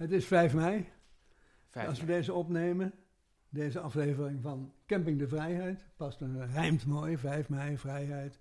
Het 0.00 0.12
is 0.12 0.26
5 0.26 0.54
mei, 0.54 0.86
als 1.86 2.00
we 2.00 2.06
mei. 2.06 2.18
deze 2.18 2.32
opnemen. 2.32 2.92
Deze 3.48 3.80
aflevering 3.80 4.42
van 4.42 4.72
Camping 4.86 5.18
de 5.18 5.28
Vrijheid. 5.28 5.84
Past 5.96 6.20
een 6.20 6.52
rijmt 6.52 6.86
mooi, 6.86 7.16
5 7.18 7.48
mei, 7.48 7.78
vrijheid. 7.78 8.38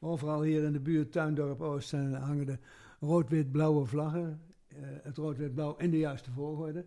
Overal 0.00 0.42
hier 0.42 0.62
in 0.64 0.72
de 0.72 0.80
buurt, 0.80 1.12
Tuindorp 1.12 1.60
Oost, 1.60 1.88
zijn, 1.88 2.12
hangen 2.14 2.46
de 2.46 2.58
rood-wit-blauwe 3.00 3.84
vlaggen. 3.86 4.40
Eh, 4.68 4.76
het 5.02 5.16
rood-wit-blauw 5.16 5.76
in 5.76 5.90
de 5.90 5.98
juiste 5.98 6.30
volgorde. 6.30 6.84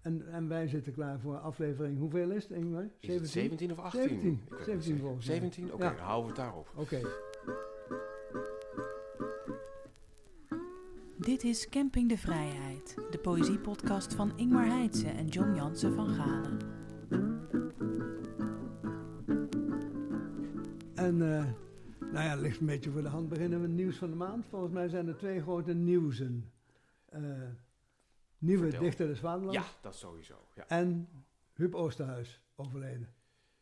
En, 0.00 0.28
en 0.32 0.48
wij 0.48 0.66
zitten 0.68 0.92
klaar 0.92 1.20
voor 1.20 1.38
aflevering, 1.38 1.98
hoeveel 1.98 2.30
is 2.30 2.42
het 2.42 2.52
Ingmar? 2.52 2.88
Is 3.00 3.14
het 3.14 3.28
17 3.28 3.72
of 3.72 3.78
18? 3.78 4.00
17, 4.02 4.32
Ik 4.32 4.48
weet 4.48 4.58
het 4.58 4.66
17 4.66 4.92
niet. 4.92 5.02
volgens 5.02 5.26
mij. 5.26 5.34
17? 5.36 5.72
Oké, 5.72 5.84
Ja. 5.84 5.90
dan 5.90 5.98
houden 6.04 6.22
we 6.22 6.28
het 6.36 6.46
daarop. 6.46 6.72
Oké. 6.76 7.00
Dit 11.24 11.44
is 11.44 11.68
Camping 11.68 12.08
de 12.08 12.18
Vrijheid, 12.18 12.94
de 13.10 13.18
poëziepodcast 13.18 14.14
van 14.14 14.38
Ingmar 14.38 14.66
Heitse 14.66 15.08
en 15.08 15.28
John 15.28 15.54
Jansen 15.54 15.94
van 15.94 16.08
Galen. 16.08 16.58
En 20.94 21.36
eh, 21.36 21.44
nou 22.12 22.24
ja, 22.24 22.34
ligt 22.34 22.60
een 22.60 22.66
beetje 22.66 22.90
voor 22.90 23.02
de 23.02 23.08
hand. 23.08 23.28
Beginnen 23.28 23.60
we 23.60 23.66
het 23.66 23.74
nieuws 23.74 23.96
van 23.96 24.10
de 24.10 24.16
maand. 24.16 24.46
Volgens 24.46 24.72
mij 24.72 24.88
zijn 24.88 25.08
er 25.08 25.16
twee 25.16 25.40
grote 25.42 25.72
nieuwsen. 25.74 26.52
Eh, 27.08 27.20
nieuwe 28.38 28.62
Vertel. 28.62 28.80
dichter 28.82 29.06
des 29.06 29.18
Vaderlands 29.18 29.56
Ja, 29.58 29.64
dat 29.82 29.96
sowieso. 29.96 30.34
Ja. 30.54 30.68
en 30.68 31.08
Huub 31.54 31.74
Oosterhuis 31.74 32.40
overleden. 32.56 33.08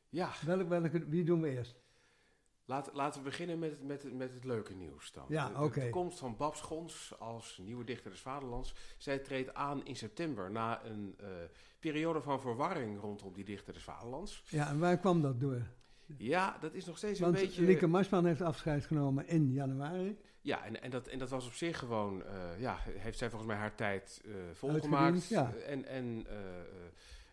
ja. 0.08 0.30
Welk, 0.46 0.68
welke, 0.68 1.08
wie 1.08 1.24
doen 1.24 1.40
we 1.40 1.48
eerst? 1.48 1.80
Laat, 2.70 2.90
laten 2.92 3.22
we 3.22 3.28
beginnen 3.28 3.58
met, 3.58 3.70
het- 3.70 3.82
met, 3.82 4.12
met 4.16 4.32
het 4.34 4.44
leuke 4.44 4.74
nieuws 4.74 5.12
dan. 5.12 5.24
Ja, 5.28 5.48
De- 5.48 5.88
komst 5.90 6.18
van 6.18 6.36
Babs 6.36 6.60
Gons 6.60 7.12
als 7.18 7.58
nieuwe 7.62 7.84
dichter 7.84 8.10
des 8.10 8.20
Vaderlands. 8.20 8.74
Zij 8.98 9.18
treedt 9.18 9.54
aan 9.54 9.84
in 9.84 9.96
september 9.96 10.50
na 10.50 10.84
een 10.84 11.14
eh, 11.18 11.26
periode 11.78 12.20
van 12.22 12.40
verwarring 12.40 13.00
rondom 13.00 13.32
die 13.32 13.44
dichter 13.44 13.72
des 13.72 13.82
Vaderlands. 13.82 14.42
Ja, 14.48 14.68
en 14.68 14.78
waar 14.78 14.98
kwam 14.98 15.22
dat 15.22 15.40
door? 15.40 15.62
Ja, 16.16 16.56
dat 16.60 16.74
is 16.74 16.84
nog 16.84 16.96
steeds 16.96 17.18
een 17.18 17.24
Want 17.24 17.36
beetje... 17.38 17.62
Lieke 17.62 17.86
Marsman 17.86 18.26
heeft 18.26 18.40
afscheid 18.40 18.84
genomen 18.84 19.26
in 19.28 19.52
januari. 19.52 20.18
Ja, 20.40 20.64
en, 20.64 20.82
en, 20.82 20.90
dat, 20.90 21.06
en 21.06 21.18
dat 21.18 21.30
was 21.30 21.46
op 21.46 21.52
zich 21.52 21.78
gewoon, 21.78 22.24
eh, 22.24 22.60
ja, 22.60 22.76
heeft 22.86 23.18
zij 23.18 23.28
volgens 23.30 23.50
mij 23.50 23.60
haar 23.60 23.74
tijd 23.74 24.22
eh, 24.24 24.32
volgemaakt. 24.52 25.28
Ja. 25.28 25.52
En, 25.54 25.84
en 25.84 26.26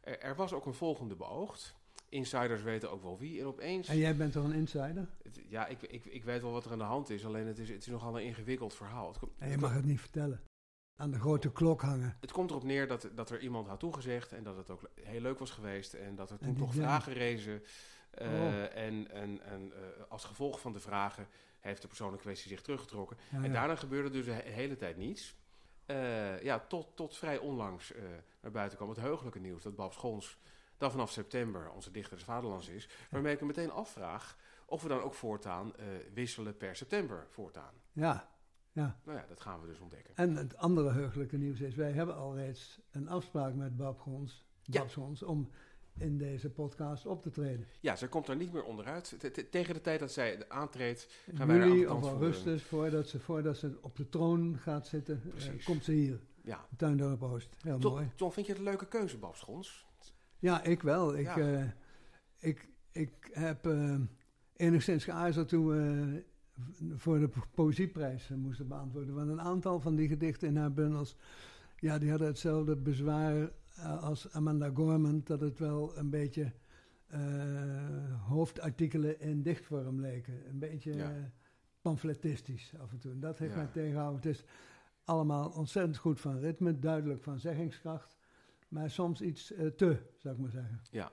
er 0.02 0.36
was 0.36 0.54
ook 0.54 0.66
een 0.66 0.74
volgende 0.74 1.16
beoogd. 1.16 1.76
Insiders 2.10 2.62
weten 2.62 2.92
ook 2.92 3.02
wel 3.02 3.18
wie. 3.18 3.40
En 3.40 3.46
opeens, 3.46 3.88
En 3.88 3.98
jij 3.98 4.16
bent 4.16 4.32
toch 4.34 4.44
een 4.44 4.54
insider? 4.54 5.08
het- 5.24 5.42
ja, 5.50 5.68
ik, 5.68 5.82
ik, 5.82 6.06
ik 6.06 6.24
weet 6.24 6.42
wel 6.42 6.52
wat 6.52 6.66
er 6.66 6.72
aan 6.72 6.78
de 6.78 6.84
hand 6.84 7.10
is. 7.10 7.26
Alleen 7.26 7.48
het 7.48 7.58
is, 7.60 7.70
het 7.70 7.82
is 7.82 7.88
nogal 7.88 8.18
een 8.20 8.26
ingewikkeld 8.26 8.76
verhaal. 8.76 9.08
Het, 9.08 9.18
komt- 9.20 9.32
En 9.38 9.50
je 9.50 9.58
mag 9.58 9.74
het 9.74 9.86
niet 9.86 10.00
vertellen. 10.00 10.42
Aan 10.96 11.12
de 11.12 11.20
grote 11.20 11.52
klok 11.52 11.82
hangen. 11.82 12.18
het 12.22 12.32
komt 12.32 12.50
erop 12.50 12.64
neer 12.64 12.88
dat, 12.88 13.10
dat 13.16 13.30
er 13.30 13.40
iemand 13.42 13.68
had 13.68 13.80
toegezegd 13.80 14.32
en 14.32 14.44
dat 14.44 14.58
het 14.58 14.70
ook 14.70 14.82
heel 15.04 15.22
leuk 15.22 15.40
was 15.40 15.52
geweest. 15.52 15.94
En 15.94 16.16
dat 16.16 16.30
er 16.30 16.38
En 16.40 16.46
toen 16.48 16.56
toch 16.58 16.74
vragen 16.74 17.14
rezen. 17.14 17.62
Oh. 18.22 18.26
En, 18.78 19.12
en, 19.12 19.42
en 19.42 19.72
eh, 19.74 19.80
als 20.10 20.24
gevolg 20.24 20.60
van 20.60 20.74
de 20.74 20.80
vragen 20.80 21.28
heeft 21.60 21.82
de 21.82 21.88
persoon 21.88 22.12
in 22.12 22.18
kwestie 22.20 22.50
zich 22.50 22.62
teruggetrokken. 22.62 23.18
Ja, 23.32 23.38
En 23.38 23.44
ja. 23.44 23.50
daarna 23.52 23.76
gebeurde 23.76 24.10
dus 24.10 24.26
de 24.26 24.32
he- 24.32 24.50
hele 24.52 24.76
tijd 24.76 24.98
niets. 24.98 25.36
Eh, 25.86 26.42
ja, 26.44 26.60
tot, 26.60 26.88
tot 26.96 27.18
vrij 27.18 27.38
onlangs 27.38 27.94
naar 28.42 28.52
buiten 28.52 28.78
kwam 28.78 28.90
het 28.90 29.00
heugelijke 29.00 29.40
nieuws 29.40 29.64
dat 29.64 29.76
Babs 29.76 29.96
Gons 29.98 30.38
dan 30.78 30.92
vanaf 30.92 31.12
september 31.12 31.70
onze 31.72 31.92
dichter 31.92 32.16
des 32.16 32.26
Vaderlands 32.26 32.68
is. 32.68 32.90
Waarmee 33.10 33.34
ik 33.34 33.40
me 33.42 33.48
meteen 33.48 33.72
afvraag 33.72 34.38
of 34.66 34.82
we 34.82 34.88
dan 34.88 35.02
ook 35.02 35.14
voortaan 35.14 35.76
eh, 35.76 35.86
wisselen 36.14 36.58
per 36.58 36.76
september 36.76 37.26
voortaan. 37.30 37.74
ja, 37.92 38.36
ja. 38.72 39.00
Nou 39.04 39.18
ja, 39.18 39.26
dat 39.28 39.40
gaan 39.42 39.62
we 39.62 39.68
dus 39.68 39.80
ontdekken. 39.80 40.16
En 40.16 40.36
het 40.36 40.58
andere 40.58 40.92
heugelijke 40.92 41.38
nieuws 41.38 41.60
is, 41.62 41.76
wij 41.76 41.92
hebben 41.92 42.16
al 42.16 42.36
reeds 42.36 42.80
een 42.92 43.10
afspraak 43.10 43.54
met 43.54 43.78
Bab 43.78 44.00
Gons, 44.00 44.46
Ja. 44.62 44.88
Gons 44.88 45.24
om 45.24 45.50
in 45.98 46.18
deze 46.18 46.50
podcast 46.50 47.06
op 47.06 47.22
te 47.22 47.30
treden. 47.32 47.66
Ja, 47.80 47.96
zij 47.96 48.08
komt 48.08 48.28
er 48.28 48.36
niet 48.36 48.54
meer 48.54 48.64
onderuit. 48.64 49.16
Te- 49.20 49.32
te- 49.32 49.50
Tegen 49.50 49.74
de 49.74 49.82
tijd 49.82 50.00
dat 50.00 50.12
zij 50.12 50.50
aantreedt, 50.50 51.08
gaan 51.34 51.48
wij 51.48 51.62
aan 51.62 51.70
de 51.70 51.76
of 51.82 51.86
tand 51.88 52.00
voeren. 52.00 52.22
augustus, 52.22 52.64
voordat 52.64 53.08
ze, 53.08 53.20
voordat 53.20 53.58
ze 53.58 53.78
op 53.82 53.96
de 53.96 54.10
troon 54.10 54.58
gaat 54.58 54.88
zitten, 54.88 55.22
eh, 55.38 55.66
komt 55.66 55.84
ze 55.84 55.92
hier. 55.92 56.20
Ja. 56.44 56.68
Tuindorp 56.78 57.24
Oost. 57.24 57.50
Heel 57.62 57.78
John, 57.78 57.94
mooi. 57.96 58.12
John, 58.16 58.32
vind 58.34 58.46
je 58.46 58.52
het 58.52 58.62
een 58.62 58.68
leuke 58.68 58.88
keuze, 58.88 59.18
Babs 59.18 59.42
Gons? 59.42 59.87
Ja, 60.40 60.64
ik 60.64 60.82
wel. 60.82 61.18
Ik, 61.18 61.26
Ja. 61.26 61.38
eh, 61.38 61.64
ik, 62.40 62.70
ik 62.92 63.30
heb 63.32 63.66
eh, 63.68 63.96
enigszins 64.56 65.04
geaarzeld 65.04 65.48
toen 65.50 65.68
we 65.68 66.24
voor 66.96 67.20
de 67.20 67.28
po- 67.28 67.44
poëzieprijs 67.54 68.30
eh, 68.30 68.38
moesten 68.38 68.68
beantwoorden. 68.68 69.16
Want 69.16 69.30
een 69.30 69.42
aantal 69.42 69.80
van 69.80 69.96
die 69.96 70.08
gedichten 70.08 70.48
in 70.48 70.58
haar 70.58 70.74
bundels, 70.74 71.16
ja, 71.80 71.98
die 71.98 72.10
hadden 72.10 72.28
hetzelfde 72.28 72.76
bezwaar 72.76 73.50
eh, 73.76 74.04
als 74.04 74.32
Amanda 74.32 74.72
Gorman, 74.74 75.22
dat 75.24 75.40
het 75.42 75.60
wel 75.60 75.98
een 75.98 76.10
beetje 76.10 76.52
eh, 77.08 78.22
hoofdartikelen 78.28 79.20
in 79.20 79.42
dichtvorm 79.42 80.00
leken. 80.02 80.50
Een 80.50 80.60
beetje 80.60 80.94
Ja. 80.96 81.10
eh, 81.12 81.16
pamfletistisch 81.82 82.74
af 82.80 82.92
en 82.92 82.98
toe. 83.00 83.12
En 83.12 83.20
dat 83.20 83.40
heeft 83.40 83.52
Ja. 83.54 83.58
mij 83.58 83.68
tegengehouden. 83.72 84.22
Het 84.22 84.30
is 84.40 84.44
allemaal 85.04 85.50
ontzettend 85.50 85.98
goed 85.98 86.20
van 86.20 86.40
ritme, 86.40 86.80
duidelijk 86.80 87.24
van 87.24 87.40
zeggingskracht. 87.40 88.16
Maar 88.68 88.90
soms 88.90 89.22
iets 89.22 89.52
eh, 89.52 89.68
te, 89.68 89.98
zou 90.18 90.34
ik 90.36 90.40
maar 90.42 90.52
zeggen. 90.52 90.82
Ja. 90.92 91.12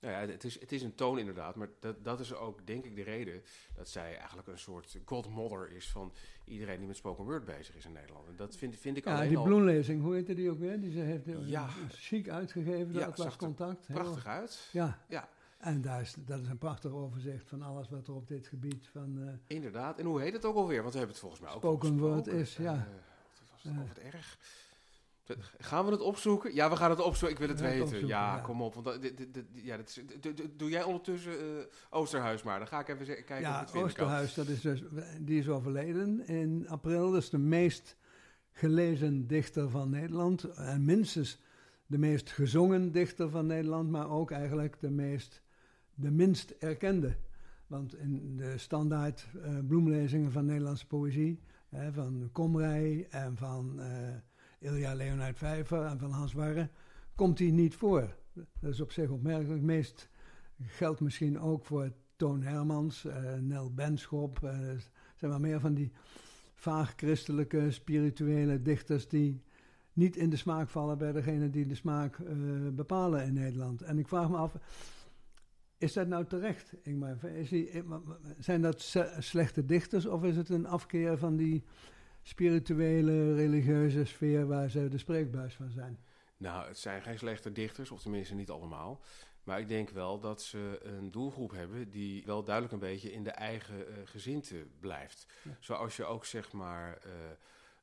Nou 0.00 0.14
ja, 0.14 0.32
het 0.32 0.44
is, 0.44 0.60
het 0.60 0.72
is 0.72 0.82
een 0.82 0.94
toon 0.94 1.18
inderdaad, 1.18 1.54
maar 1.56 1.68
dat, 1.80 2.04
dat 2.04 2.20
is 2.20 2.34
ook 2.34 2.66
denk 2.66 2.84
ik 2.84 2.96
de 2.96 3.02
reden 3.02 3.42
dat 3.74 3.88
zij 3.88 4.16
eigenlijk 4.16 4.48
een 4.48 4.58
soort 4.58 4.98
godmother 5.04 5.70
is 5.70 5.90
van 5.90 6.12
iedereen 6.44 6.78
die 6.78 6.86
met 6.86 6.96
spoken 6.96 7.24
word 7.24 7.44
bezig 7.44 7.76
is 7.76 7.84
in 7.84 7.92
Nederland. 7.92 8.26
En 8.28 8.36
dat 8.36 8.56
vind, 8.56 8.76
vind 8.76 8.96
ik 8.96 9.04
Ja, 9.04 9.26
die 9.26 9.42
bloemlezing, 9.42 10.02
hoe 10.02 10.14
heette 10.14 10.34
die 10.34 10.50
ook 10.50 10.58
weer? 10.58 10.80
Die 10.80 10.90
ze 10.90 10.98
heeft 10.98 11.26
eh, 11.28 11.48
Ja. 11.48 11.68
chic 11.88 12.28
uitgegeven, 12.28 12.92
Ja, 12.92 13.06
dat 13.06 13.18
er 13.18 13.36
Contact. 13.36 13.86
Heel- 13.86 13.96
prachtig 13.96 14.26
uit. 14.26 14.68
Ja. 14.72 15.04
Ja. 15.08 15.28
En 15.58 15.80
daar 15.82 16.00
is, 16.00 16.14
dat 16.18 16.40
is 16.40 16.48
een 16.48 16.58
prachtig 16.58 16.92
overzicht 16.92 17.48
van 17.48 17.62
alles 17.62 17.88
wat 17.88 18.06
er 18.08 18.14
op 18.14 18.28
dit 18.28 18.46
gebied 18.46 18.86
van... 18.88 19.22
eh, 19.28 19.56
Inderdaad. 19.56 19.98
En 19.98 20.06
hoe 20.06 20.20
heet 20.20 20.32
het 20.32 20.44
ook 20.44 20.56
alweer? 20.56 20.80
Want 20.80 20.92
we 20.92 20.98
hebben 20.98 21.16
het 21.16 21.24
volgens 21.24 21.40
mij 21.42 21.50
ook 21.50 21.58
Spoken 21.58 21.98
word 21.98 22.26
is, 22.26 22.56
ja. 22.56 22.88
Wat 23.40 23.50
was 23.50 23.62
het 23.62 23.72
over 23.72 23.88
het 23.88 23.98
erg? 23.98 24.38
Gaan 25.58 25.84
we 25.84 25.90
het 25.90 26.00
opzoeken? 26.00 26.54
Ja, 26.54 26.70
we 26.70 26.76
gaan 26.76 26.90
het 26.90 27.00
opzoeken. 27.00 27.36
Ik 27.36 27.46
wil 27.46 27.56
het 27.56 27.60
weten. 27.60 28.06
ja, 28.06 28.36
ja. 28.36 28.40
kom 28.40 28.62
op. 28.62 28.74
Want 28.74 28.86
dat, 28.86 29.02
dit- 29.02 29.16
dit- 29.16 29.34
dit- 29.34 29.46
ja, 29.52 29.76
dat 29.76 29.88
is, 29.88 30.00
doe- 30.56 30.70
jij 30.70 30.82
ondertussen 30.82 31.32
eh, 31.32 31.64
Oosterhuis 31.90 32.42
maar. 32.42 32.58
Dan 32.58 32.68
ga 32.68 32.80
ik 32.80 32.88
even 32.88 33.06
kijken 33.06 33.24
of 33.36 33.36
ik 33.36 33.40
ja, 33.40 33.64
kan. 33.72 33.82
Oosterhuis, 33.82 34.34
dat 34.34 34.46
is 34.46 34.60
dus, 34.60 34.82
die 35.20 35.38
is 35.38 35.48
overleden 35.48 36.26
in 36.26 36.68
april. 36.68 37.10
Dat 37.10 37.22
is 37.22 37.30
de 37.30 37.38
meest 37.38 37.96
gelezen 38.52 39.26
dichter 39.26 39.70
van 39.70 39.90
Nederland. 39.90 40.44
En 40.44 40.84
minstens 40.84 41.40
de 41.86 41.98
meest 41.98 42.30
gezongen 42.30 42.92
dichter 42.92 43.30
van 43.30 43.46
Nederland, 43.46 43.90
maar 43.90 44.10
ook 44.10 44.30
eigenlijk 44.30 44.80
de, 44.80 44.90
meest, 44.90 45.42
de 45.94 46.10
minst 46.10 46.50
erkende. 46.50 47.16
Want 47.66 47.96
in 47.98 48.36
de 48.36 48.58
standaard 48.58 49.26
eh, 49.42 49.58
bloemlezingen 49.66 50.32
van 50.32 50.44
Nederlandse 50.44 50.86
poëzie, 50.86 51.40
hè, 51.68 51.92
van 51.92 52.28
Komrij 52.32 53.06
en 53.10 53.36
van 53.36 53.80
eh 53.80 54.14
Ilja 54.66 54.94
Leonard 54.94 55.38
Vijver 55.38 55.84
en 55.84 55.98
van 55.98 56.10
Hans 56.10 56.32
Warre, 56.32 56.68
komt 57.14 57.38
hij 57.38 57.50
niet 57.50 57.74
voor. 57.74 58.16
Dat 58.32 58.72
is 58.72 58.80
op 58.80 58.92
zich 58.92 59.10
opmerkelijk. 59.10 59.62
Meest 59.62 60.08
geldt 60.62 61.00
misschien 61.00 61.40
ook 61.40 61.64
voor 61.64 61.92
Toon 62.16 62.42
Hermans, 62.42 63.04
eh, 63.04 63.34
Nel 63.34 63.74
Benschop. 63.74 64.42
er 64.42 64.90
zijn 65.16 65.30
wel 65.30 65.40
meer 65.40 65.60
van 65.60 65.74
die 65.74 65.92
vaag 66.54 66.92
christelijke, 66.96 67.70
spirituele 67.70 68.62
dichters 68.62 69.08
die 69.08 69.42
niet 69.92 70.16
in 70.16 70.30
de 70.30 70.36
smaak 70.36 70.68
vallen 70.68 70.98
bij 70.98 71.12
degene 71.12 71.50
die 71.50 71.66
de 71.66 71.74
smaak 71.74 72.18
eh, 72.18 72.34
bepalen 72.72 73.24
in 73.24 73.34
Nederland. 73.34 73.82
En 73.82 73.98
ik 73.98 74.08
vraag 74.08 74.30
me 74.30 74.36
af, 74.36 74.56
is 75.78 75.92
dat 75.92 76.08
nou 76.08 76.26
terecht? 76.26 76.74
Is 77.22 77.48
die, 77.48 77.82
zijn 78.38 78.62
dat 78.62 78.96
slechte 79.18 79.64
dichters 79.64 80.06
of 80.06 80.24
is 80.24 80.36
het 80.36 80.48
een 80.48 80.66
afkeer 80.66 81.18
van 81.18 81.36
die 81.36 81.64
spirituele, 82.28 83.34
religieuze 83.34 84.04
sfeer 84.04 84.46
waar 84.46 84.70
ze 84.70 84.88
de 84.88 84.98
spreekbuis 84.98 85.54
van 85.54 85.70
zijn? 85.70 85.98
Nou, 86.36 86.68
het 86.68 86.78
zijn 86.78 87.02
geen 87.02 87.18
slechte 87.18 87.52
dichters, 87.52 87.90
of 87.90 88.02
tenminste 88.02 88.34
niet 88.34 88.50
allemaal. 88.50 89.00
Maar 89.44 89.60
ik 89.60 89.68
denk 89.68 89.90
wel 89.90 90.20
dat 90.20 90.42
ze 90.42 90.80
een 90.82 91.10
doelgroep 91.10 91.50
hebben 91.50 91.90
die 91.90 92.24
wel 92.24 92.44
duidelijk 92.44 92.74
een 92.74 92.88
beetje 92.88 93.12
in 93.12 93.24
de 93.24 93.30
eigen 93.30 93.88
eh 93.88 93.94
gezinte 94.04 94.66
blijft. 94.80 95.26
Ja. 95.42 95.56
Zoals 95.60 95.96
je 95.96 96.04
ook 96.04 96.24
zeg 96.24 96.52
maar 96.52 96.98
eh, 97.02 97.10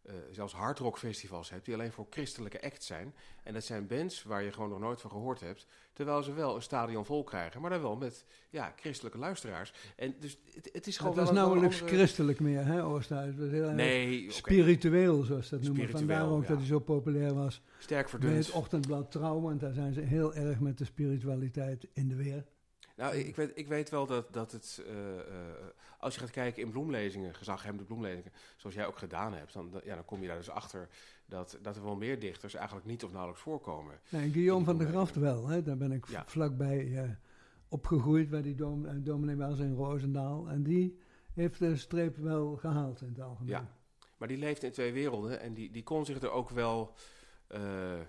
eh, 0.04 0.14
zelfs 0.32 0.54
hardrockfestivals 0.54 1.50
hebt 1.50 1.66
die 1.66 1.74
alleen 1.74 1.92
voor 1.92 2.08
christelijke 2.10 2.62
acts 2.62 2.86
zijn. 2.88 3.14
En 3.44 3.54
dat 3.54 3.64
zijn 3.64 3.88
bands 3.88 4.24
waar 4.24 4.44
je 4.44 4.52
gewoon 4.52 4.70
nog 4.70 4.80
nooit 4.80 5.02
van 5.02 5.10
gehoord 5.10 5.40
hebt. 5.40 5.68
Terwijl 5.94 6.24
ze 6.24 6.34
wel 6.34 6.56
een 6.56 6.62
stadion 6.62 7.06
vol 7.06 7.24
krijgen, 7.24 7.62
maar 7.62 7.70
dan 7.70 7.82
wel 7.82 7.96
met 7.96 8.26
ja, 8.50 8.74
christelijke 8.76 9.18
luisteraars. 9.18 9.74
En 9.96 10.16
dus 10.20 10.38
het, 10.54 10.70
het 10.72 10.88
is 10.88 10.98
gewoon 10.98 11.12
Het 11.18 11.22
was 11.26 11.32
nauwelijks 11.32 11.82
andere- 11.82 11.98
christelijk 11.98 12.40
meer, 12.40 12.66
hè, 12.66 12.84
erg 12.84 13.76
Nee, 13.76 14.32
spiritueel, 14.32 15.24
zoals 15.24 15.48
ze 15.48 15.56
dat 15.56 15.64
noemen. 15.68 15.90
Vandaar 15.90 16.30
ook 16.30 16.42
ja. 16.42 16.48
dat 16.48 16.58
hij 16.58 16.66
zo 16.68 16.80
populair 16.80 17.34
was. 17.34 17.62
sterk 17.80 18.10
het 18.36 18.52
ochtendblad 18.52 19.12
Trouw, 19.12 19.42
want 19.42 19.60
daar 19.60 19.74
zijn 19.74 19.94
ze 19.94 20.00
heel 20.02 20.34
erg 20.36 20.60
met 20.60 20.78
de 20.78 20.86
spiritualiteit 20.86 21.88
in 21.94 22.08
de 22.08 22.16
weer. 22.16 22.46
Nou, 22.96 23.16
ik 23.16 23.36
weet, 23.36 23.52
ik 23.56 23.68
weet 23.68 23.90
wel 23.90 24.06
dat, 24.06 24.34
dat 24.34 24.52
het, 24.52 24.84
eh, 24.88 25.20
eh, 25.20 25.26
als 26.00 26.14
je 26.14 26.20
gaat 26.20 26.30
kijken 26.32 26.62
in 26.62 26.70
bloemlezingen, 26.72 27.36
gezaghebbende 27.36 27.84
bloemlezingen, 27.84 28.32
zoals 28.58 28.76
jij 28.76 28.86
ook 28.86 28.98
gedaan 28.98 29.34
hebt, 29.34 29.54
dan, 29.54 29.82
ja, 29.84 29.96
dan 29.96 30.06
kom 30.06 30.22
je 30.22 30.28
daar 30.28 30.38
dus 30.38 30.50
achter 30.50 30.88
dat, 31.26 31.58
dat 31.62 31.76
er 31.76 31.84
wel 31.84 31.96
meer 31.96 32.20
dichters 32.20 32.54
eigenlijk 32.54 32.86
niet 32.86 33.04
of 33.04 33.12
nauwelijks 33.12 33.42
voorkomen. 33.44 34.00
Nee, 34.10 34.32
Guillaume 34.32 34.66
van 34.66 34.78
der 34.78 34.88
Graft 34.88 35.16
wel. 35.16 35.48
Hè? 35.48 35.64
Daar 35.64 35.78
ben 35.78 35.92
ik 35.92 36.08
Ja. 36.08 36.24
vlakbij 36.28 37.04
eh, 37.04 37.10
opgegroeid 37.68 38.30
bij 38.30 38.42
die 38.42 38.56
dom, 38.56 39.04
dominee 39.04 39.36
was 39.36 39.60
in 39.60 39.76
Roosendaal. 39.76 40.48
En 40.50 40.64
die 40.64 41.00
heeft 41.34 41.60
de 41.60 41.76
streep 41.78 42.18
wel 42.18 42.56
gehaald 42.56 43.02
in 43.02 43.08
het 43.08 43.20
algemeen. 43.20 43.50
Ja. 43.50 43.68
Maar 44.18 44.28
die 44.28 44.38
leefde 44.38 44.66
in 44.66 44.72
twee 44.72 44.94
werelden 44.94 45.40
en 45.40 45.54
die, 45.54 45.72
die 45.72 45.84
kon 45.84 46.06
zich 46.06 46.22
er 46.22 46.32
ook 46.32 46.50
wel. 46.50 46.94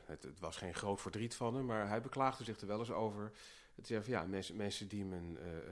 het, 0.05 0.23
het 0.23 0.41
was 0.41 0.57
geen 0.57 0.75
groot 0.75 1.01
verdriet 1.01 1.35
van 1.35 1.55
hem, 1.55 1.65
maar 1.65 1.89
hij 1.89 2.01
beklaagde 2.01 2.45
zich 2.45 2.61
er 2.61 2.67
wel 2.67 2.79
eens 2.79 2.93
over. 2.93 3.33
Het 3.75 3.87
van 3.87 4.03
ja, 4.06 4.25
mensen, 4.26 4.56
mensen 4.56 4.88
die 4.88 5.05
mijn 5.05 5.38
eh, 5.38 5.56
eh, 5.56 5.62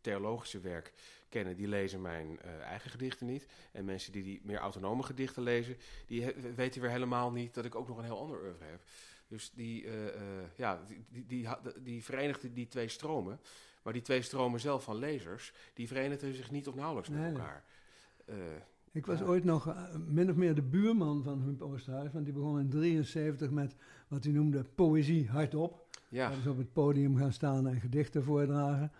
theologische 0.00 0.60
werk 0.60 0.92
kennen, 1.28 1.56
die 1.56 1.68
lezen 1.68 2.00
mijn 2.00 2.40
eh, 2.40 2.60
eigen 2.60 2.90
gedichten 2.90 3.26
niet. 3.26 3.46
En 3.72 3.84
mensen 3.84 4.12
die 4.12 4.22
die 4.22 4.40
meer 4.44 4.58
autonome 4.58 5.02
gedichten 5.02 5.42
lezen, 5.42 5.76
die 6.06 6.34
weten 6.54 6.80
weer 6.80 6.90
helemaal 6.90 7.30
niet 7.30 7.54
dat 7.54 7.64
ik 7.64 7.74
ook 7.74 7.88
nog 7.88 7.98
een 7.98 8.04
heel 8.04 8.20
ander 8.20 8.42
oeuvre 8.42 8.64
heb. 8.64 8.80
Dus 9.28 9.50
die, 9.54 9.86
ja, 10.56 10.80
die, 11.08 11.24
die, 11.26 11.48
die, 11.82 12.04
verenigde 12.04 12.52
die 12.52 12.68
twee 12.68 12.88
stromen. 12.88 13.40
Maar 13.82 13.92
die 13.92 14.02
twee 14.02 14.22
stromen 14.22 14.60
zelf 14.60 14.84
van 14.84 14.96
lezers, 14.96 15.52
die 15.74 15.86
verenigden 15.86 16.34
zich 16.34 16.50
niet 16.50 16.68
of 16.68 16.74
nauwelijks 16.74 17.08
met 17.08 17.24
elkaar. 17.24 17.64
Ik 18.92 19.06
was 19.06 19.18
Ja. 19.18 19.24
ooit 19.24 19.44
nog 19.44 19.74
min 20.06 20.30
of 20.30 20.36
meer 20.36 20.54
de 20.54 20.62
buurman 20.62 21.22
van 21.22 21.42
Huub 21.42 21.62
Oosterhuis. 21.62 22.12
Want 22.12 22.24
die 22.24 22.34
begon 22.34 22.58
in 22.58 22.68
73 22.68 23.50
met 23.50 23.76
wat 24.08 24.24
hij 24.24 24.32
noemde 24.32 24.64
poëzie 24.64 25.28
hardop. 25.28 25.87
Ja, 26.08 26.30
is 26.30 26.46
op 26.46 26.58
het 26.58 26.72
podium 26.72 27.16
gaan 27.16 27.32
staan 27.32 27.68
en 27.68 27.80
gedichten 27.80 28.22
voordragen. 28.24 28.92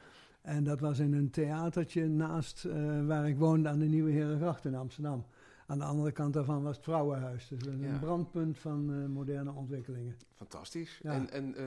En 0.43 0.64
dat 0.64 0.81
was 0.81 0.99
in 0.99 1.12
een 1.12 1.31
theatertje 1.31 2.06
naast 2.08 2.64
eh, 2.64 3.06
waar 3.06 3.28
ik 3.28 3.37
woonde 3.38 3.69
aan 3.69 3.78
de 3.78 3.84
Nieuwe 3.87 4.10
Herengracht 4.10 4.64
in 4.64 4.75
Amsterdam. 4.75 5.26
Aan 5.66 5.78
de 5.78 5.84
andere 5.84 6.12
kant 6.12 6.32
daarvan 6.34 6.62
was 6.62 6.76
het 6.76 6.84
Vrouwenhuis. 6.84 7.49
Dus 7.49 7.66
een 7.66 7.81
Ja. 7.81 7.99
brandpunt 7.99 8.58
van 8.58 8.93
eh, 8.93 9.06
moderne 9.08 9.52
ontwikkelingen. 9.52 10.16
fantastisch. 10.34 11.00
Ja. 11.02 11.12
En, 11.12 11.31
en, 11.31 11.55
eh, 11.56 11.64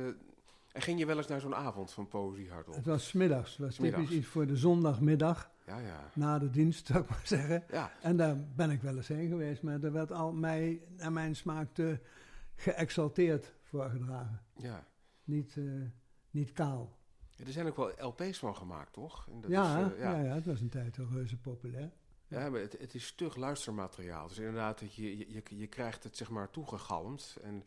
en 0.72 0.82
ging 0.82 1.00
je 1.00 1.06
wel 1.06 1.18
eens 1.18 1.28
naar 1.28 1.40
zo'n 1.40 1.56
avond 1.56 1.92
van 1.92 2.08
Poëzie 2.08 2.50
Hardop? 2.50 2.76
Het 2.76 2.86
was 2.86 3.08
's 3.08 3.14
middags. 3.14 3.50
Het 3.52 3.66
was 3.66 3.76
Smiddags. 3.76 4.02
typisch 4.04 4.18
iets 4.18 4.28
voor 4.28 4.48
de 4.48 4.56
zondagmiddag 4.56 5.52
Ja, 5.66 5.78
ja. 5.80 6.00
na 6.16 6.40
de 6.40 6.50
dienst, 6.50 6.88
zou 6.88 7.00
ik 7.04 7.10
maar 7.10 7.22
zeggen. 7.24 7.64
Ja, 7.72 7.92
En 8.02 8.18
daar 8.18 8.38
ben 8.56 8.70
ik 8.70 8.82
wel 8.82 8.96
eens 8.96 9.08
heen 9.08 9.28
geweest. 9.30 9.62
Maar 9.64 9.84
er 9.84 9.92
werd 9.92 10.12
al 10.12 10.34
mij, 10.34 10.82
naar 10.98 11.12
mijn 11.12 11.36
smaak, 11.36 11.68
te 11.74 12.00
geëxalteerd 12.56 13.54
voorgedragen. 13.64 14.42
ja. 14.58 14.90
Niet, 15.32 15.58
eh, 15.58 15.64
niet 16.32 16.52
kaal. 16.52 16.98
Er 17.46 17.52
zijn 17.52 17.68
ook 17.68 17.76
wel 17.76 17.92
LP's 18.08 18.38
van 18.38 18.56
gemaakt, 18.56 18.94
toch? 18.94 19.28
En 19.32 19.42
dat 19.42 19.52
Ja, 19.52 19.86
is, 19.86 19.92
eh, 19.94 20.00
ja. 20.00 20.12
ja. 20.18 20.24
Ja, 20.24 20.34
het 20.34 20.46
was 20.46 20.62
een 20.62 20.70
tijd 20.70 21.00
al 21.00 21.06
reuze 21.12 21.38
populair. 21.38 21.92
Ja, 22.28 22.50
maar 22.50 22.60
het, 22.60 22.76
het 22.80 22.94
is 22.96 23.06
stug 23.06 23.36
luistermateriaal. 23.36 24.28
Dus 24.28 24.38
inderdaad, 24.38 24.80
dat 24.80 24.94
je, 24.96 25.18
je, 25.34 25.42
je, 25.58 25.68
krijgt 25.68 26.04
het 26.04 26.18
zeg 26.18 26.30
maar 26.30 26.50
toegegalmd. 26.50 27.38
En 27.44 27.64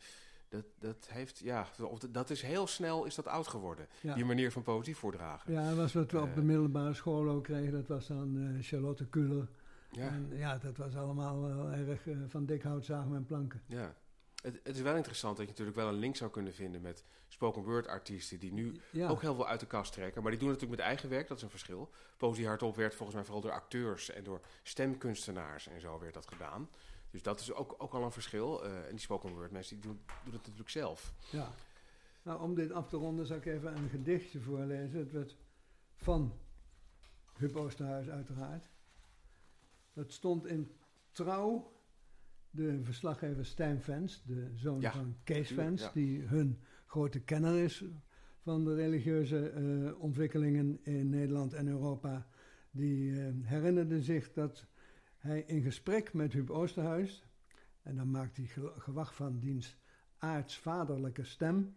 dat, 0.49 0.65
dat 0.79 1.07
heeft, 1.09 1.39
ja, 1.39 1.67
of 1.81 1.99
dat- 1.99 2.29
is 2.29 2.41
heel 2.41 2.67
snel 2.67 3.05
is 3.05 3.15
dat 3.15 3.27
oud 3.27 3.47
geworden. 3.47 3.87
Ja. 4.01 4.15
Die 4.15 4.25
manier 4.25 4.51
van 4.51 4.63
poëzie 4.63 4.95
voordragen. 4.95 5.53
Ja, 5.53 5.67
dat 5.67 5.77
was 5.77 5.93
wat 5.93 6.11
we 6.11 6.19
op 6.21 6.33
de 6.33 6.39
Eh. 6.39 6.45
middelbare 6.47 6.93
school 6.93 7.29
ook 7.29 7.43
kregen. 7.43 7.71
Dat 7.73 7.87
was 7.87 8.07
dan 8.07 8.57
Charlotte 8.61 9.07
Kuller. 9.07 9.47
Ja, 9.91 10.07
En 10.07 10.29
ja, 10.33 10.57
dat 10.57 10.77
was 10.77 10.95
allemaal 10.95 11.41
wel 11.41 11.71
erg 11.71 12.07
van 12.27 12.45
dik 12.45 12.61
hout 12.63 12.85
zagen 12.85 13.15
en 13.15 13.25
planken. 13.25 13.61
ja. 13.65 13.95
Het, 14.45 14.59
het 14.63 14.75
is 14.75 14.81
wel 14.81 14.95
interessant 14.95 15.37
dat 15.37 15.45
je 15.45 15.51
natuurlijk 15.51 15.77
wel 15.77 15.87
een 15.87 15.99
link 15.99 16.15
zou 16.15 16.31
kunnen 16.31 16.53
vinden 16.53 16.81
met 16.81 17.03
spoken 17.27 17.63
word 17.63 17.87
artiesten 17.87 18.39
die 18.39 18.53
nu 18.53 18.79
Ja, 18.91 19.09
ook 19.09 19.21
heel 19.21 19.35
veel 19.35 19.47
uit 19.47 19.59
de 19.59 19.65
kast 19.65 19.93
trekken. 19.93 20.21
Maar 20.21 20.31
die 20.31 20.39
doen 20.39 20.49
het 20.49 20.59
natuurlijk 20.59 20.81
met 20.81 20.91
eigen 20.91 21.09
werk, 21.09 21.27
dat 21.27 21.37
is 21.37 21.43
een 21.43 21.49
verschil. 21.49 21.89
Poëzie 22.17 22.47
hardop 22.47 22.75
werd 22.75 22.95
volgens 22.95 23.15
mij 23.15 23.25
vooral 23.25 23.41
door 23.43 23.51
acteurs 23.51 24.09
en 24.09 24.23
door 24.23 24.41
stemkunstenaars 24.63 25.67
en 25.67 25.81
zo 25.81 25.99
werd 25.99 26.13
dat 26.13 26.27
gedaan. 26.27 26.69
Dus 27.11 27.21
dat 27.21 27.39
is 27.39 27.53
ook, 27.53 27.75
ook 27.77 27.93
al 27.93 28.03
een 28.03 28.11
verschil. 28.11 28.63
Eh, 28.63 28.83
en 28.85 28.89
die 28.89 28.99
spoken 28.99 29.33
word 29.33 29.51
mensen 29.51 29.75
die 29.75 29.85
doen, 29.85 30.01
doen 30.05 30.33
het 30.33 30.41
natuurlijk 30.41 30.69
zelf. 30.69 31.13
ja. 31.29 31.53
Nou, 32.23 32.41
om 32.41 32.55
dit 32.55 32.71
af 32.71 32.87
te 32.87 32.97
ronden 32.97 33.25
zal 33.25 33.37
ik 33.37 33.45
even 33.45 33.77
een 33.77 33.89
gedichtje 33.89 34.39
voorlezen. 34.39 34.99
Het 34.99 35.11
werd 35.11 35.35
van 35.95 36.33
Huub 37.37 37.55
Oosterhuis 37.55 38.09
uiteraard. 38.09 38.69
Dat 39.93 40.11
stond 40.11 40.45
in 40.45 40.75
Trouw, 41.11 41.74
de 42.55 42.79
verslaggever 42.83 43.45
Stijn 43.45 43.81
Vens, 43.81 44.23
de 44.25 44.51
zoon 44.55 44.81
Ja, 44.81 44.91
van 44.91 45.15
Kees 45.23 45.51
Vens, 45.51 45.81
ja. 45.81 45.91
die 45.93 46.21
hun 46.21 46.59
grote 46.85 47.19
kenner 47.19 47.63
is 47.63 47.83
van 48.41 48.63
de 48.63 48.75
religieuze 48.75 49.49
eh, 49.49 49.99
ontwikkelingen 50.01 50.79
in 50.83 51.09
Nederland 51.09 51.53
en 51.53 51.67
Europa. 51.67 52.27
Die 52.71 53.19
eh, 53.21 53.27
herinnerde 53.41 54.01
zich 54.01 54.31
dat 54.33 54.65
hij 55.17 55.43
in 55.47 55.61
gesprek 55.61 56.13
met 56.13 56.33
Huub 56.33 56.49
Oosterhuis, 56.49 57.25
en 57.81 57.95
dan 57.95 58.11
maakt 58.11 58.37
hij 58.37 58.45
ge- 58.45 58.73
gewacht 58.77 59.15
van 59.15 59.39
diens 59.39 59.77
aartsvaderlijke 60.17 61.23
stem, 61.23 61.75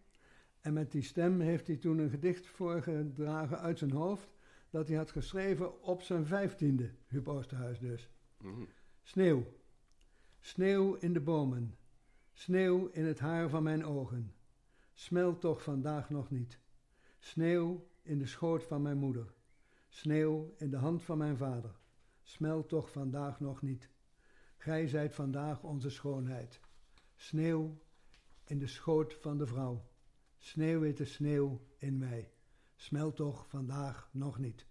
en 0.60 0.72
met 0.72 0.92
die 0.92 1.02
stem 1.02 1.40
heeft 1.40 1.66
hij 1.66 1.76
toen 1.76 1.98
een 1.98 2.10
gedicht 2.10 2.46
voorgedragen 2.46 3.58
uit 3.60 3.78
zijn 3.78 3.90
hoofd, 3.90 4.28
dat 4.70 4.88
hij 4.88 4.96
had 4.96 5.10
geschreven 5.10 5.82
op 5.82 6.02
zijn 6.02 6.26
vijftiende, 6.26 6.90
Huub 7.06 7.28
Oosterhuis 7.28 7.78
dus. 7.78 8.10
Mhm. 8.42 8.62
Sneeuw. 9.02 9.44
Sneeuw 10.40 10.94
in 10.94 11.12
de 11.12 11.20
bomen. 11.20 11.76
Sneeuw 12.32 12.86
in 12.86 13.04
het 13.04 13.18
haar 13.18 13.48
van 13.48 13.62
mijn 13.62 13.84
ogen. 13.84 14.34
Smelt 14.94 15.40
toch 15.40 15.62
vandaag 15.62 16.10
nog 16.10 16.30
niet. 16.30 16.58
Sneeuw 17.18 17.88
in 18.02 18.18
de 18.18 18.26
schoot 18.26 18.64
van 18.64 18.82
mijn 18.82 18.98
moeder. 18.98 19.34
Sneeuw 19.88 20.54
in 20.56 20.70
de 20.70 20.76
hand 20.76 21.02
van 21.02 21.18
mijn 21.18 21.36
vader. 21.36 21.78
Smelt 22.22 22.68
toch 22.68 22.90
vandaag 22.90 23.40
nog 23.40 23.62
niet. 23.62 23.90
Gij 24.56 24.86
zijt 24.86 25.14
vandaag 25.14 25.62
onze 25.62 25.90
schoonheid. 25.90 26.60
Sneeuw 27.14 27.78
in 28.44 28.58
de 28.58 28.66
schoot 28.66 29.14
van 29.14 29.38
de 29.38 29.46
vrouw. 29.46 29.88
Sneeuwwitte 30.38 31.04
sneeuw 31.04 31.66
in 31.76 31.98
mij. 31.98 32.32
Smelt 32.76 33.16
toch 33.16 33.48
vandaag 33.48 34.08
nog 34.12 34.38
niet. 34.38 34.66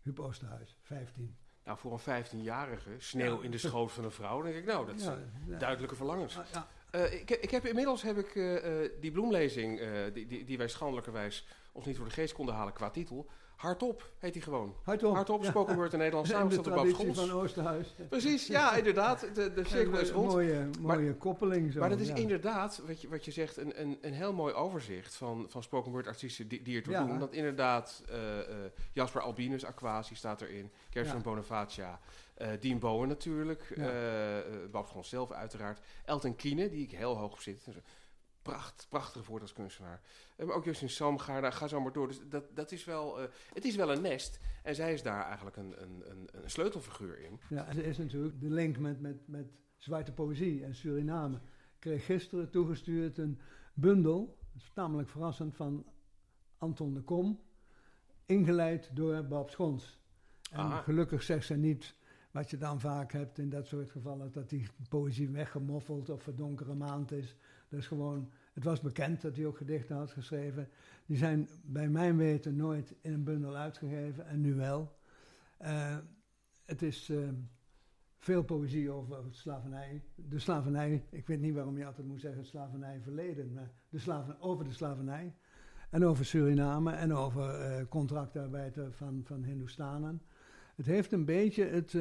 Huub 0.00 0.20
Oosterhuis, 0.20 0.76
15. 0.80 1.36
Nou, 1.64 1.78
voor 1.78 2.00
een 2.04 2.24
15-jarige, 2.24 2.90
sneeuw 2.98 3.40
in 3.40 3.50
de 3.50 3.58
schoot 3.58 3.92
van 3.92 4.04
een 4.04 4.10
vrouw, 4.10 4.42
denk 4.42 4.54
ik, 4.54 4.64
nou, 4.64 4.86
dat 4.86 5.00
zijn 5.00 5.32
duidelijke 5.58 5.96
verlangens. 5.96 6.38
Eh, 6.90 7.12
ik, 7.12 7.30
ik 7.30 7.50
heb 7.50 7.66
inmiddels 7.66 8.02
heb 8.02 8.18
ik 8.18 8.34
eh, 8.34 8.84
eh, 8.84 8.90
die 9.00 9.10
bloemlezing, 9.10 9.80
die, 10.12 10.26
die, 10.26 10.44
die 10.44 10.58
wij 10.58 10.68
schandelijkerwijs 10.68 11.46
ons 11.72 11.86
niet 11.86 11.96
voor 11.96 12.06
de 12.06 12.12
geest 12.12 12.34
konden 12.34 12.54
halen 12.54 12.72
qua 12.72 12.90
titel. 12.90 13.26
Hardop 13.56 14.10
heet 14.18 14.32
die 14.32 14.42
gewoon. 14.42 14.74
Hardop. 14.82 15.14
Hardop, 15.14 15.42
Ja. 15.42 15.50
spoken 15.50 15.74
word 15.74 15.92
in 15.92 15.98
Nederland, 15.98 16.26
En 16.26 16.32
de 16.32 16.36
samengesteld 16.38 16.66
door 16.76 16.84
Bob 16.84 16.94
traditie 16.94 17.14
Schons. 17.14 17.30
van 17.30 17.40
Oosterhuis. 17.40 17.94
Precies, 18.08 18.46
ja, 18.46 18.74
inderdaad. 18.76 19.20
De, 19.34 19.52
de 19.52 19.64
cirkel 19.64 19.98
is 19.98 20.08
Een 20.08 20.14
rond. 20.14 20.30
mooie, 20.32 20.68
mooie 20.80 21.14
koppeling 21.14 21.72
zo. 21.72 21.80
Maar 21.80 21.88
dat 21.88 22.00
is 22.00 22.08
ja. 22.08 22.14
inderdaad, 22.14 22.82
wat 22.86 23.00
je, 23.00 23.08
wat 23.08 23.24
je 23.24 23.30
zegt, 23.30 23.56
een, 23.56 23.80
een, 23.80 23.98
een 24.00 24.12
heel 24.12 24.32
mooi 24.32 24.54
overzicht 24.54 25.14
van, 25.14 25.46
van 25.48 25.62
spoken 25.62 25.92
word 25.92 26.06
artiesten 26.06 26.48
die, 26.48 26.62
die 26.62 26.76
ertoe 26.76 26.92
Ja. 26.92 27.04
doen. 27.06 27.18
Dat 27.18 27.32
inderdaad 27.32 28.02
eh, 28.08 28.38
eh, 28.38 28.46
Jasper 28.92 29.20
Albinus, 29.22 29.64
Aquasi 29.64 30.14
staat 30.14 30.40
erin, 30.40 30.70
Gerson 30.90 31.16
Ja. 31.16 31.22
Bonifacia, 31.22 32.00
eh 32.34 32.48
Dean 32.60 32.78
Bowen 32.78 33.08
natuurlijk, 33.08 33.72
Ja. 33.76 34.42
zelf 35.02 35.30
uiteraard, 35.32 35.80
Elton 36.04 36.36
Kiene, 36.36 36.68
die 36.70 36.82
ik 36.82 36.90
heel 36.90 37.16
hoog 37.18 37.32
op 37.32 37.40
zit. 37.40 37.66
Dat 38.42 38.54
is 38.54 38.60
een 38.60 38.62
Pracht, 38.62 38.86
prachtige 38.88 39.24
voordrachtskunstenaar. 39.24 40.00
Eh, 40.36 40.46
maar 40.46 40.56
ook 40.56 40.64
Justin 40.64 41.20
ga 41.20 41.68
zo 41.68 41.80
maar 41.80 41.92
door. 41.92 42.06
Dus 42.06 42.20
dat, 42.28 42.56
dat 42.56 42.72
is 42.72 42.84
wel, 42.84 43.20
eh, 43.20 43.28
het 43.54 43.64
is 43.64 43.76
wel 43.76 43.92
een 43.92 44.02
nest. 44.02 44.40
En 44.62 44.74
zij 44.74 44.92
is 44.92 45.02
daar 45.02 45.24
eigenlijk 45.24 45.56
een, 45.56 45.82
een, 45.82 46.10
een, 46.10 46.28
een 46.32 46.50
sleutelfiguur 46.50 47.18
in. 47.18 47.40
Ja, 47.48 47.68
er 47.68 47.84
is 47.84 47.98
natuurlijk 47.98 48.40
de 48.40 48.50
link 48.50 48.78
met, 48.78 49.00
met, 49.00 49.28
met 49.28 49.46
zwarte 49.78 50.12
poëzie 50.12 50.64
en 50.64 50.74
Suriname. 50.74 51.36
Ik 51.36 51.78
kreeg 51.78 52.04
gisteren 52.04 52.50
toegestuurd 52.50 53.18
een 53.18 53.40
bundel, 53.74 54.38
tamelijk 54.74 55.08
verrassend, 55.08 55.56
van 55.56 55.86
Anton 56.58 56.94
de 56.94 57.00
Kom, 57.00 57.40
ingeleid 58.26 58.90
door 58.92 59.24
Bob 59.24 59.50
Schons. 59.50 60.00
En 60.50 60.58
Aha. 60.58 60.82
gelukkig 60.82 61.22
zegt 61.22 61.46
ze 61.46 61.56
niet 61.56 61.94
wat 62.30 62.50
je 62.50 62.56
dan 62.56 62.80
vaak 62.80 63.12
hebt 63.12 63.38
in 63.38 63.50
dat 63.50 63.66
soort 63.66 63.90
gevallen, 63.90 64.32
dat 64.32 64.48
die 64.48 64.66
poëzie 64.88 65.30
weggemoffeld 65.30 66.10
of 66.10 66.22
verdonkere 66.22 66.74
maand 66.74 67.12
is. 67.12 67.36
Dus 67.72 67.86
gewoon, 67.86 68.30
het 68.52 68.64
was 68.64 68.80
bekend 68.80 69.20
dat 69.20 69.36
hij 69.36 69.46
ook 69.46 69.56
gedichten 69.56 69.96
had 69.96 70.10
geschreven. 70.10 70.68
Die 71.06 71.16
zijn 71.16 71.48
bij 71.64 71.88
mijn 71.88 72.16
weten 72.16 72.56
nooit 72.56 72.94
in 73.00 73.12
een 73.12 73.24
bundel 73.24 73.56
uitgegeven 73.56 74.26
en 74.26 74.40
nu 74.40 74.54
wel. 74.54 74.96
Eh, 75.56 75.96
het 76.64 76.82
is 76.82 77.08
eh, 77.08 77.18
veel 78.18 78.42
poëzie 78.42 78.90
over 78.90 79.24
slavernij. 79.30 80.02
De 80.14 80.38
slavernij, 80.38 81.02
ik 81.10 81.26
weet 81.26 81.40
niet 81.40 81.54
waarom 81.54 81.78
je 81.78 81.86
altijd 81.86 82.06
moet 82.06 82.20
zeggen 82.20 82.44
slavernij 82.44 83.00
verleden, 83.00 83.52
maar 83.52 83.70
de 83.88 83.98
slaven, 83.98 84.40
over 84.40 84.64
de 84.64 84.72
slavernij. 84.72 85.34
En 85.90 86.04
over 86.04 86.24
Suriname 86.24 86.92
en 86.92 87.14
over 87.14 87.86
contractarbeid 87.88 88.78
van, 88.90 89.20
van. 89.24 90.20
Het 90.76 90.86
heeft 90.86 91.12
een 91.12 91.24
beetje 91.24 91.64
het, 91.64 91.94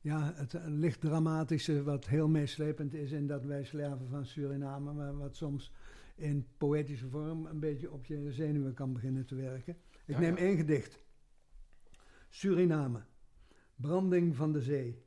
ja, 0.00 0.32
het 0.34 0.52
licht 0.66 1.00
dramatische 1.00 1.82
wat 1.82 2.06
heel 2.06 2.28
meeslepend 2.28 2.94
is 2.94 3.12
in 3.12 3.26
dat 3.26 3.44
wij 3.44 3.64
slaven 3.64 4.08
van 4.08 4.26
Suriname, 4.26 4.92
maar 4.92 5.16
wat 5.16 5.36
soms 5.36 5.72
in 6.14 6.46
poëtische 6.56 7.08
vorm 7.08 7.46
een 7.46 7.60
beetje 7.60 7.90
op 7.90 8.06
je 8.06 8.32
zenuwen 8.32 8.74
kan 8.74 8.92
beginnen 8.92 9.26
te 9.26 9.34
werken. 9.34 9.76
Ik 10.06 10.14
Ja, 10.14 10.20
neem 10.20 10.36
ja. 10.36 10.42
één 10.42 10.56
gedicht. 10.56 11.02
Suriname. 12.28 13.04
Branding 13.76 14.36
van 14.36 14.52
de 14.52 14.60
zee. 14.60 15.04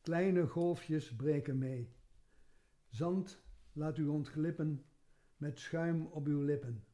Kleine 0.00 0.46
golfjes 0.46 1.14
breken 1.16 1.58
mee. 1.58 1.92
Zand 2.88 3.42
laat 3.72 3.98
u 3.98 4.06
ontglippen 4.06 4.84
met 5.36 5.58
schuim 5.58 6.06
op 6.06 6.26
uw 6.26 6.42
lippen. 6.42 6.84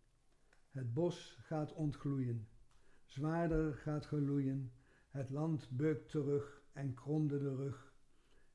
Het 0.70 0.94
bos 0.94 1.38
gaat 1.40 1.72
ontgloeien, 1.72 2.48
zwaarder 3.04 3.74
gaat 3.74 4.06
geloeien. 4.06 4.72
Het 5.08 5.30
land 5.30 5.70
beukt 5.70 6.08
terug 6.10 6.59
en 6.72 6.94
kronde 6.94 7.38
de 7.38 7.54
rug. 7.56 7.92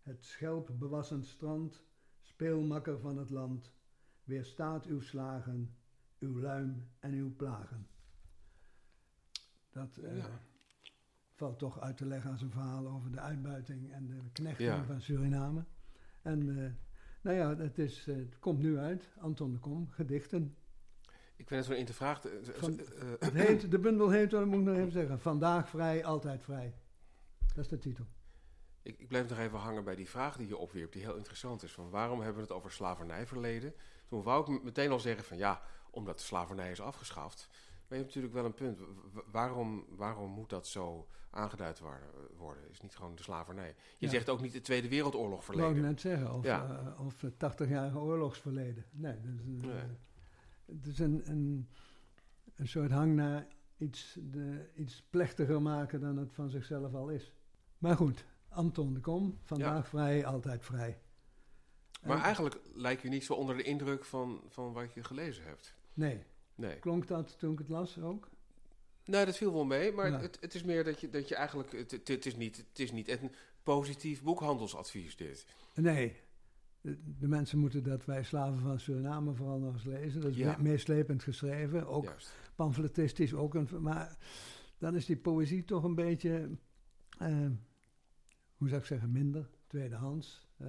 Het 0.02 0.24
schelp 0.24 0.70
bewassen 0.80 1.24
strand, 1.24 1.84
speelmakker 2.22 3.00
van 3.00 3.18
het 3.18 3.30
land, 3.30 3.72
weerstaat 4.24 4.86
uw 4.86 5.00
slagen, 5.02 5.76
uw 6.20 6.40
luim 6.40 6.88
en 7.00 7.14
uw 7.14 7.36
plagen. 7.36 7.88
Dat 9.72 9.98
eh, 9.98 10.18
Ja. 10.18 10.42
valt 11.32 11.60
toch 11.60 11.80
uit 11.80 11.98
te 11.98 12.06
leggen 12.06 12.32
als 12.32 12.42
een 12.42 12.52
verhaal 12.52 12.88
over 12.88 13.12
de 13.12 13.20
uitbuiting 13.20 13.92
en 13.94 14.08
de 14.08 14.20
knechting 14.32 14.70
Ja. 14.70 14.84
van 14.84 15.02
Suriname. 15.02 15.66
En 16.22 16.40
eh, 16.64 16.72
nou 17.22 17.36
ja, 17.38 17.56
het, 17.58 17.78
is, 17.78 18.08
eh, 18.08 18.16
het 18.16 18.40
komt 18.40 18.60
nu 18.60 18.78
uit, 18.78 19.10
Anton 19.20 19.52
de 19.52 19.60
Kom, 19.60 19.90
gedichten. 19.90 20.56
Ik 21.36 21.46
ben 21.48 21.58
net 21.58 21.66
zo'n 21.68 21.76
Van- 22.54 22.80
eh, 22.80 23.10
Het 23.20 23.34
heet, 23.34 23.72
de 23.72 23.80
bundel 23.80 24.10
heet, 24.10 24.30
dat 24.30 24.46
moet 24.46 24.60
ik 24.60 24.66
nog 24.66 24.76
even 24.76 24.92
zeggen, 24.92 25.20
Vandaag 25.20 25.70
vrij, 25.70 26.06
altijd 26.06 26.44
vrij. 26.44 26.76
Dat 27.56 27.64
is 27.64 27.70
de 27.70 27.78
titel. 27.80 28.06
Ik, 28.82 29.00
ik 29.00 29.08
bleef 29.08 29.30
nog 29.30 29.38
even 29.40 29.58
hangen 29.60 29.84
bij 29.84 29.96
die 29.96 30.10
vraag 30.10 30.38
die 30.38 30.48
je 30.48 30.58
opwierp, 30.58 30.92
die 30.92 31.02
heel 31.02 31.16
interessant 31.16 31.64
is. 31.64 31.72
Van 31.72 31.90
waarom 31.90 32.18
hebben 32.20 32.36
we 32.38 32.42
het 32.48 32.52
over 32.58 32.72
slavernijverleden? 32.72 33.74
Toen 34.08 34.24
wou 34.24 34.56
ik 34.56 34.64
meteen 34.64 34.92
al 34.92 35.00
zeggen 35.00 35.24
van 35.26 35.38
ja, 35.38 35.62
omdat 35.92 36.18
de 36.18 36.24
slavernij 36.24 36.72
is 36.72 36.82
afgeschaft. 36.82 37.48
Maar 37.50 37.98
je 37.98 38.04
hebt 38.04 38.06
natuurlijk 38.06 38.34
wel 38.34 38.46
een 38.46 38.54
punt. 38.54 38.80
Waarom, 39.32 39.86
waarom 39.90 40.32
moet 40.32 40.50
dat 40.50 40.68
zo 40.68 41.08
aangeduid 41.30 41.82
worden? 42.38 42.70
Is 42.70 42.82
niet 42.82 42.96
gewoon 42.96 43.16
de 43.16 43.24
slavernij. 43.24 43.76
Je 43.98 44.06
Ja. 44.06 44.12
zegt 44.12 44.30
ook 44.30 44.42
niet 44.42 44.54
de 44.54 44.62
Tweede 44.62 44.90
Wereldoorlog 44.90 45.46
Dat 45.46 45.56
wou 45.56 45.58
ik 45.58 45.64
verleden. 45.64 45.90
net 45.92 46.02
zeggen, 46.02 46.34
of, 46.34 46.44
Ja. 46.44 46.80
eh, 46.96 47.06
of 47.06 47.22
het 47.22 47.40
80-jarige 47.40 47.98
oorlogsverleden. 47.98 48.86
Nee, 48.92 49.22
dat 49.22 49.34
is 49.34 49.62
Nee. 49.62 49.72
eh, 49.72 49.84
het 50.66 50.86
is 50.88 51.00
een, 51.00 51.30
een, 51.30 51.70
een 52.56 52.68
soort 52.68 52.92
hang 52.92 53.16
naar 53.16 53.48
iets, 53.78 54.18
de, 54.22 54.70
iets 54.76 55.02
plechtiger 55.10 55.62
maken 55.62 56.00
dan 56.00 56.18
het 56.18 56.34
van 56.34 56.50
zichzelf 56.50 56.94
al 56.94 57.10
is. 57.10 57.34
Maar 57.86 57.96
goed, 57.98 58.26
Anton 58.50 58.94
de 58.94 59.00
Kom, 59.00 59.38
vandaag 59.44 59.88
vrij, 59.88 60.26
altijd 60.26 60.64
vrij. 60.64 60.98
Maar 62.04 62.18
En- 62.18 62.24
eigenlijk 62.24 62.60
lijkt 62.74 63.02
je 63.02 63.10
niet 63.10 63.24
zo 63.26 63.34
onder 63.34 63.58
de 63.58 63.64
indruk 63.64 64.06
van, 64.06 64.42
van 64.50 64.74
wat 64.74 64.94
je 64.94 65.04
gelezen 65.04 65.44
hebt. 65.44 65.76
Nee, 65.94 66.24
Nee. 66.56 66.80
klonk 66.80 67.08
dat 67.08 67.40
toen 67.40 67.52
ik 67.52 67.58
het 67.58 67.70
las 67.70 68.00
ook? 68.00 68.30
Nee, 69.06 69.26
dat 69.26 69.38
viel 69.38 69.54
wel 69.54 69.66
mee, 69.66 69.92
maar 69.92 70.10
Ja. 70.12 70.20
het, 70.20 70.38
het 70.42 70.56
is 70.56 70.64
meer 70.64 70.84
dat 70.84 71.00
je, 71.00 71.10
dat 71.10 71.28
je 71.28 71.36
eigenlijk... 71.36 71.72
Het, 71.72 71.92
het, 71.92 72.08
het 72.08 72.26
is 72.26 72.36
niet, 72.36 72.58
het 72.58 72.80
is 72.80 72.92
niet 72.92 73.10
een 73.10 73.32
positief 73.64 74.24
boekhandelsadvies 74.24 75.16
dit. 75.16 75.46
Nee, 75.76 76.16
de, 76.82 77.28
mensen 77.28 77.60
moeten 77.60 77.84
dat 77.84 78.06
wij 78.06 78.24
slaven 78.24 78.60
van 78.60 78.80
Suriname 78.80 79.34
vooral 79.34 79.60
nog 79.60 79.74
eens 79.74 79.84
lezen. 79.84 80.22
Dat 80.22 80.32
is 80.32 80.38
Ja. 80.38 80.56
me- 80.58 80.64
meeslepend 80.64 81.24
geschreven, 81.24 81.88
ook 81.88 82.04
Juist. 82.04 82.34
pamfletistisch 82.56 83.34
ook. 83.34 83.54
Een, 83.54 83.68
maar 83.80 84.18
dan 84.78 84.96
is 84.96 85.06
die 85.06 85.18
poëzie 85.18 85.66
toch 85.66 85.84
een 85.84 85.96
beetje, 85.96 86.50
eh, 87.20 87.46
hoe 88.58 88.68
zou 88.68 88.82
ik 88.82 88.88
zeggen, 88.88 89.12
minder, 89.12 89.50
tweedehands. 89.68 90.48
Eh, 90.58 90.68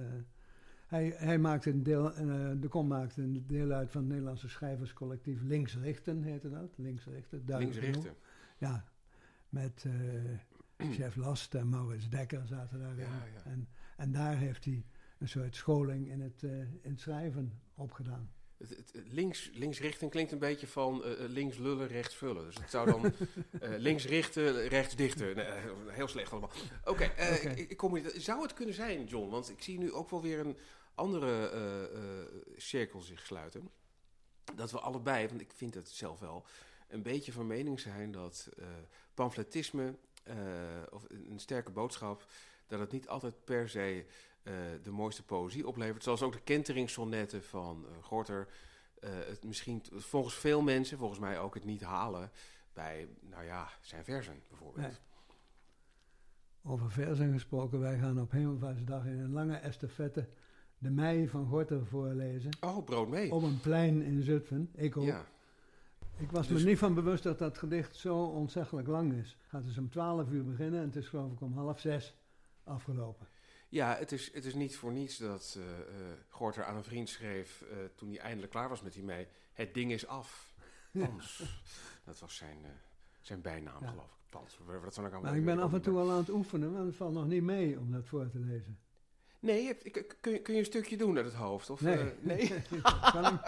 hij, 0.87 1.13
hij 1.17 1.39
maakte 1.39 1.69
een 1.69 1.83
deel, 1.83 2.13
eh, 2.13 2.51
de 2.59 2.67
Kom 2.67 2.87
maakte 2.87 3.21
een 3.21 3.43
deel 3.47 3.71
uit 3.71 3.91
van 3.91 4.01
het 4.01 4.09
Nederlandse 4.09 4.49
schrijverscollectief 4.49 5.41
Linksrichten, 5.41 6.23
heette 6.23 6.49
dat. 6.49 6.77
Linksrichten, 6.77 7.45
duidelijk 7.45 7.79
Links 7.81 7.97
genoeg. 7.97 8.13
richten. 8.13 8.23
Ja, 8.57 8.85
met 9.49 9.85
eh, 9.85 10.91
Chef 10.95 11.15
Last 11.15 11.55
en 11.55 11.69
Maurits 11.69 12.09
Dekker 12.09 12.47
zaten 12.47 12.79
daarin. 12.79 13.05
Ja, 13.05 13.25
ja. 13.33 13.43
En, 13.43 13.67
en 13.97 14.11
daar 14.11 14.37
heeft 14.37 14.65
hij 14.65 14.85
een 15.17 15.29
soort 15.29 15.55
scholing 15.55 16.09
in 16.09 16.21
het, 16.21 16.43
in 16.81 16.91
het 16.91 16.99
schrijven 16.99 17.59
opgedaan. 17.75 18.29
Het, 18.57 18.93
links, 19.11 19.49
linksrichten 19.53 20.09
klinkt 20.09 20.31
een 20.31 20.39
beetje 20.39 20.67
van 20.67 21.03
eh, 21.03 21.11
eh, 21.11 21.29
links 21.29 21.57
lullen, 21.57 21.87
rechts 21.87 22.15
vullen. 22.15 22.45
Dus 22.45 22.55
het 22.55 22.69
zou 22.69 22.91
dan 22.91 23.05
eh, 23.61 23.77
links 23.77 24.05
richten, 24.05 24.67
rechts 24.67 24.95
dichten. 24.95 25.35
Nee, 25.35 25.45
heel 25.87 26.07
slecht 26.07 26.31
allemaal. 26.31 26.51
Oké, 26.85 27.03
ik, 27.43 27.69
ik 27.69 27.77
kom 27.77 27.95
hier. 27.95 28.13
Zou 28.15 28.41
het 28.41 28.53
kunnen 28.53 28.75
zijn, 28.75 29.05
John? 29.05 29.29
Want 29.29 29.49
ik 29.49 29.63
zie 29.63 29.77
nu 29.77 29.93
ook 29.93 30.09
wel 30.09 30.21
weer 30.21 30.39
een 30.39 30.57
andere 30.95 31.51
cirkel 32.55 33.01
zich 33.01 33.25
sluiten. 33.25 33.69
Dat 34.55 34.71
we 34.71 34.79
allebei, 34.79 35.27
want 35.27 35.41
ik 35.41 35.51
vind 35.55 35.73
het 35.73 35.89
zelf 35.89 36.19
wel, 36.19 36.45
een 36.87 37.01
beetje 37.01 37.31
van 37.31 37.47
mening 37.47 37.79
zijn 37.79 38.11
dat 38.11 38.49
pamfletisme 39.13 39.95
of 40.89 41.05
een 41.09 41.31
een 41.31 41.39
sterke 41.39 41.71
boodschap, 41.71 42.25
dat 42.67 42.79
het 42.79 42.91
niet 42.91 43.07
altijd 43.07 43.43
per 43.43 43.69
se 43.69 44.05
eh, 44.47 44.53
de 44.83 44.91
mooiste 44.91 45.23
poëzie 45.23 45.67
oplevert. 45.67 46.03
Zoals 46.03 46.21
ook 46.21 46.33
de 46.33 46.41
kenteringssonnetten 46.41 47.43
van 47.43 47.85
eh, 47.85 48.03
Gorter. 48.03 48.47
eh, 48.99 49.09
het 49.27 49.43
misschien 49.43 49.83
volgens 49.91 50.35
veel 50.35 50.61
mensen, 50.61 50.97
volgens 50.97 51.19
mij 51.19 51.39
ook 51.39 51.53
het 51.53 51.65
niet 51.65 51.81
halen 51.81 52.31
bij, 52.73 53.07
nou 53.21 53.43
ja, 53.43 53.67
zijn 53.81 54.03
versen 54.03 54.41
bijvoorbeeld. 54.47 54.85
Nee. 54.87 54.95
Over 56.63 56.91
verzen 56.91 57.33
gesproken, 57.33 57.79
wij 57.79 57.97
gaan 57.97 58.21
op 58.21 58.31
Hemelvaartsdag 58.31 59.05
in 59.05 59.19
een 59.19 59.31
lange 59.33 59.55
estafette 59.55 60.27
de 60.77 60.89
mei 60.89 61.27
van 61.27 61.47
Gorter 61.47 61.85
voorlezen. 61.85 62.51
Oh, 62.61 62.85
brood 62.85 63.07
mee. 63.09 63.31
Op 63.31 63.43
een 63.43 63.59
plein 63.59 64.01
in 64.01 64.23
Zutphen. 64.23 64.69
Ik 64.75 64.97
ook. 64.97 65.05
ja. 65.05 65.25
Ik 66.17 66.31
was 66.31 66.47
Dus- 66.47 66.63
me 66.63 66.69
niet 66.69 66.77
van 66.77 66.93
bewust 66.93 67.23
dat 67.23 67.39
dat 67.39 67.57
gedicht 67.57 67.95
zo 67.95 68.23
ontzettelijk 68.23 68.87
lang 68.87 69.13
is. 69.13 69.37
Het 69.41 69.49
gaat 69.49 69.63
dus 69.65 69.77
om 69.77 69.89
12 69.89 70.29
uur 70.31 70.45
beginnen 70.45 70.79
en 70.79 70.85
het 70.85 70.95
is 70.95 71.07
geloof 71.07 71.31
ik 71.31 71.41
om 71.41 71.53
half 71.53 71.79
zes 71.79 72.15
afgelopen. 72.63 73.27
Ja, 73.69 73.95
het 73.97 74.11
is, 74.11 74.33
het 74.33 74.45
is 74.45 74.53
niet 74.53 74.77
voor 74.77 74.91
niets 74.91 75.17
dat 75.17 75.57
eh, 75.59 75.63
Gorter 76.29 76.63
aan 76.65 76.75
een 76.75 76.83
vriend 76.83 77.09
schreef 77.09 77.61
eh, 77.61 77.77
toen 77.95 78.09
hij 78.09 78.19
eindelijk 78.19 78.51
klaar 78.51 78.69
was 78.69 78.81
met 78.81 78.93
die 78.93 79.03
mee. 79.03 79.27
Het 79.53 79.73
ding 79.73 79.91
is 79.91 80.07
af. 80.07 80.53
Pans. 81.05 81.43
Dat 82.03 82.19
was 82.19 82.35
zijn, 82.35 82.57
zijn 83.21 83.41
bijnaam, 83.41 83.83
Ja. 83.83 83.89
geloof 83.89 84.05
ik. 84.05 84.29
Pans. 84.29 84.57
Wat 84.65 85.21
Maar 85.21 85.35
ik 85.37 85.45
ben 85.45 85.59
af 85.59 85.73
en 85.73 85.81
toe 85.81 85.97
al 85.99 86.11
aan 86.11 86.17
het 86.17 86.29
oefenen, 86.29 86.71
maar 86.71 86.85
het 86.85 86.95
valt 86.95 87.13
nog 87.13 87.27
niet 87.27 87.43
mee 87.43 87.79
om 87.79 87.91
dat 87.91 88.05
voor 88.05 88.29
te 88.29 88.39
lezen. 88.39 88.79
Nee, 89.39 89.61
je 89.61 89.67
hebt- 89.67 89.85
ik- 89.85 90.15
kun, 90.21 90.31
je, 90.31 90.41
kun 90.41 90.53
je 90.53 90.59
een 90.59 90.65
stukje 90.65 90.97
doen 90.97 91.15
uit 91.17 91.25
het 91.25 91.33
hoofd? 91.35 91.69
Of, 91.69 91.81
Nee. 91.81 92.13
nee? 92.21 92.47
Kan 93.11 93.33
ik? 93.33 93.41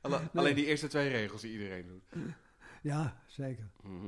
Alle- 0.00 0.18
Nee. 0.18 0.28
Alleen 0.34 0.54
die 0.54 0.66
eerste 0.66 0.86
twee 0.86 1.08
regels 1.08 1.40
die 1.40 1.52
iedereen 1.52 1.86
doet. 1.86 2.02
Ja, 2.82 3.22
zeker. 3.26 3.70
Mhm. 3.82 4.06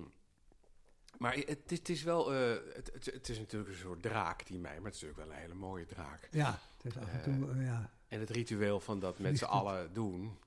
Maar 1.18 1.34
het 1.34 1.72
is, 1.72 1.78
het 1.78 1.88
is 1.88 2.02
wel, 2.02 2.34
eh, 2.34 2.50
het, 2.74 2.90
het, 2.92 3.04
het 3.04 3.28
is 3.28 3.38
natuurlijk 3.38 3.70
een 3.70 3.76
soort 3.78 4.02
draak 4.02 4.46
die 4.46 4.58
mij, 4.58 4.76
maar 4.76 4.84
het 4.84 4.94
is 4.94 5.00
natuurlijk 5.00 5.28
wel 5.28 5.36
een 5.38 5.42
hele 5.42 5.54
mooie 5.60 5.86
draak. 5.86 6.28
Ja, 6.30 6.58
het 6.76 6.84
is 6.94 6.98
af 7.02 7.12
en 7.12 7.22
toe, 7.22 7.50
eh, 7.50 7.64
ja. 7.64 7.90
En 8.08 8.20
het 8.20 8.30
ritueel 8.30 8.80
van 8.80 9.00
dat 9.00 9.18
met 9.18 9.38
z'n 9.38 9.44
allen 9.44 9.92
doen, 9.92 10.38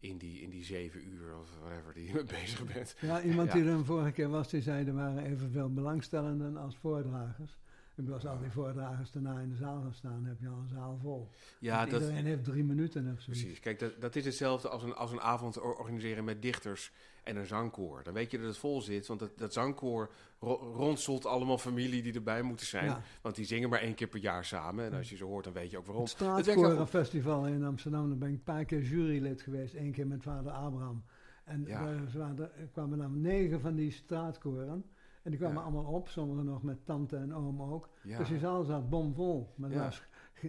in 0.00 0.18
die, 0.18 0.40
in 0.40 0.50
die 0.50 0.64
zeven 0.64 1.08
uur 1.08 1.36
of 1.38 1.48
whatever 1.60 1.94
die 1.94 2.06
je 2.06 2.12
mee 2.14 2.24
bezig 2.40 2.64
bent. 2.74 2.94
Ja, 3.00 3.22
iemand 3.22 3.48
Ja. 3.48 3.54
die 3.54 3.62
er 3.64 3.68
een 3.70 3.84
vorige 3.84 4.12
keer 4.12 4.28
was, 4.28 4.48
die 4.48 4.62
zei 4.62 4.86
er 4.86 4.94
waren 4.94 5.24
evenveel 5.24 5.72
belangstellenden 5.72 6.56
als 6.56 6.76
voordragers. 6.76 7.58
Ik 7.96 8.08
als 8.10 8.26
al 8.26 8.38
die 8.38 8.50
voordragers 8.50 9.10
daarna 9.10 9.38
in 9.40 9.48
de 9.48 9.56
zaal 9.56 9.80
gaan 9.80 9.94
staan, 9.94 10.24
heb 10.24 10.40
je 10.40 10.48
al 10.48 10.58
een 10.58 10.68
zaal 10.68 10.98
vol. 11.02 11.28
Ja, 11.58 11.78
Want 11.78 11.90
dat, 11.90 12.00
iedereen 12.00 12.24
heeft 12.24 12.44
drie 12.44 12.64
minuten 12.64 13.02
of 13.12 13.20
zoiets. 13.20 13.42
precies. 13.42 13.60
Kijk, 13.60 13.78
dat, 13.78 14.00
dat 14.00 14.16
is 14.16 14.24
hetzelfde 14.24 14.68
als 14.68 14.82
een, 14.82 14.94
als 14.94 15.12
een 15.12 15.20
avond 15.20 15.60
or- 15.60 15.74
organiseren 15.76 16.24
met 16.24 16.42
dichters 16.42 16.92
en 17.24 17.36
een 17.36 17.46
zangkoor. 17.46 18.02
Dan 18.02 18.14
weet 18.14 18.30
je 18.30 18.38
dat 18.38 18.46
het 18.46 18.56
vol 18.58 18.80
zit, 18.82 19.06
want 19.06 19.20
dat, 19.20 19.38
dat 19.38 19.52
zangkoor 19.52 20.10
ro- 20.40 20.94
allemaal 21.22 21.58
familie 21.58 22.02
die 22.02 22.12
erbij 22.14 22.42
moeten 22.42 22.66
zijn. 22.66 22.84
Ja. 22.84 23.02
Want 23.22 23.34
die 23.34 23.44
zingen 23.44 23.68
maar 23.68 23.80
één 23.80 23.94
keer 23.94 24.08
per 24.08 24.20
jaar 24.20 24.44
samen. 24.44 24.84
En 24.84 24.92
als 24.96 25.10
je 25.10 25.16
ze 25.16 25.24
hoort, 25.24 25.44
dan 25.44 25.52
weet 25.52 25.70
je 25.70 25.78
ook 25.78 25.84
waarom. 25.86 26.02
Het. 26.04 26.12
Straatkorenfestival 26.12 27.46
in 27.46 27.64
Amsterdam, 27.64 28.08
daar 28.08 28.18
ben 28.18 28.28
ik 28.28 28.34
een 28.34 28.42
paar 28.42 28.64
keer 28.64 28.82
jurylid 28.82 29.40
geweest. 29.42 29.74
één 29.74 29.92
keer 29.92 30.06
met 30.06 30.22
vader 30.22 30.52
Abraham. 30.52 31.04
En 31.44 31.64
Ja. 31.66 31.84
daar 32.12 32.38
er 32.38 32.68
kwamen 32.72 32.98
dan 32.98 33.20
negen 33.20 33.60
van 33.60 33.74
die 33.74 33.90
straatkoren. 33.90 34.84
En 35.22 35.30
die 35.30 35.38
kwamen 35.38 35.56
Ja. 35.56 35.62
allemaal 35.62 35.84
op, 35.92 36.08
sommigen 36.08 36.44
nog 36.44 36.62
met 36.62 36.84
tante 36.86 37.16
en 37.16 37.34
oom 37.34 37.62
ook. 37.62 37.88
Ja, 38.02 38.18
Dus 38.18 38.28
die 38.28 38.38
zaal 38.38 38.64
zat 38.64 38.88
bomvol. 38.90 39.52
Maar 39.56 39.70
er 39.70 39.76
Ja. 39.76 39.82
was 39.84 40.02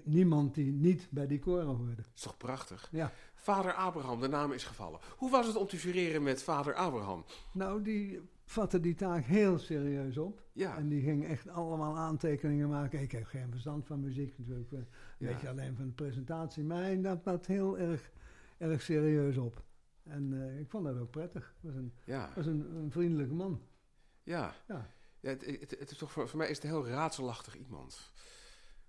niemand 0.03 0.55
die 0.55 0.71
niet 0.71 1.07
bij 1.11 1.27
die 1.27 1.39
koren 1.39 1.65
hoorde. 1.65 1.95
dat 1.95 2.05
is 2.15 2.21
toch 2.21 2.37
prachtig? 2.37 2.87
Ja. 2.91 3.11
Vader 3.33 3.73
Abraham, 3.73 4.19
de 4.21 4.27
naam 4.27 4.51
is 4.51 4.63
gevallen. 4.63 4.99
Hoe 5.17 5.31
was 5.31 5.47
het 5.47 5.55
om 5.55 5.67
te 5.67 5.77
jureren 5.77 6.23
met 6.23 6.43
vader 6.43 6.73
Abraham? 6.73 7.23
Nou, 7.53 7.81
die 7.81 8.19
vatte 8.45 8.79
die 8.79 8.95
taak 8.95 9.23
heel 9.23 9.57
serieus 9.59 10.17
op. 10.17 10.41
Ja, 10.53 10.77
En 10.77 10.87
die 10.89 11.01
ging 11.01 11.25
echt 11.25 11.47
allemaal 11.49 11.97
aantekeningen 11.97 12.69
maken. 12.69 13.01
Ik 13.01 13.11
heb 13.11 13.23
geen 13.25 13.49
verstand 13.51 13.85
van 13.85 13.99
muziek 13.99 14.37
natuurlijk. 14.37 14.71
eh, 14.71 14.77
Een 14.79 14.87
beetje 15.27 15.49
alleen 15.49 15.75
van 15.75 15.85
de 15.85 15.91
presentatie. 15.91 16.63
Maar 16.63 16.81
hij 16.81 16.95
nam 16.95 17.19
dat 17.23 17.45
heel 17.45 17.77
erg, 17.77 18.11
erg 18.57 18.81
serieus 18.81 19.37
op. 19.37 19.63
En 20.03 20.33
eh, 20.49 20.59
ik 20.59 20.69
vond 20.69 20.85
dat 20.85 20.97
ook 20.99 21.09
prettig. 21.11 21.55
Was 21.61 21.75
een, 21.75 21.93
was 22.35 22.45
een, 22.45 22.75
een 22.75 22.91
vriendelijke 22.91 23.33
man. 23.33 23.61
Ja. 24.23 24.53
Ja. 24.67 24.89
Ja, 25.19 25.29
het, 25.29 25.45
het, 25.45 25.75
het 25.79 25.91
is 25.91 25.97
toch 25.97 26.11
voor, 26.11 26.29
voor 26.29 26.37
mij 26.37 26.49
is 26.49 26.55
het 26.55 26.63
een 26.65 26.69
heel 26.71 26.87
raadselachtig 26.87 27.57
iemand. 27.57 28.11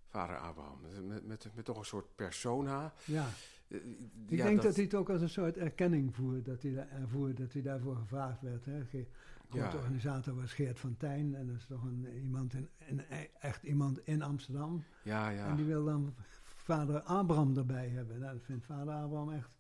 Vader 0.09 0.39
Abraham. 0.39 0.81
Met, 0.81 1.05
met, 1.05 1.27
met, 1.27 1.49
met 1.55 1.65
toch 1.65 1.79
een 1.79 1.85
soort 1.85 2.15
persona. 2.15 2.93
Ja. 3.05 3.27
Eh, 3.69 3.77
Ik 3.77 3.85
ja, 4.29 4.45
denk 4.45 4.63
dat... 4.63 4.75
hij 4.75 4.85
het 4.85 4.95
ook 4.95 5.11
als 5.11 5.21
een 5.23 5.29
soort 5.29 5.57
erkenning 5.57 6.15
voert. 6.15 6.45
Dat 6.45 6.63
hij, 6.63 6.89
ervoer, 6.89 7.35
dat 7.35 7.53
hij 7.53 7.63
daarvoor 7.63 7.97
gevraagd 7.97 8.41
werd. 8.41 8.65
Hè. 8.65 8.85
Ge- 8.85 9.07
Ja. 9.51 9.61
grote 9.61 9.77
organisator 9.77 10.35
was 10.35 10.53
Geert 10.53 10.81
van 10.81 10.97
Tijn. 10.97 11.35
En 11.35 11.47
dat 11.47 11.57
is 11.57 11.67
toch 11.67 11.83
een, 11.83 12.09
iemand 12.23 12.55
in, 12.55 12.69
een, 12.79 13.01
echt 13.41 13.63
iemand 13.63 13.99
in 14.07 14.23
Amsterdam. 14.23 14.85
Ja, 15.03 15.29
ja. 15.29 15.47
En 15.47 15.57
die 15.57 15.65
wil 15.65 15.85
dan 15.85 16.15
vader 16.57 17.01
Abraham 17.03 17.57
erbij 17.57 17.89
hebben. 17.89 18.19
Nou, 18.19 18.33
dat 18.33 18.45
vindt 18.45 18.65
vader 18.65 18.95
Abraham 18.95 19.33
echt 19.33 19.57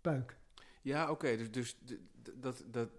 puik. 0.00 0.38
Ja, 0.82 1.10
oké. 1.10 1.36
dus 1.36 1.50
dus 1.50 1.76
dat, 2.40 2.64
dat, 2.70 2.90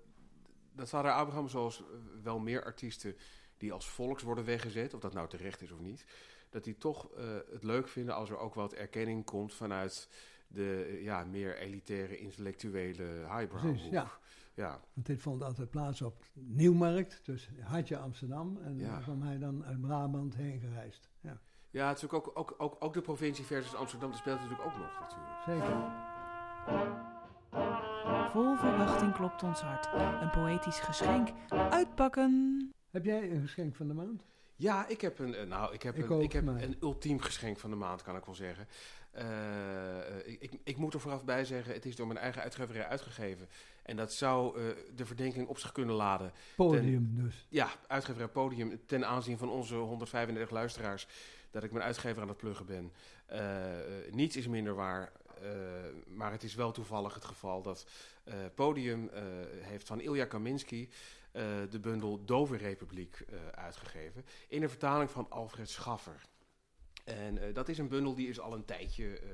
dat 0.78 0.90
vader 0.90 1.12
Abraham, 1.12 1.48
zoals 1.48 1.84
wel 2.24 2.40
meer 2.40 2.64
artiesten 2.64 3.16
die 3.58 3.74
als 3.74 3.90
volks 3.90 4.24
worden 4.24 4.46
weggezet, 4.46 4.94
of 4.94 5.00
dat 5.00 5.14
nou 5.14 5.30
terecht 5.30 5.62
is 5.62 5.72
of 5.72 5.80
niet, 5.80 6.06
dat 6.50 6.64
die 6.64 6.78
toch 6.78 7.12
eh, 7.12 7.26
het 7.52 7.64
leuk 7.64 7.88
vinden 7.88 8.16
als 8.16 8.30
er 8.30 8.38
ook 8.38 8.54
wat 8.54 8.74
erkenning 8.74 9.26
komt 9.26 9.54
vanuit 9.54 10.10
de 10.48 11.00
ja, 11.02 11.24
meer 11.24 11.58
elitaire, 11.58 12.18
intellectuele 12.18 13.04
highbrow. 13.04 13.78
Ja. 13.92 14.12
ja. 14.54 14.80
Want 14.94 15.06
dit 15.08 15.22
vond 15.22 15.44
altijd 15.44 15.70
plaats 15.70 16.02
op 16.02 16.24
Nieuwmarkt, 16.34 17.20
dus 17.24 17.50
Hartje 17.62 17.98
Amsterdam. 17.98 18.58
En 18.64 18.78
Ja. 18.80 18.90
daar 18.90 19.02
kwam 19.02 19.22
hij 19.22 19.38
dan 19.38 19.66
uit 19.66 19.82
Brabant 19.82 20.36
heen 20.36 20.60
gereisd. 20.60 21.10
Ja, 21.20 21.40
Ja, 21.70 21.88
het 21.88 21.98
is 21.98 22.04
ook, 22.04 22.14
ook, 22.14 22.32
ook, 22.34 22.56
ook, 22.58 22.76
ook 22.80 22.94
de 22.94 23.02
provincie 23.02 23.46
versus 23.46 23.76
Amsterdam, 23.76 24.10
dat 24.10 24.20
speelt 24.20 24.40
natuurlijk 24.40 24.66
ook 24.66 24.78
nog 24.78 25.00
natuurlijk. 25.00 25.42
zeker. 25.46 27.07
Vol 28.32 28.56
verwachting 28.56 29.14
klopt 29.14 29.44
ons 29.44 29.62
hart. 29.62 29.88
Een 30.22 30.30
poëtisch 30.30 30.80
geschenk. 30.80 31.30
Uitpakken. 31.70 32.60
Heb 32.92 33.06
jij 33.06 33.32
een 33.32 33.42
geschenk 33.42 33.76
van 33.76 33.88
de 33.88 33.94
maand? 33.94 34.24
Ja, 34.56 34.88
ik 34.88 35.02
heb 35.02 35.20
een, 35.20 35.36
eh, 35.36 35.48
nou, 35.48 35.74
ik 35.74 35.82
heb 35.84 35.96
Ik 35.98 36.10
een, 36.10 36.22
ik 36.22 36.32
heb 36.32 36.44
maar- 36.44 36.62
een 36.62 36.78
ultiem 36.82 37.20
geschenk 37.20 37.60
van 37.60 37.70
de 37.70 37.76
maand, 37.76 38.02
kan 38.04 38.16
ik 38.16 38.26
wel 38.26 38.36
zeggen. 38.36 38.68
Eh, 39.12 39.26
ik, 40.26 40.42
ik, 40.42 40.52
ik 40.64 40.78
moet 40.78 40.94
er 40.94 41.00
vooraf 41.00 41.24
bij 41.26 41.46
zeggen, 41.46 41.74
het 41.74 41.86
is 41.86 41.96
door 41.96 42.08
mijn 42.08 42.20
eigen 42.20 42.42
uitgeverij 42.42 42.86
uitgegeven. 42.88 43.48
En 43.84 43.96
dat 43.96 44.14
zou 44.14 44.60
eh, 44.60 44.64
de 44.96 45.06
verdenking 45.06 45.48
op 45.48 45.58
zich 45.58 45.72
kunnen 45.72 45.96
laden. 45.96 46.32
Podium 46.56 47.10
dus. 47.16 47.46
Ja, 47.50 47.70
uitgeverij 47.88 48.28
Podium, 48.28 48.80
ten 48.86 49.08
aanzien 49.08 49.38
van 49.38 49.50
onze 49.50 49.76
135 49.76 50.50
luisteraars, 50.50 51.08
dat 51.52 51.64
ik 51.64 51.72
mijn 51.72 51.86
uitgever 51.86 52.22
aan 52.22 52.28
het 52.28 52.38
pluggen 52.38 52.66
ben. 52.66 52.92
Eh, 53.26 53.80
eh, 54.06 54.14
niets 54.14 54.36
is 54.36 54.48
minder 54.48 54.76
waar, 54.76 55.02
eh, 55.02 55.27
maar 56.08 56.32
het 56.32 56.44
is 56.44 56.56
wel 56.56 56.72
toevallig 56.72 57.14
het 57.14 57.26
geval 57.26 57.62
dat 57.62 57.86
eh, 58.24 58.36
Podium 58.56 59.10
eh, 59.10 59.24
heeft 59.62 59.88
van 59.88 60.02
Ilja 60.02 60.26
Kaminski 60.26 60.90
eh, 61.32 61.44
de 61.70 61.80
bundel 61.80 62.26
Dove 62.26 62.58
Republiek 62.58 63.20
eh, 63.20 63.48
uitgegeven. 63.48 64.26
In 64.48 64.64
een 64.64 64.70
vertaling 64.70 65.12
van 65.12 65.30
Alfred 65.30 65.70
Schaffer. 65.70 66.22
En 67.04 67.38
eh, 67.38 67.54
dat 67.54 67.70
is 67.70 67.78
een 67.78 67.88
bundel 67.88 68.16
die 68.16 68.30
is 68.30 68.40
al 68.40 68.54
een 68.54 68.66
tijdje 68.66 69.20
eh, 69.20 69.30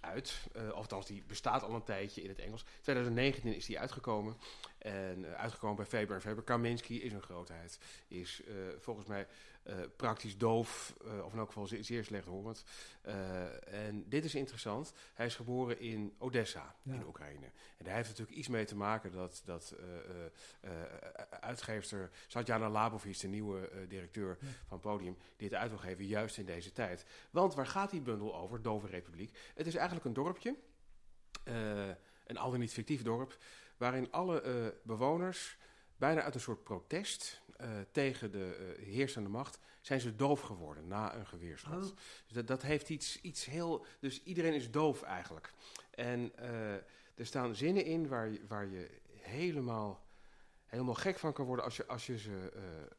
uit. 0.00 0.46
Eh 0.52 0.70
althans, 0.70 1.06
die 1.06 1.24
bestaat 1.26 1.62
al 1.62 1.74
een 1.74 1.84
tijdje 1.84 2.22
in 2.22 2.28
het 2.28 2.38
Engels. 2.38 2.64
2019 2.80 3.54
is 3.54 3.66
die 3.66 3.78
uitgekomen. 3.78 4.36
En 4.78 5.24
eh, 5.24 5.40
uitgekomen 5.40 5.76
bij 5.76 5.86
Faber 5.86 6.14
en 6.14 6.20
Faber. 6.20 6.42
Kaminski 6.42 7.02
is 7.02 7.12
een 7.12 7.22
grootheid. 7.22 7.78
Is 8.08 8.42
eh, 8.46 8.54
volgens 8.78 9.06
mij 9.06 9.20
eh, 9.20 9.57
praktisch 9.96 10.38
doof, 10.38 10.94
eh, 11.04 11.24
of 11.24 11.32
in 11.32 11.38
elk 11.38 11.46
geval 11.48 11.66
zeer, 11.66 11.84
zeer 11.84 12.04
slecht 12.04 12.26
horend. 12.26 12.64
Eh, 13.02 13.86
en 13.88 14.08
dit 14.08 14.24
is 14.24 14.34
interessant. 14.34 14.92
Hij 15.14 15.26
is 15.26 15.34
geboren 15.36 15.80
in 15.80 16.14
Odessa, 16.18 16.74
Ja. 16.82 16.94
in 16.94 17.06
Oekraïne. 17.06 17.46
En 17.76 17.84
daar 17.84 17.94
heeft 17.94 18.08
natuurlijk 18.08 18.36
iets 18.38 18.48
mee 18.48 18.64
te 18.64 18.76
maken 18.76 19.12
dat, 19.12 19.42
dat 19.44 19.74
eh, 19.78 19.96
eh, 19.96 20.24
eh, 20.60 20.82
uitgeefster 21.40 22.10
Satjana 22.26 22.68
Labovits, 22.70 23.20
de 23.20 23.28
nieuwe 23.28 23.68
eh, 23.68 23.88
directeur 23.88 24.36
Ja. 24.40 24.46
van 24.66 24.80
Podium, 24.80 25.16
dit 25.36 25.54
uit 25.54 25.70
wil 25.70 25.78
geven 25.78 26.06
juist 26.06 26.38
in 26.38 26.46
deze 26.46 26.72
tijd. 26.72 27.04
Want 27.30 27.54
waar 27.54 27.66
gaat 27.66 27.90
die 27.90 28.00
bundel 28.00 28.36
over, 28.36 28.62
Dove 28.62 28.86
Republiek? 28.86 29.38
Het 29.54 29.66
is 29.66 29.74
eigenlijk 29.74 30.06
een 30.06 30.12
dorpje, 30.12 30.56
eh, 31.44 31.88
een 32.26 32.36
al 32.38 32.50
dan 32.50 32.60
niet 32.60 32.72
fictief 32.72 33.02
dorp, 33.02 33.36
waarin 33.76 34.12
alle 34.12 34.40
eh, 34.40 34.66
bewoners 34.82 35.56
bijna 35.98 36.22
uit 36.22 36.34
een 36.34 36.40
soort 36.40 36.62
protest 36.62 37.42
eh, 37.56 37.70
tegen 37.92 38.30
de 38.32 38.74
eh, 38.78 38.84
heersende 38.84 39.28
macht 39.28 39.58
zijn 39.80 40.00
ze 40.00 40.16
doof 40.16 40.40
geworden 40.40 40.88
na 40.88 41.14
een 41.16 41.26
geweerschot. 41.26 41.74
Oh. 41.74 41.80
Dus 42.26 42.32
dat, 42.32 42.46
dat 42.46 42.62
heeft 42.62 42.88
iets, 42.88 43.20
iets 43.20 43.44
heel... 43.44 43.84
Dus 44.00 44.22
iedereen 44.22 44.54
is 44.54 44.70
doof 44.70 45.02
eigenlijk. 45.02 45.52
En 45.90 46.32
eh, 46.36 46.72
er 47.14 47.26
staan 47.26 47.54
zinnen 47.54 47.84
in 47.84 48.08
waar 48.08 48.28
je, 48.28 48.40
waar 48.48 48.66
je 48.66 48.90
helemaal, 49.10 50.06
helemaal 50.66 50.94
gek 50.94 51.18
van 51.18 51.32
kan 51.32 51.46
worden 51.46 51.64
als 51.64 51.76
je, 51.76 51.86
als, 51.86 52.06
je 52.06 52.18
ze, 52.18 52.52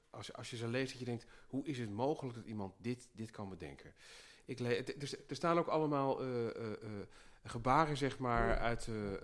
als, 0.09 0.27
je- 0.27 0.33
als 0.33 0.49
je 0.49 0.57
ze 0.57 0.67
leest. 0.67 0.89
Dat 0.91 0.99
je 0.99 1.05
denkt, 1.05 1.25
hoe 1.47 1.65
is 1.65 1.79
het 1.79 1.89
mogelijk 1.89 2.35
dat 2.35 2.45
iemand 2.45 2.73
dit, 2.77 3.07
dit 3.11 3.31
kan 3.31 3.49
bedenken? 3.49 3.93
Ik 4.45 4.59
le 4.59 4.67
het- 4.67 5.03
er, 5.13 5.19
er 5.27 5.35
staan 5.35 5.57
ook 5.57 5.67
allemaal 5.67 6.21
gebaren, 7.43 7.97
zeg 7.97 8.17
maar, 8.19 8.57
uit... 8.57 8.87
eh, 8.87 9.13
eh, 9.13 9.21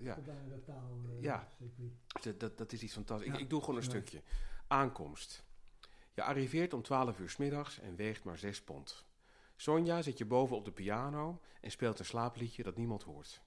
ja, 0.00 0.16
eh, 0.16 1.22
Ja. 1.22 1.48
circuit. 1.58 1.92
dat, 2.22 2.40
dat, 2.40 2.58
dat 2.58 2.72
is 2.72 2.82
iets 2.82 2.92
fantastisch. 2.92 3.28
Ja, 3.28 3.34
Ik, 3.34 3.40
ik 3.40 3.50
doe 3.50 3.60
gewoon 3.60 3.76
een 3.76 3.82
stukje. 3.82 4.22
Aankomst. 4.66 5.44
Je 6.14 6.22
arriveert 6.22 6.72
om 6.74 6.82
12 6.82 7.18
uur 7.18 7.30
's 7.30 7.36
middags 7.36 7.78
en 7.80 7.96
weegt 7.96 8.24
maar 8.24 8.38
6 8.38 8.62
pond. 8.62 9.06
Sonja 9.56 10.02
zit 10.02 10.18
je 10.18 10.24
boven 10.24 10.56
op 10.56 10.64
de 10.64 10.70
piano 10.72 11.40
en 11.60 11.70
speelt 11.70 11.98
een 11.98 12.04
slaapliedje 12.04 12.62
dat 12.62 12.76
niemand 12.76 13.02
hoort. 13.02 13.42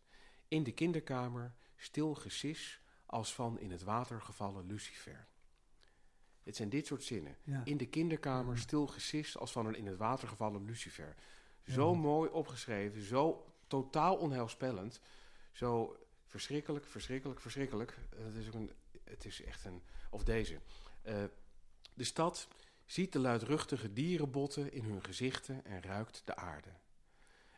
In 0.48 0.64
de 0.64 0.72
kinderkamer 0.72 1.54
stil 1.76 2.14
gesis 2.16 2.82
als 3.06 3.34
van 3.34 3.60
in 3.60 3.72
het 3.72 3.84
water 3.84 4.22
gevallen 4.22 4.66
lucifer. 4.68 5.28
Het 6.44 6.56
zijn 6.56 6.70
dit 6.70 6.86
soort 6.86 7.04
zinnen. 7.04 7.38
In 7.64 7.78
de 7.78 7.86
kinderkamer 7.86 8.58
stil 8.58 8.88
gesis 8.88 9.38
als 9.38 9.52
van 9.52 9.66
een 9.66 9.76
in 9.76 9.88
het 9.88 9.98
water 9.98 10.28
gevallen 10.28 10.66
lucifer. 10.66 11.16
Zo 11.68 11.96
mooi 11.96 12.30
opgeschreven, 12.30 13.02
zo 13.02 13.51
totaal 13.72 14.16
onheilspellend, 14.16 15.02
zo 15.52 15.98
verschrikkelijk, 16.26 16.86
verschrikkelijk, 16.86 17.40
verschrikkelijk. 17.40 17.98
Het 18.16 18.36
is, 18.36 18.48
een, 18.48 18.72
het 19.04 19.26
is 19.26 19.44
echt 19.44 19.66
een... 19.66 19.82
Of 20.10 20.24
deze. 20.24 20.60
Eh, 21.02 21.24
de 21.94 22.04
stad 22.04 22.48
ziet 22.86 23.14
de 23.14 23.20
luidruchtige 23.20 23.94
dierenbotten 23.94 24.72
in 24.72 24.84
hun 24.84 25.04
gezichten 25.04 25.66
en 25.66 25.82
ruikt 25.82 26.22
de 26.26 26.36
aarde. 26.36 26.70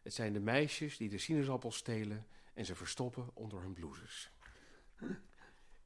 Het 0.01 0.13
zijn 0.13 0.33
de 0.33 0.39
meisjes 0.39 0.97
die 0.97 1.09
de 1.09 1.17
sinaasappels 1.17 1.77
stelen 1.77 2.27
en 2.53 2.65
ze 2.65 2.75
verstoppen 2.75 3.29
onder 3.33 3.61
hun 3.61 3.73
blouses. 3.73 4.31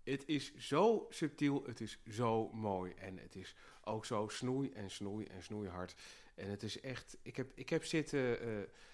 Het 0.03 0.23
is 0.25 0.55
zo 0.55 1.05
subtiel, 1.09 1.63
het 1.65 1.81
is 1.81 1.99
zo 2.09 2.49
mooi 2.49 2.93
en 2.93 3.17
het 3.17 3.35
is 3.35 3.55
ook 3.83 4.05
zo 4.05 4.27
snoei 4.27 4.71
en 4.71 4.91
snoei 4.91 5.25
en 5.25 5.43
snoeihard. 5.43 5.95
En 6.38 6.50
het 6.50 6.63
is 6.63 6.80
echt, 6.80 7.17
ik 7.21 7.36
heb, 7.36 7.52
ik 7.56 7.69
heb 7.69 7.86
zitten, 7.86 8.41
eh, 8.41 8.47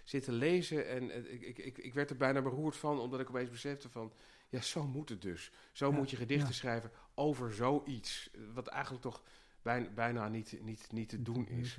zitten 0.03 0.33
lezen 0.33 0.87
en 0.87 1.11
eh, 1.11 1.33
ik, 1.33 1.41
ik, 1.41 1.57
ik, 1.57 1.77
ik 1.77 1.93
werd 1.93 2.09
er 2.09 2.17
bijna 2.17 2.41
beroerd 2.41 2.75
van, 2.75 2.99
omdat 2.99 3.19
ik 3.19 3.29
opeens 3.29 3.49
besefte 3.49 3.89
van, 3.89 4.13
ja, 4.49 4.61
zo 4.61 4.87
moet 4.87 5.09
het 5.09 5.21
dus. 5.21 5.51
Zo 5.71 5.89
Ja, 5.89 5.97
moet 5.97 6.09
je 6.09 6.15
gedichten 6.15 6.47
ja. 6.47 6.53
schrijven 6.53 6.91
over 7.13 7.53
zoiets, 7.53 8.29
wat 8.53 8.67
eigenlijk 8.67 9.03
toch 9.03 9.23
bijna, 9.61 9.89
bijna 9.89 10.27
niet, 10.27 10.57
niet, 10.61 10.91
niet 10.91 11.09
te 11.09 11.21
doen 11.21 11.47
is. 11.47 11.77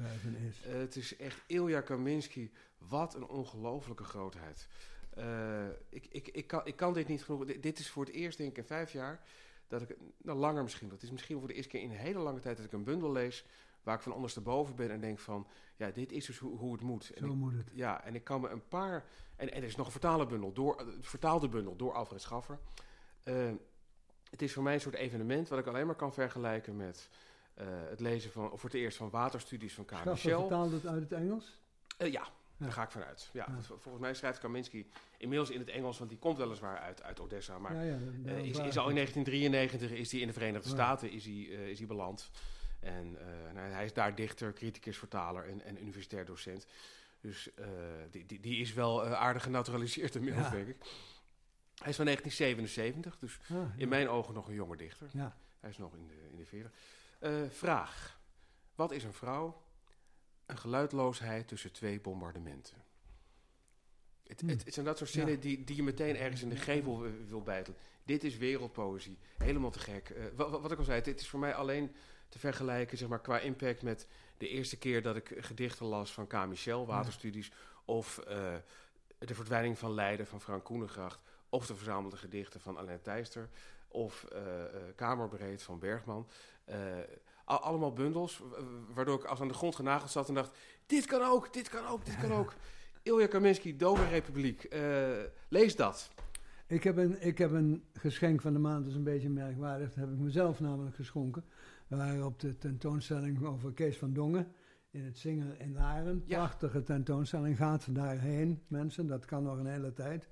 Eh, 0.62 0.72
het 0.72 0.96
is 0.96 1.16
echt 1.16 1.42
Ilja 1.46 1.80
Kaminski. 1.80 2.50
Wat 2.78 3.14
een 3.14 3.26
ongelofelijke 3.26 4.04
grootheid. 4.04 4.68
Ik, 5.88 6.06
ik, 6.10 6.28
ik, 6.28 6.46
kan, 6.46 6.66
ik 6.66 6.76
kan 6.76 6.92
dit 6.92 7.08
niet 7.08 7.24
genoeg. 7.24 7.44
Dit, 7.44 7.62
dit 7.62 7.78
is 7.78 7.90
voor 7.90 8.04
het 8.04 8.14
eerst, 8.14 8.38
denk 8.38 8.50
ik, 8.50 8.56
in 8.56 8.64
vijf 8.64 8.92
jaar. 8.92 9.20
Dat 9.68 9.82
ik, 9.82 9.96
nou 10.22 10.38
langer 10.38 10.62
misschien. 10.62 10.88
Dat 10.88 11.02
is 11.02 11.10
misschien 11.10 11.38
voor 11.38 11.48
de 11.48 11.54
eerste 11.54 11.70
keer 11.70 11.80
in 11.80 11.90
een 11.90 11.96
hele 11.96 12.18
lange 12.18 12.40
tijd 12.40 12.56
dat 12.56 12.66
ik 12.66 12.72
een 12.72 12.84
bundel 12.84 13.12
lees. 13.12 13.44
Waar 13.84 13.94
ik 13.96 14.02
van 14.02 14.12
ondersteboven 14.12 14.74
ben 14.74 14.90
en 14.90 15.00
denk 15.00 15.18
van. 15.18 15.46
Ja, 15.76 15.90
dit 15.90 16.12
is 16.12 16.26
dus 16.26 16.38
hoe, 16.38 16.58
hoe 16.58 16.72
het 16.72 16.80
moet. 16.82 17.10
En 17.10 17.20
Zo 17.26 17.26
ik, 17.32 17.34
moet 17.38 17.52
het. 17.52 17.70
ja, 17.72 18.04
en 18.04 18.14
ik 18.14 18.24
kan 18.24 18.40
me 18.40 18.48
een 18.48 18.68
paar. 18.68 19.04
En, 19.36 19.52
en 19.52 19.56
er 19.62 19.68
is 19.68 19.76
nog 19.76 19.86
een 19.86 19.92
vertaalde 19.92 20.26
bundel. 20.26 20.52
Door, 20.52 20.76
eh, 20.76 20.86
vertaalde 21.00 21.48
bundel 21.48 21.76
door 21.76 21.92
Alfred 21.92 22.20
Schaffer. 22.20 22.58
Eh, 23.22 23.50
het 24.30 24.42
is 24.42 24.52
voor 24.52 24.62
mij 24.62 24.74
een 24.74 24.80
soort 24.80 24.94
evenement 24.94 25.48
wat 25.48 25.58
ik 25.58 25.66
alleen 25.66 25.86
maar 25.86 25.94
kan 25.94 26.12
vergelijken 26.12 26.76
met. 26.76 27.08
eh, 27.54 27.66
het 27.88 28.00
lezen 28.00 28.30
van, 28.30 28.50
of 28.50 28.60
voor 28.60 28.70
het 28.70 28.78
eerst 28.78 28.96
van 28.96 29.10
waterstudies 29.10 29.74
van 29.74 29.84
K. 29.84 29.90
Schaffer 29.90 30.16
vertaalt 30.38 30.72
het 30.72 30.86
uit 30.86 31.02
het 31.02 31.12
Engels? 31.12 31.52
Eh, 31.98 32.12
ja, 32.12 32.22
daar 32.56 32.68
Ja. 32.68 32.74
ga 32.74 32.82
ik 32.82 32.90
vanuit. 32.90 33.30
Ja, 33.32 33.46
Ja. 33.48 33.60
vol- 33.62 33.76
Volgens 33.78 34.02
mij 34.04 34.14
schrijft 34.14 34.38
Kaminski 34.38 34.86
inmiddels 35.18 35.50
in 35.50 35.58
het 35.58 35.68
Engels, 35.68 35.98
want 35.98 36.10
die 36.10 36.18
komt 36.18 36.38
weliswaar 36.38 36.78
uit, 36.78 37.02
uit 37.02 37.20
Odessa. 37.20 37.58
Maar 37.58 37.74
ja, 37.74 37.82
ja, 38.24 38.32
is, 38.32 38.58
is 38.58 38.78
al 38.78 38.88
in 38.88 38.96
het. 38.96 39.14
1993 39.14 39.90
is 39.90 40.12
hij 40.12 40.20
in 40.20 40.26
de 40.26 40.32
Verenigde 40.32 40.68
Ja. 40.68 40.74
Staten 40.74 41.10
is 41.10 41.24
hij, 41.24 41.34
is 41.70 41.78
hij 41.78 41.86
beland. 41.86 42.30
En 42.84 43.16
eh, 43.20 43.52
nou, 43.54 43.68
hij 43.70 43.84
is 43.84 43.92
daar 43.92 44.14
dichter, 44.14 44.52
criticus, 44.52 44.98
vertaler 44.98 45.48
en, 45.48 45.62
en 45.62 45.80
universitair 45.82 46.24
docent. 46.24 46.66
Dus 47.20 47.54
eh, 47.54 47.66
die, 48.10 48.26
die, 48.26 48.40
die 48.40 48.60
is 48.60 48.72
wel 48.72 49.04
eh, 49.04 49.12
aardig 49.12 49.42
genaturaliseerd 49.42 50.14
inmiddels, 50.14 50.46
Ja. 50.46 50.50
denk 50.52 50.68
ik. 50.68 50.76
Hij 51.74 51.88
is 51.90 51.96
van 51.96 52.04
1977, 52.04 53.18
dus 53.18 53.38
Ah, 53.42 53.48
ja. 53.48 53.70
in 53.76 53.88
mijn 53.88 54.08
ogen 54.08 54.34
nog 54.34 54.48
een 54.48 54.54
jonge 54.54 54.76
dichter. 54.76 55.08
Ja. 55.12 55.36
Hij 55.60 55.70
is 55.70 55.78
nog 55.78 55.94
in 55.94 56.06
de, 56.06 56.28
in 56.30 56.36
de 56.36 56.44
40. 56.46 56.72
Eh, 57.18 57.32
vraag. 57.50 58.20
Wat 58.74 58.92
is 58.92 59.04
een 59.04 59.12
vrouw? 59.12 59.62
Een 60.46 60.58
geluidloosheid 60.58 61.48
tussen 61.48 61.72
twee 61.72 62.00
bombardementen. 62.00 62.76
Het, 64.26 64.40
Hmm. 64.40 64.48
het, 64.48 64.64
het 64.64 64.74
zijn 64.74 64.86
dat 64.86 64.98
soort 64.98 65.10
Ja. 65.12 65.16
zinnen 65.18 65.40
die, 65.40 65.64
die 65.64 65.76
je 65.76 65.82
meteen 65.82 66.16
ergens 66.16 66.42
in 66.42 66.48
de 66.48 66.56
gevel 66.56 67.00
wil, 67.00 67.12
wil 67.26 67.42
bijtelen. 67.42 67.78
Dit 68.04 68.24
is 68.24 68.36
wereldpoëzie. 68.36 69.18
Helemaal 69.38 69.70
te 69.70 69.78
gek. 69.78 70.08
Eh, 70.10 70.24
wa- 70.36 70.48
wa- 70.50 70.60
wat, 70.60 70.72
ik 70.72 70.78
al 70.78 70.84
zei, 70.84 71.00
het 71.00 71.20
is 71.20 71.28
voor 71.28 71.40
mij 71.40 71.54
alleen 71.54 71.94
te 72.34 72.40
vergelijken 72.40 72.98
zeg 72.98 73.08
maar, 73.08 73.20
qua 73.20 73.38
impact 73.38 73.82
met 73.82 74.06
de 74.38 74.48
eerste 74.48 74.76
keer 74.78 75.02
dat 75.02 75.16
ik 75.16 75.34
gedichten 75.38 75.86
las 75.86 76.12
van 76.12 76.26
K. 76.26 76.46
Michel, 76.46 76.86
Waterstudies. 76.86 77.52
Of 77.84 78.18
eh, 78.18 78.54
De 79.18 79.34
verdwijning 79.34 79.78
van 79.78 79.94
Leiden 79.94 80.26
van 80.26 80.40
Frank 80.40 80.64
Koenengracht. 80.64 81.18
Of 81.48 81.66
de 81.66 81.74
verzamelde 81.74 82.16
gedichten 82.16 82.60
van 82.60 82.78
Alain 82.78 83.00
Thijster. 83.02 83.48
Of 83.88 84.24
eh, 84.24 84.64
eh, 84.64 84.70
Kamerbreed 84.96 85.62
van 85.62 85.78
Bergman. 85.78 86.26
Allemaal 87.44 87.92
bundels, 87.92 88.38
wa- 88.38 88.56
waardoor 88.94 89.18
ik 89.18 89.24
als 89.24 89.40
aan 89.40 89.48
de 89.48 89.54
grond 89.54 89.74
genageld 89.74 90.10
zat 90.10 90.28
en 90.28 90.34
dacht... 90.34 90.56
Dit 90.86 91.06
kan 91.06 91.22
ook, 91.22 91.52
dit 91.52 91.68
kan 91.68 91.86
ook, 91.86 92.04
dit 92.04 92.16
kan 92.18 92.32
ook. 92.32 92.52
Ilja 93.02 93.26
Kaminski, 93.26 93.76
Dove 93.76 94.08
Republiek. 94.08 94.68
Lees 95.48 95.76
dat. 95.76 96.10
Ik 96.66 96.84
heb, 96.84 96.96
een, 96.96 97.22
ik 97.22 97.38
heb 97.38 97.50
een 97.52 97.84
geschenk 97.92 98.40
van 98.40 98.52
de 98.52 98.58
maand, 98.58 98.78
dat 98.80 98.88
is 98.90 98.94
een 98.94 99.04
beetje 99.04 99.28
merkwaardig. 99.28 99.88
Dat 99.88 99.96
heb 99.96 100.08
ik 100.12 100.18
mezelf 100.18 100.60
namelijk 100.60 100.96
geschonken. 100.96 101.44
We 101.86 101.96
waren 101.96 102.24
op 102.24 102.40
de 102.40 102.58
tentoonstelling 102.58 103.44
over 103.44 103.72
Kees 103.72 103.98
van 103.98 104.12
Dongen 104.12 104.46
in 104.90 105.04
het 105.04 105.18
Zinger 105.18 105.60
in 105.60 105.72
Laren. 105.72 106.22
Ja. 106.24 106.36
Prachtige 106.36 106.82
tentoonstelling, 106.82 107.56
gaat 107.56 107.94
daarheen, 107.94 108.62
mensen. 108.66 109.06
Dat 109.06 109.24
kan 109.24 109.42
nog 109.42 109.58
een 109.58 109.66
hele 109.66 109.92
tijd. 109.92 110.28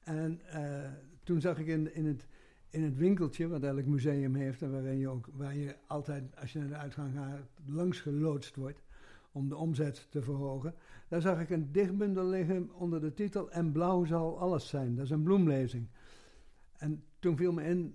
En 0.00 0.40
eh, 0.46 0.90
toen 1.22 1.40
zag 1.40 1.58
ik 1.58 1.66
in, 1.66 1.94
in, 1.94 2.06
het, 2.06 2.26
in 2.70 2.82
het 2.82 2.96
winkeltje, 2.96 3.48
wat 3.48 3.62
elk 3.62 3.86
museum 3.86 4.34
heeft... 4.34 4.62
en 4.62 4.70
waarin 4.70 4.98
je 4.98 5.08
ook, 5.08 5.28
waar 5.32 5.56
je 5.56 5.76
altijd, 5.86 6.36
als 6.36 6.52
je 6.52 6.58
naar 6.58 6.68
de 6.68 6.74
uitgang 6.74 7.14
gaat, 7.14 7.40
langs 7.66 8.00
geloodst 8.00 8.56
wordt... 8.56 8.82
om 9.32 9.48
de 9.48 9.56
omzet 9.56 10.06
te 10.10 10.22
verhogen. 10.22 10.74
Daar 11.08 11.20
zag 11.20 11.40
ik 11.40 11.50
een 11.50 11.72
dichtbundel 11.72 12.26
liggen 12.26 12.74
onder 12.74 13.00
de 13.00 13.14
titel 13.14 13.50
En 13.50 13.72
blauw 13.72 14.04
zal 14.04 14.38
alles 14.38 14.68
zijn. 14.68 14.94
Dat 14.94 15.04
is 15.04 15.10
een 15.10 15.22
bloemlezing. 15.22 15.88
En 16.76 17.04
toen 17.18 17.36
viel 17.36 17.52
me 17.52 17.64
in, 17.64 17.94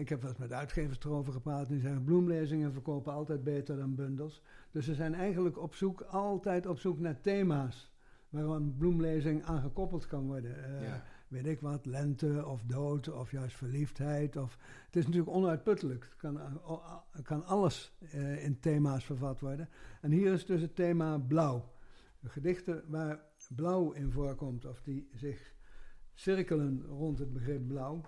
ik 0.00 0.08
heb 0.08 0.22
wat 0.22 0.38
met 0.38 0.52
uitgevers 0.52 0.98
erover 1.04 1.32
gepraat... 1.32 1.66
en 1.68 1.72
die 1.72 1.80
zeggen 1.82 2.04
bloemlezingen 2.04 2.72
verkopen 2.72 3.12
altijd 3.12 3.44
beter 3.44 3.76
dan 3.76 3.94
bundels. 3.94 4.42
Dus 4.70 4.84
ze 4.84 4.94
zijn 4.94 5.14
eigenlijk 5.14 5.58
op 5.58 5.74
zoek, 5.74 6.00
altijd 6.00 6.66
op 6.66 6.78
zoek 6.78 6.98
naar 6.98 7.20
thema's... 7.20 7.92
waar 8.28 8.44
een 8.44 8.76
bloemlezing 8.76 9.44
aan 9.44 9.60
gekoppeld 9.60 10.06
kan 10.06 10.26
worden. 10.26 10.64
Eh, 10.64 10.82
Ja. 10.82 11.02
Weet 11.28 11.46
ik 11.46 11.60
wat, 11.60 11.86
lente 11.86 12.46
of 12.46 12.62
dood 12.62 13.08
of 13.12 13.30
juist 13.30 13.56
verliefdheid. 13.56 14.36
Of, 14.36 14.58
het 14.86 14.96
is 14.96 15.04
natuurlijk 15.04 15.30
onuitputtelijk. 15.36 16.04
Het 16.04 16.16
kan, 16.16 16.40
eh, 16.40 16.70
a- 16.70 17.04
kan 17.22 17.44
alles 17.44 17.92
eh, 18.10 18.44
in 18.44 18.60
thema's 18.60 19.04
vervat 19.04 19.40
worden. 19.40 19.68
En 20.00 20.10
hier 20.10 20.32
is 20.32 20.46
dus 20.46 20.60
het 20.60 20.74
thema 20.74 21.18
blauw. 21.18 21.64
Gedichten 22.24 22.82
waar 22.88 23.20
blauw 23.56 23.90
in 23.92 24.10
voorkomt, 24.12 24.64
of 24.66 24.82
die 24.82 25.08
zich 25.14 25.54
cirkelen 26.14 26.84
rond 26.88 27.18
het 27.18 27.32
begrip 27.32 27.66
blauw. 27.68 28.00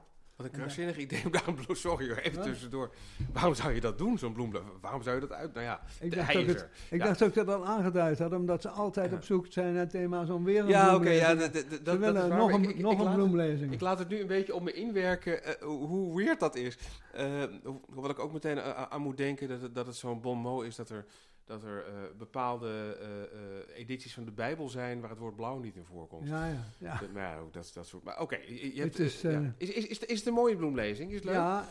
Wat 0.42 0.50
een 0.52 0.56
krankzinnig 0.58 0.96
idee 0.98 1.24
om 1.24 1.30
daar 1.30 1.48
een 1.48 1.54
bloem... 1.54 1.76
Sorry 1.76 2.08
hoor, 2.08 2.16
even 2.16 2.42
tussendoor. 2.42 2.90
Waarom 3.32 3.54
zou 3.54 3.72
je 3.74 3.80
dat 3.80 3.98
doen, 3.98 4.18
zo'n 4.18 4.32
bloem? 4.32 4.52
Waarom 4.80 5.02
zou 5.02 5.14
je 5.14 5.20
dat 5.20 5.32
uit... 5.32 5.52
Nou 5.54 5.64
ja, 5.66 5.80
Ik 6.00 6.14
dacht, 6.14 6.32
dat 6.32 6.42
is 6.42 6.48
het, 6.48 6.68
ik 6.90 6.98
Ja. 6.98 7.04
dacht 7.06 7.18
dat 7.18 7.28
ik 7.28 7.34
dat 7.34 7.48
al 7.48 7.66
aangeduid 7.66 8.18
had, 8.18 8.32
omdat 8.32 8.62
ze 8.62 8.68
altijd 8.68 9.10
Ja. 9.10 9.16
op 9.16 9.22
zoek 9.22 9.46
zijn 9.48 9.74
naar 9.74 9.88
thema's 9.88 10.28
om 10.28 10.44
weer 10.44 10.60
een 10.60 10.68
Ja, 10.68 10.94
oké, 10.94 11.10
ja, 11.10 11.34
dat, 11.34 11.52
dat, 11.52 11.64
dat, 11.84 11.84
dat 12.00 12.16
is 12.16 12.28
nog 12.28 12.52
een, 12.52 12.68
ik- 12.68 12.78
nog 12.78 12.92
ik 12.92 13.06
een 13.06 13.14
bloemlezing. 13.14 13.72
Ik 13.72 13.80
laat 13.80 13.98
het 13.98 14.08
nu 14.08 14.20
een 14.20 14.26
beetje 14.26 14.54
op 14.54 14.62
me 14.62 14.72
inwerken 14.72 15.44
eh, 15.44 15.62
hoe- 15.66 16.16
weird 16.16 16.40
dat 16.40 16.56
is. 16.56 16.78
Eh, 17.12 17.42
hoewel 17.86 18.10
ik 18.10 18.18
ook 18.18 18.32
meteen 18.32 18.58
a- 18.58 18.88
aan 18.90 19.00
moet 19.00 19.16
denken 19.16 19.48
dat 19.48 19.74
dat 19.74 19.86
het 19.86 19.96
zo'n 19.96 20.20
bon 20.20 20.38
mot 20.38 20.64
is 20.64 20.76
dat 20.76 20.90
er, 20.90 21.04
dat 21.52 21.62
er 21.70 21.86
eh, 21.86 21.92
bepaalde 22.18 22.96
eh, 23.00 23.22
eh, 23.22 23.78
edities 23.78 24.14
van 24.14 24.24
de 24.24 24.30
Bijbel 24.30 24.68
zijn 24.68 25.00
waar 25.00 25.10
het 25.10 25.18
woord 25.18 25.36
blauw 25.36 25.58
niet 25.58 25.76
in 25.76 25.84
voorkomt. 25.84 26.28
ja, 26.28 26.46
ja, 26.46 26.64
ja. 26.78 27.00
Maar 27.12 27.22
ja, 27.22 27.38
ook 27.38 27.52
dat, 27.52 27.70
dat 27.74 27.86
soort. 27.86 28.04
Maar 28.04 28.20
oké, 28.20 28.36
je, 28.36 28.74
je 28.74 28.80
hebt, 28.80 28.98
Het 28.98 29.06
is, 29.06 29.20
ja. 29.20 29.54
is, 29.56 29.70
is, 29.70 29.86
is, 29.86 29.98
is 29.98 30.18
het 30.18 30.26
een 30.28 30.34
mooie 30.34 30.56
bloemlezing? 30.56 31.08
Is 31.10 31.14
het 31.16 31.24
leuk? 31.24 31.34
Ja, 31.34 31.66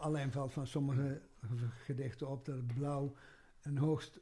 alleen 0.00 0.32
valt 0.32 0.52
van 0.52 0.66
sommige 0.66 1.20
gedichten 1.84 2.28
op 2.28 2.44
dat 2.44 2.54
het 2.56 2.74
blauw 2.74 3.14
een 3.62 3.78
hoogst 3.78 4.20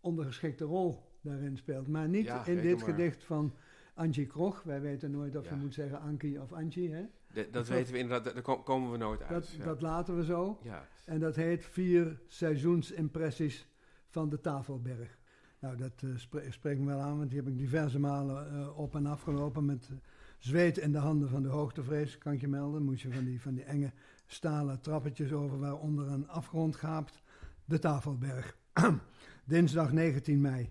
ondergeschikte 0.00 0.64
rol 0.64 1.02
daarin 1.20 1.56
speelt. 1.56 1.88
Maar 1.88 2.08
niet 2.08 2.24
Ja, 2.24 2.46
in 2.46 2.60
dit 2.60 2.76
maar. 2.76 2.84
gedicht 2.84 3.24
van 3.24 3.54
Angie 3.94 4.26
Krog. 4.26 4.62
Wij 4.62 4.80
weten 4.80 5.10
nooit 5.10 5.36
of 5.36 5.44
Ja. 5.44 5.50
je 5.50 5.56
moet 5.56 5.74
zeggen 5.74 6.00
Ankie 6.00 6.42
of 6.42 6.52
Angie. 6.52 6.92
Hè? 6.92 7.02
De- 7.32 7.48
dat 7.50 7.62
Of- 7.62 7.68
weten 7.68 7.92
we 7.92 7.98
inderdaad, 7.98 8.34
daar 8.34 8.42
ko- 8.42 8.62
komen 8.62 8.90
we 8.90 8.96
nooit 8.96 9.20
uit. 9.22 9.30
Dat, 9.30 9.50
ja. 9.50 9.64
dat 9.64 9.80
laten 9.80 10.16
we 10.16 10.24
zo. 10.24 10.58
ja. 10.62 10.88
En 11.04 11.20
dat 11.20 11.36
heet 11.36 11.64
Vier 11.64 12.20
Seizoensimpressies 12.26 13.66
van 14.08 14.28
de 14.28 14.40
Tafelberg. 14.40 15.18
Nou, 15.58 15.76
dat 15.76 16.02
spre- 16.14 16.50
spreekt 16.50 16.80
me 16.80 16.86
wel 16.86 17.00
aan, 17.00 17.16
want 17.18 17.28
die 17.30 17.38
heb 17.38 17.48
ik 17.48 17.58
diverse 17.58 17.98
malen 17.98 18.50
eh, 18.50 18.78
op 18.78 18.94
en 18.94 19.06
afgelopen 19.06 19.64
met 19.64 19.88
eh, 19.90 19.96
zweet 20.38 20.78
in 20.78 20.92
de 20.92 20.98
handen 20.98 21.28
van 21.28 21.42
de 21.42 21.48
hoogtevrees, 21.48 22.18
kan 22.18 22.32
ik 22.32 22.40
je 22.40 22.48
melden. 22.48 22.82
Moet 22.82 23.00
je 23.00 23.12
van 23.12 23.24
die, 23.24 23.40
van 23.40 23.54
die 23.54 23.64
enge 23.64 23.92
stalen 24.26 24.80
trappetjes 24.80 25.32
over 25.32 25.58
waaronder 25.58 26.08
een 26.08 26.28
afgrond 26.28 26.76
gaapt. 26.76 27.22
De 27.64 27.78
Tafelberg. 27.78 28.56
Dinsdag 29.44 29.92
19 29.92 30.40
mei. 30.40 30.70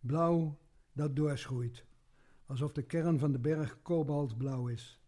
Blauw 0.00 0.58
dat 0.92 1.16
doorschroeit. 1.16 1.84
Alsof 2.46 2.72
de 2.72 2.82
kern 2.82 3.18
van 3.18 3.32
de 3.32 3.38
berg 3.38 3.82
kobaltblauw 3.82 4.68
is. 4.68 5.00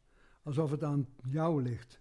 Alsof 0.43 0.71
het 0.71 0.85
aan 0.85 1.09
jou 1.29 1.63
ligt 1.63 2.01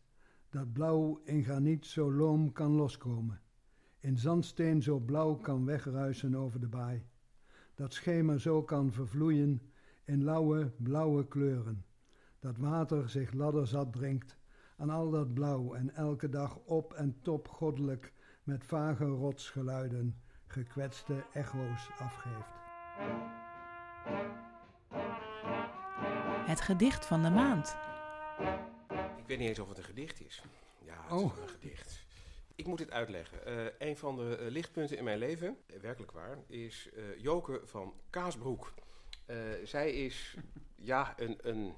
dat 0.50 0.74
blauw 0.74 1.22
in 1.24 1.44
graniet 1.44 1.86
zo 1.86 2.14
loom 2.14 2.52
kan 2.52 2.72
loskomen. 2.72 3.42
In 4.02 4.18
zandsteen 4.18 4.82
zo 4.82 5.00
blauw 5.00 5.36
kan 5.36 5.66
wegruisen 5.66 6.36
over 6.36 6.60
de 6.60 6.68
baai. 6.68 7.06
Dat 7.76 7.94
schemer 7.94 8.40
zo 8.42 8.64
kan 8.64 8.92
vervloeien 8.92 9.62
in 10.06 10.24
lauwe, 10.24 10.72
blauwe 10.78 11.28
kleuren. 11.28 11.86
Dat 12.40 12.58
water 12.58 13.10
zich 13.10 13.34
ladderzat 13.34 13.94
drinkt 13.94 14.38
aan 14.78 14.90
al 14.90 15.10
dat 15.10 15.34
blauw 15.34 15.74
en 15.74 15.96
elke 15.96 16.30
dag 16.30 16.58
op 16.58 16.94
en 16.94 17.18
top 17.22 17.48
goddelijk 17.48 18.14
met 18.44 18.66
vage 18.66 19.06
rotsgeluiden 19.06 20.22
gekwetste 20.48 21.24
echo's 21.34 21.90
afgeeft. 22.00 22.60
Het 26.46 26.62
gedicht 26.62 27.06
van 27.06 27.22
de 27.22 27.30
maand. 27.30 27.76
Ik 29.18 29.28
weet 29.28 29.40
niet 29.40 29.48
eens 29.48 29.60
of 29.60 29.70
het 29.70 29.78
een 29.78 29.84
gedicht 29.84 30.22
is. 30.26 30.44
Ja, 30.86 30.94
het 31.04 31.12
Oh. 31.12 31.34
is 31.34 31.42
een 31.42 31.48
gedicht. 31.50 32.06
Ik 32.56 32.68
moet 32.68 32.78
dit 32.78 32.92
uitleggen. 32.92 33.46
Eh, 33.46 33.88
een 33.88 33.98
van 33.98 34.16
de 34.16 34.38
eh, 34.38 34.52
lichtpunten 34.52 34.98
in 34.98 35.04
mijn 35.04 35.18
leven, 35.18 35.58
eh, 35.68 35.80
werkelijk 35.80 36.12
waar, 36.12 36.38
is 36.48 36.90
Joke 37.18 37.62
van 37.64 37.94
Kaasbroek. 38.10 38.74
Zij 39.64 39.92
is, 39.92 40.36
ja, 40.76 41.14
een, 41.18 41.38
een... 41.42 41.74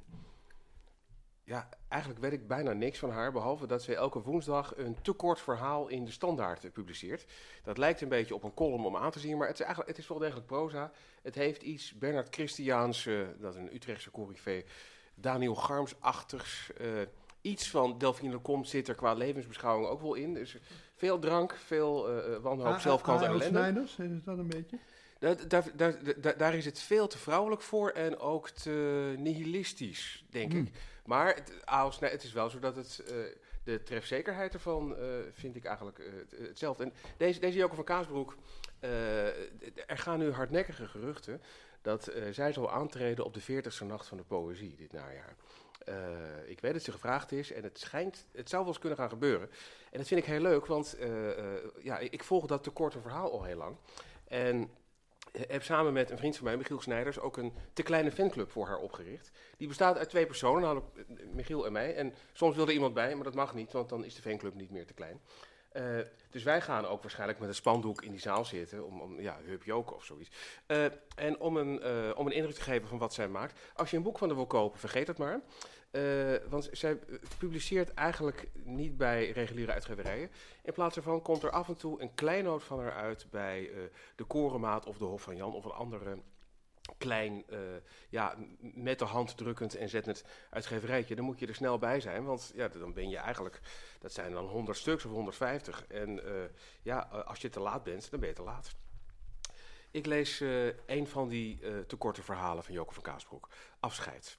Ja, 1.43 1.69
eigenlijk 1.87 2.21
weet 2.21 2.31
ik 2.31 2.47
bijna 2.47 2.73
niks 2.73 2.99
van 2.99 3.09
haar, 3.09 3.31
behalve 3.31 3.67
dat 3.67 3.83
zij 3.83 3.95
elke 3.95 4.21
woensdag 4.21 4.77
een 4.77 5.01
te 5.01 5.11
kort 5.11 5.41
verhaal 5.41 5.87
in 5.87 6.05
de 6.05 6.11
standaard 6.11 6.73
publiceert. 6.73 7.25
Dat 7.63 7.77
lijkt 7.77 8.01
een 8.01 8.09
beetje 8.09 8.35
op 8.35 8.43
een 8.43 8.53
column 8.53 8.85
om 8.85 8.97
aan 8.97 9.11
te 9.11 9.19
zien, 9.19 9.37
maar 9.37 9.47
het 9.47 9.59
is, 9.59 9.65
eigenlijk, 9.65 9.89
het 9.89 9.99
is 10.03 10.07
wel 10.07 10.17
degelijk 10.17 10.45
proza. 10.45 10.91
Het 11.21 11.35
heeft 11.35 11.61
iets 11.61 11.93
Bernard 11.93 12.35
Christiaans, 12.35 13.03
dat 13.37 13.53
is 13.53 13.59
een 13.59 13.75
Utrechtse 13.75 14.11
corrivee, 14.11 14.65
Daniel 15.15 15.55
Garms-achtigs. 15.55 16.71
Iets 17.43 17.69
van 17.69 17.97
Delphine 17.97 18.31
Lecomte 18.31 18.69
zit 18.69 18.87
er 18.87 18.95
qua 18.95 19.13
levensbeschouwing 19.13 19.87
ook 19.87 20.01
wel 20.01 20.13
in. 20.13 20.33
Dus 20.33 20.55
veel 20.95 21.19
drank, 21.19 21.55
veel 21.55 22.09
eh, 22.09 22.37
wanhoop, 22.41 22.79
zelfkant 22.79 23.21
en 23.21 23.27
ellende. 23.27 23.45
Snijders, 23.87 23.97
is 23.97 24.23
dat 24.23 24.37
een 24.37 24.47
beetje? 24.47 24.77
Daar, 25.19 25.47
daar, 25.47 25.63
daar, 25.75 26.21
daar, 26.21 26.37
daar 26.37 26.55
is 26.55 26.65
het 26.65 26.79
veel 26.79 27.07
te 27.07 27.17
vrouwelijk 27.17 27.61
voor 27.61 27.89
en 27.89 28.19
ook 28.19 28.49
te 28.49 29.13
nihilistisch, 29.17 30.25
denk 30.29 30.51
Hmm. 30.51 30.61
ik. 30.61 30.71
Maar 31.05 31.35
het, 31.35 31.53
het 31.99 32.23
is 32.23 32.33
wel 32.33 32.49
zo 32.49 32.59
dat 32.59 32.75
het, 32.75 33.03
eh, 33.07 33.15
de 33.63 33.83
trefzekerheid 33.83 34.53
ervan 34.53 34.95
eh, 34.97 35.03
vind 35.31 35.55
ik 35.55 35.65
eigenlijk 35.65 35.99
eh, 35.99 36.05
het- 36.13 36.47
hetzelfde. 36.47 36.83
En 36.83 36.93
deze, 37.17 37.39
deze 37.39 37.57
Joke 37.57 37.75
van 37.75 37.83
Kaasbroek, 37.83 38.35
eh, 38.79 39.25
er 39.87 39.97
gaan 39.97 40.19
nu 40.19 40.31
hardnekkige 40.31 40.87
geruchten 40.87 41.41
dat 41.81 42.07
eh, 42.07 42.23
zij 42.31 42.53
zal 42.53 42.71
aantreden 42.71 43.25
op 43.25 43.33
de 43.33 43.41
40ste 43.41 43.85
nacht 43.85 44.07
van 44.07 44.17
de 44.17 44.23
poëzie 44.23 44.75
dit 44.75 44.91
najaar. 44.91 45.35
Eh, 45.85 45.95
ik 46.45 46.59
weet 46.59 46.73
dat 46.73 46.81
ze 46.81 46.91
gevraagd 46.91 47.31
is 47.31 47.51
en 47.51 47.63
het 47.63 47.79
schijnt, 47.79 48.27
het 48.31 48.49
zou 48.49 48.61
wel 48.61 48.71
eens 48.71 48.81
kunnen 48.81 48.99
gaan 48.99 49.09
gebeuren. 49.09 49.49
En 49.91 49.97
dat 49.97 50.07
vind 50.07 50.19
ik 50.19 50.25
heel 50.25 50.41
leuk, 50.41 50.65
want 50.65 50.93
eh, 50.93 51.37
eh, 51.37 51.63
ja, 51.81 51.99
ik 51.99 52.23
volg 52.23 52.45
dat 52.45 52.63
te 52.63 52.69
korte 52.69 53.01
verhaal 53.01 53.31
al 53.31 53.43
heel 53.43 53.57
lang. 53.57 53.77
En 54.27 54.69
heb 55.31 55.63
samen 55.63 55.93
met 55.93 56.09
een 56.09 56.17
vriend 56.17 56.35
van 56.35 56.45
mij, 56.45 56.57
Michiel 56.57 56.81
Snijders, 56.81 57.19
ook 57.19 57.37
een 57.37 57.53
te 57.73 57.83
kleine 57.83 58.11
fanclub 58.11 58.51
voor 58.51 58.67
haar 58.67 58.77
opgericht. 58.77 59.31
Die 59.57 59.67
bestaat 59.67 59.97
uit 59.97 60.09
twee 60.09 60.25
personen, 60.25 60.83
Michiel 61.31 61.65
en 61.65 61.71
mij. 61.71 61.95
En 61.95 62.13
soms 62.33 62.55
wil 62.55 62.67
er 62.67 62.73
iemand 62.73 62.93
bij, 62.93 63.15
maar 63.15 63.23
dat 63.23 63.35
mag 63.35 63.53
niet, 63.53 63.71
want 63.71 63.89
dan 63.89 64.05
is 64.05 64.15
de 64.15 64.21
fanclub 64.21 64.53
niet 64.53 64.71
meer 64.71 64.85
te 64.85 64.93
klein. 64.93 65.21
Eh, 65.73 65.83
dus 66.29 66.43
wij 66.43 66.61
gaan 66.61 66.85
ook 66.85 67.01
waarschijnlijk 67.01 67.39
met 67.39 67.49
een 67.49 67.55
spandoek 67.55 68.01
in 68.01 68.11
die 68.11 68.19
zaal 68.19 68.45
zitten, 68.45 68.85
om, 68.85 69.01
om 69.01 69.21
ja, 69.21 69.39
Hup 69.45 69.63
Joken 69.63 69.95
of 69.95 70.03
zoiets. 70.03 70.29
Eh, 70.65 70.85
en 71.15 71.39
om 71.39 71.57
een, 71.57 71.81
eh, 71.81 72.11
om 72.15 72.25
een 72.25 72.33
indruk 72.33 72.55
te 72.55 72.61
geven 72.61 72.87
van 72.87 72.97
wat 72.97 73.13
zij 73.13 73.27
maakt. 73.27 73.59
Als 73.75 73.91
je 73.91 73.97
een 73.97 74.03
boek 74.03 74.17
van 74.17 74.27
haar 74.27 74.37
wil 74.37 74.47
kopen, 74.47 74.79
vergeet 74.79 75.07
het 75.07 75.17
maar. 75.17 75.41
Want 76.49 76.69
zij 76.71 76.99
publiceert 77.37 77.93
eigenlijk 77.93 78.49
niet 78.53 78.97
bij 78.97 79.31
reguliere 79.31 79.71
uitgeverijen. 79.71 80.31
In 80.63 80.73
plaats 80.73 80.95
daarvan 80.95 81.21
komt 81.21 81.43
er 81.43 81.51
af 81.51 81.67
en 81.67 81.77
toe 81.77 82.01
een 82.01 82.13
kleinoot 82.13 82.63
van 82.63 82.79
haar 82.79 82.93
uit 82.93 83.27
bij 83.29 83.69
de 84.15 84.23
Korenmaat 84.23 84.85
of 84.85 84.97
de 84.97 85.05
Hof 85.05 85.21
van 85.21 85.35
Jan 85.35 85.53
of 85.53 85.65
een 85.65 85.71
andere 85.71 86.17
klein, 86.97 87.43
eh, 87.47 87.59
ja, 88.09 88.35
met 88.59 88.99
de 88.99 89.05
hand 89.05 89.37
drukkend 89.37 89.75
en 89.75 89.89
zettend 89.89 90.23
uitgeverijtje. 90.49 91.15
Dan 91.15 91.25
moet 91.25 91.39
je 91.39 91.47
er 91.47 91.55
snel 91.55 91.77
bij 91.77 91.99
zijn, 91.99 92.25
want 92.25 92.51
ja, 92.55 92.67
dan 92.67 92.93
ben 92.93 93.09
je 93.09 93.17
eigenlijk, 93.17 93.59
dat 93.99 94.13
zijn 94.13 94.31
dan 94.31 94.45
100 94.45 94.77
stuks 94.77 95.05
of 95.05 95.11
150. 95.11 95.85
En 95.87 96.25
eh, 96.25 96.49
ja, 96.81 97.11
eh, 97.11 97.23
als 97.23 97.39
je 97.39 97.49
te 97.49 97.59
laat 97.59 97.83
bent, 97.83 98.11
dan 98.11 98.19
ben 98.19 98.29
je 98.29 98.35
te 98.35 98.43
laat. 98.43 98.75
Ik 99.91 100.05
lees 100.05 100.39
een 100.85 101.07
van 101.07 101.27
die 101.27 101.61
eh 101.61 101.79
te 101.79 101.95
korte 101.95 102.23
verhalen 102.23 102.63
van 102.63 102.73
Joke 102.73 102.93
van 102.93 103.03
Kaasbroek. 103.03 103.49
Afscheid. 103.79 104.37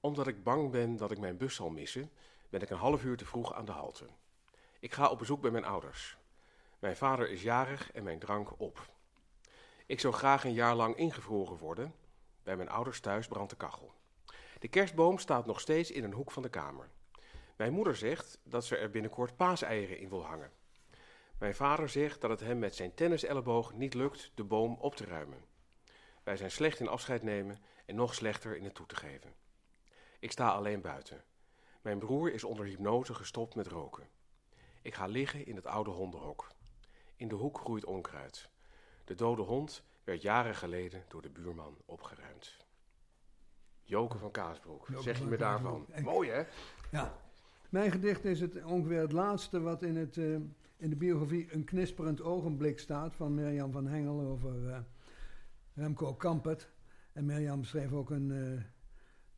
Omdat 0.00 0.26
ik 0.26 0.42
bang 0.42 0.70
ben 0.70 0.96
dat 0.96 1.10
ik 1.10 1.18
mijn 1.18 1.36
bus 1.36 1.54
zal 1.54 1.70
missen, 1.70 2.10
ben 2.50 2.60
ik 2.60 2.70
een 2.70 2.76
half 2.76 3.04
uur 3.04 3.16
te 3.16 3.24
vroeg 3.24 3.54
aan 3.54 3.64
de 3.64 3.72
halte. 3.72 4.06
Ik 4.80 4.92
ga 4.92 5.08
op 5.08 5.18
bezoek 5.18 5.40
bij 5.40 5.50
mijn 5.50 5.64
ouders. 5.64 6.16
Mijn 6.78 6.96
vader 6.96 7.30
is 7.30 7.42
jarig 7.42 7.92
en 7.92 8.02
mijn 8.02 8.18
drank 8.18 8.60
op. 8.60 8.91
Ik 9.92 10.00
zou 10.00 10.14
graag 10.14 10.44
een 10.44 10.52
jaar 10.52 10.74
lang 10.74 10.96
ingevroren 10.96 11.56
worden. 11.56 11.94
Bij 12.42 12.56
mijn 12.56 12.68
ouders 12.68 13.00
thuis 13.00 13.28
brandt 13.28 13.50
de 13.50 13.56
kachel. 13.56 13.92
De 14.58 14.68
kerstboom 14.68 15.18
staat 15.18 15.46
nog 15.46 15.60
steeds 15.60 15.90
in 15.90 16.04
een 16.04 16.12
hoek 16.12 16.30
van 16.30 16.42
de 16.42 16.48
kamer. 16.48 16.88
Mijn 17.56 17.72
moeder 17.72 17.96
zegt 17.96 18.38
dat 18.44 18.64
ze 18.64 18.76
er 18.76 18.90
binnenkort 18.90 19.36
paaseieren 19.36 19.98
in 19.98 20.08
wil 20.08 20.24
hangen. 20.24 20.50
Mijn 21.38 21.54
vader 21.54 21.88
zegt 21.88 22.20
dat 22.20 22.30
het 22.30 22.40
hem 22.40 22.58
met 22.58 22.74
zijn 22.74 22.94
tenniselleboog 22.94 23.72
niet 23.72 23.94
lukt 23.94 24.30
de 24.34 24.44
boom 24.44 24.76
op 24.80 24.96
te 24.96 25.04
ruimen. 25.04 25.44
Wij 26.22 26.36
zijn 26.36 26.50
slecht 26.50 26.80
in 26.80 26.88
afscheid 26.88 27.22
nemen 27.22 27.62
en 27.86 27.94
nog 27.94 28.14
slechter 28.14 28.56
in 28.56 28.64
het 28.64 28.74
toe 28.74 28.86
te 28.86 28.96
geven. 28.96 29.34
Ik 30.18 30.32
sta 30.32 30.50
alleen 30.50 30.80
buiten. 30.80 31.24
Mijn 31.80 31.98
broer 31.98 32.32
is 32.32 32.44
onder 32.44 32.66
hypnose 32.66 33.14
gestopt 33.14 33.54
met 33.54 33.66
roken. 33.66 34.08
Ik 34.82 34.94
ga 34.94 35.06
liggen 35.06 35.46
in 35.46 35.56
het 35.56 35.66
oude 35.66 35.90
hondenhok. 35.90 36.48
In 37.16 37.28
de 37.28 37.34
hoek 37.34 37.58
groeit 37.58 37.84
onkruid. 37.84 38.50
De 39.12 39.18
dode 39.18 39.42
hond 39.42 39.82
werd 40.04 40.22
jaren 40.22 40.54
geleden 40.54 41.02
door 41.08 41.22
de 41.22 41.28
buurman 41.30 41.76
opgeruimd. 41.84 42.56
Joke 43.82 44.18
van 44.18 44.30
Kaasbroek, 44.30 44.88
Joke 44.88 45.02
zeg 45.02 45.18
je 45.18 45.24
me 45.24 45.36
daarvan? 45.36 45.86
Ik- 45.94 46.04
Mooi 46.04 46.30
hè? 46.30 46.42
Ja. 46.90 47.14
Mijn 47.68 47.90
gedicht 47.90 48.24
is 48.24 48.40
het 48.40 48.64
ongeveer 48.64 49.00
het 49.00 49.12
laatste 49.12 49.60
wat 49.60 49.82
in, 49.82 49.96
het, 49.96 50.16
eh, 50.16 50.24
in 50.76 50.90
de 50.90 50.96
biografie 50.96 51.54
Een 51.54 51.64
knisperend 51.64 52.22
ogenblik 52.22 52.78
staat 52.78 53.14
van 53.14 53.34
Mirjam 53.34 53.72
van 53.72 53.86
Hengel 53.86 54.20
over 54.20 54.68
eh, 54.68 54.78
Remco 55.74 56.14
Kampert. 56.14 56.68
En 57.12 57.24
Mirjam 57.24 57.64
schreef 57.64 57.92
ook 57.92 58.10
een 58.10 58.30
eh, 58.32 58.64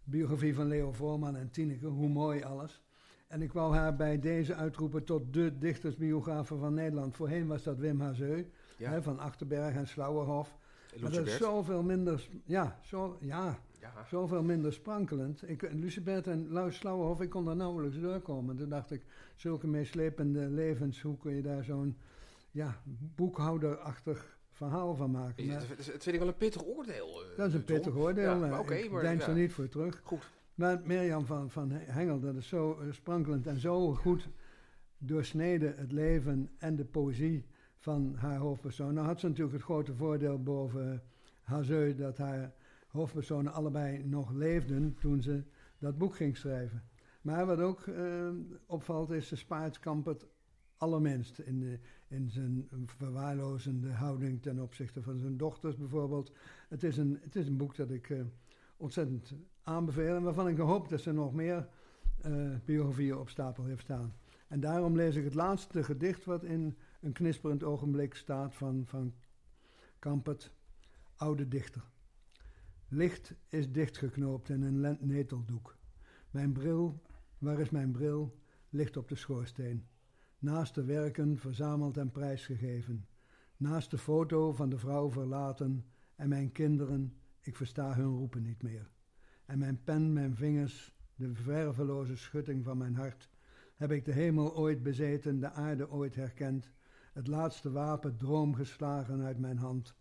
biografie 0.04 0.54
van 0.54 0.66
Leo 0.66 0.92
Voorman 0.92 1.36
en 1.36 1.50
Tineke, 1.50 1.86
hoe 1.86 2.08
mooi 2.08 2.42
alles. 2.42 2.82
En 3.28 3.42
ik 3.42 3.52
wou 3.52 3.74
haar 3.74 3.96
bij 3.96 4.18
deze 4.20 4.54
uitroepen 4.54 5.04
tot 5.04 5.32
de 5.32 5.58
dichtersbiografe 5.58 6.56
van 6.56 6.74
Nederland. 6.74 7.16
Voorheen 7.16 7.46
was 7.46 7.62
dat 7.62 7.78
Wim 7.78 8.00
Hazeu, 8.00 8.44
Ja, 8.76 8.90
hè, 8.90 9.02
van 9.02 9.18
Achterberg 9.18 9.74
en 9.74 9.88
Slauerhof. 9.88 10.56
Maar 11.00 11.10
dat 11.10 11.26
is 11.26 11.36
zoveel 11.36 11.82
minder, 11.82 12.28
ja, 12.44 12.78
zo, 12.82 13.16
ja, 13.20 13.58
Ja, 13.80 13.92
zoveel 14.08 14.42
minder 14.42 14.72
sprankelend. 14.72 15.48
Ik, 15.48 15.72
Lucebert 15.72 16.26
en 16.26 16.48
Luis 16.50 16.76
Slauerhof, 16.76 17.20
ik 17.20 17.30
kon 17.30 17.44
daar 17.44 17.56
nauwelijks 17.56 18.00
doorkomen. 18.00 18.56
Toen 18.56 18.68
dacht 18.68 18.90
ik, 18.90 19.02
zulke 19.34 19.66
meeslepende 19.66 20.40
levens, 20.48 21.02
hoe 21.02 21.16
kun 21.18 21.34
je 21.34 21.42
daar 21.42 21.64
zo'n 21.64 21.96
ja, 22.50 22.80
boekhouderachtig 23.14 24.38
verhaal 24.50 24.94
van 24.94 25.10
maken? 25.10 25.46
Maar 25.46 25.60
het, 25.76 25.84
vind 25.84 26.06
ik 26.06 26.18
wel 26.18 26.28
een 26.28 26.36
pittig 26.36 26.64
oordeel. 26.64 27.22
eh, 27.22 27.36
dat 27.36 27.48
is 27.48 27.54
een 27.54 27.64
pittig 27.64 27.94
oordeel, 27.94 28.24
Ja, 28.30 28.34
maar 28.34 28.72
ik 28.72 28.90
maar 28.90 29.02
denk 29.02 29.20
ja. 29.20 29.28
er 29.28 29.34
niet 29.34 29.52
voor 29.52 29.68
terug. 29.68 30.00
Goed. 30.04 30.30
Maar 30.54 30.80
Mirjam 30.84 31.26
van, 31.26 31.50
van 31.50 31.70
Hengel, 31.70 32.20
dat 32.20 32.34
is 32.34 32.48
zo 32.48 32.78
eh, 32.80 32.92
sprankelend 32.92 33.46
en 33.46 33.58
zo 33.60 33.94
goed 33.94 34.28
doorsneden 34.98 35.74
het 35.76 35.92
leven 35.92 36.50
en 36.58 36.76
de 36.76 36.84
poëzie 36.84 37.44
van 37.84 38.14
haar 38.16 38.36
hoofdpersoon. 38.36 38.94
Nou 38.94 39.06
had 39.06 39.20
ze 39.20 39.26
natuurlijk 39.28 39.54
het 39.54 39.64
grote 39.64 39.94
voordeel 39.94 40.42
boven 40.42 41.02
Hazeu 41.42 41.94
dat 41.94 42.18
haar 42.18 42.52
hoofdpersonen 42.86 43.52
allebei 43.52 44.04
nog 44.04 44.32
leefden 44.32 44.96
toen 45.00 45.22
ze 45.22 45.42
dat 45.78 45.98
boek 45.98 46.14
ging 46.16 46.36
schrijven. 46.36 46.82
Maar 47.22 47.46
wat 47.46 47.58
ook 47.58 47.86
eh, 47.86 48.28
opvalt 48.66 49.10
is, 49.10 49.28
ze 49.28 49.36
spaart 49.36 49.78
Kampert 49.78 50.26
allerminst 50.76 51.38
in, 51.38 51.60
de, 51.60 51.78
in 52.08 52.30
zijn 52.30 52.68
verwaarlozende 52.86 53.90
houding 53.90 54.42
ten 54.42 54.60
opzichte 54.60 55.02
van 55.02 55.18
zijn 55.18 55.36
dochters 55.36 55.76
bijvoorbeeld. 55.76 56.32
Het 56.68 56.82
is 56.82 56.96
een, 56.96 57.18
het 57.22 57.36
is 57.36 57.46
een 57.46 57.56
boek 57.56 57.76
dat 57.76 57.90
ik 57.90 58.10
eh, 58.10 58.20
ontzettend 58.76 59.34
aanbeveel 59.62 60.16
en 60.16 60.22
waarvan 60.22 60.48
ik 60.48 60.58
hoop 60.58 60.88
dat 60.88 61.00
ze 61.00 61.12
nog 61.12 61.34
meer 61.34 61.68
eh, 62.20 62.32
biografieën 62.64 63.18
op 63.18 63.28
stapel 63.28 63.64
heeft 63.64 63.82
staan. 63.82 64.14
En 64.48 64.60
daarom 64.60 64.96
lees 64.96 65.16
ik 65.16 65.24
het 65.24 65.34
laatste 65.34 65.84
gedicht 65.84 66.24
wat 66.24 66.44
in 66.44 66.76
een 67.04 67.12
knisperend 67.12 67.62
ogenblik 67.62 68.14
staat 68.14 68.54
van, 68.54 68.82
van 68.86 69.14
Kampert, 69.98 70.54
oude 71.16 71.48
dichter. 71.48 71.82
Licht 72.88 73.34
is 73.48 73.72
dichtgeknoopt 73.72 74.48
in 74.48 74.62
een 74.62 74.98
neteldoek. 75.00 75.76
Mijn 76.30 76.52
bril, 76.52 77.02
waar 77.38 77.60
is 77.60 77.70
mijn 77.70 77.92
bril, 77.92 78.38
ligt 78.68 78.96
op 78.96 79.08
de 79.08 79.14
schoorsteen. 79.14 79.86
Naast 80.38 80.74
de 80.74 80.84
werken 80.84 81.38
verzameld 81.38 81.96
en 81.96 82.10
prijsgegeven. 82.10 83.06
Naast 83.56 83.90
de 83.90 83.98
foto 83.98 84.52
van 84.52 84.68
de 84.68 84.78
vrouw 84.78 85.10
verlaten 85.10 85.84
en 86.16 86.28
mijn 86.28 86.52
kinderen, 86.52 87.16
ik 87.40 87.56
versta 87.56 87.94
hun 87.94 88.16
roepen 88.16 88.42
niet 88.42 88.62
meer. 88.62 88.90
En 89.46 89.58
mijn 89.58 89.82
pen, 89.84 90.12
mijn 90.12 90.36
vingers, 90.36 90.94
de 91.14 91.34
verveloze 91.34 92.16
schutting 92.16 92.64
van 92.64 92.78
mijn 92.78 92.96
hart, 92.96 93.30
heb 93.74 93.90
ik 93.90 94.04
de 94.04 94.12
hemel 94.12 94.56
ooit 94.56 94.82
bezeten, 94.82 95.40
de 95.40 95.50
aarde 95.50 95.90
ooit 95.90 96.14
herkend, 96.14 96.70
het 97.14 97.26
laatste 97.26 97.70
wapen 97.70 98.16
droom 98.16 98.54
geslagen 98.54 99.22
uit 99.22 99.38
mijn 99.38 99.58
hand. 99.58 99.94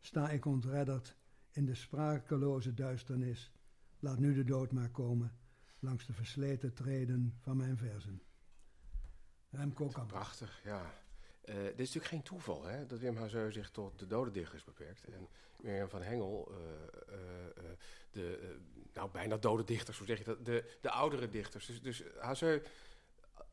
Sta 0.00 0.30
ik 0.30 0.44
ontredderd 0.44 1.16
in 1.50 1.64
de 1.64 1.74
sprakeloze 1.74 2.74
duisternis. 2.74 3.52
Laat 3.98 4.18
nu 4.18 4.34
de 4.34 4.44
dood 4.44 4.72
maar 4.72 4.90
komen, 4.90 5.36
langs 5.78 6.06
de 6.06 6.12
versleten 6.12 6.74
treden 6.74 7.36
van 7.38 7.56
mijn 7.56 7.76
verzen. 7.76 8.22
Remco 9.50 9.86
Kampert. 9.86 10.06
Prachtig, 10.06 10.60
ja. 10.64 10.92
Eh, 11.40 11.54
dit 11.54 11.64
is 11.64 11.76
natuurlijk 11.76 12.06
geen 12.06 12.22
toeval, 12.22 12.64
hè, 12.64 12.86
dat 12.86 12.98
Wim 12.98 13.16
Hazeu 13.16 13.52
zich 13.52 13.70
tot 13.70 13.98
de 13.98 14.06
dode 14.06 14.30
dichters 14.30 14.64
beperkt. 14.64 15.04
En 15.04 15.28
Mirjam 15.62 15.88
van 15.88 16.02
Hengel, 16.02 16.52
eh, 16.52 17.14
eh, 17.16 17.64
de, 18.10 18.56
nou 18.92 19.10
bijna 19.10 19.36
dode 19.36 19.64
dichters, 19.64 19.98
hoe 19.98 20.06
zeg 20.06 20.18
je 20.18 20.24
dat, 20.24 20.44
de, 20.44 20.78
de 20.80 20.90
oudere 20.90 21.28
dichters. 21.28 21.66
Dus, 21.66 21.82
dus 21.82 22.02
Hazeu, 22.18 22.62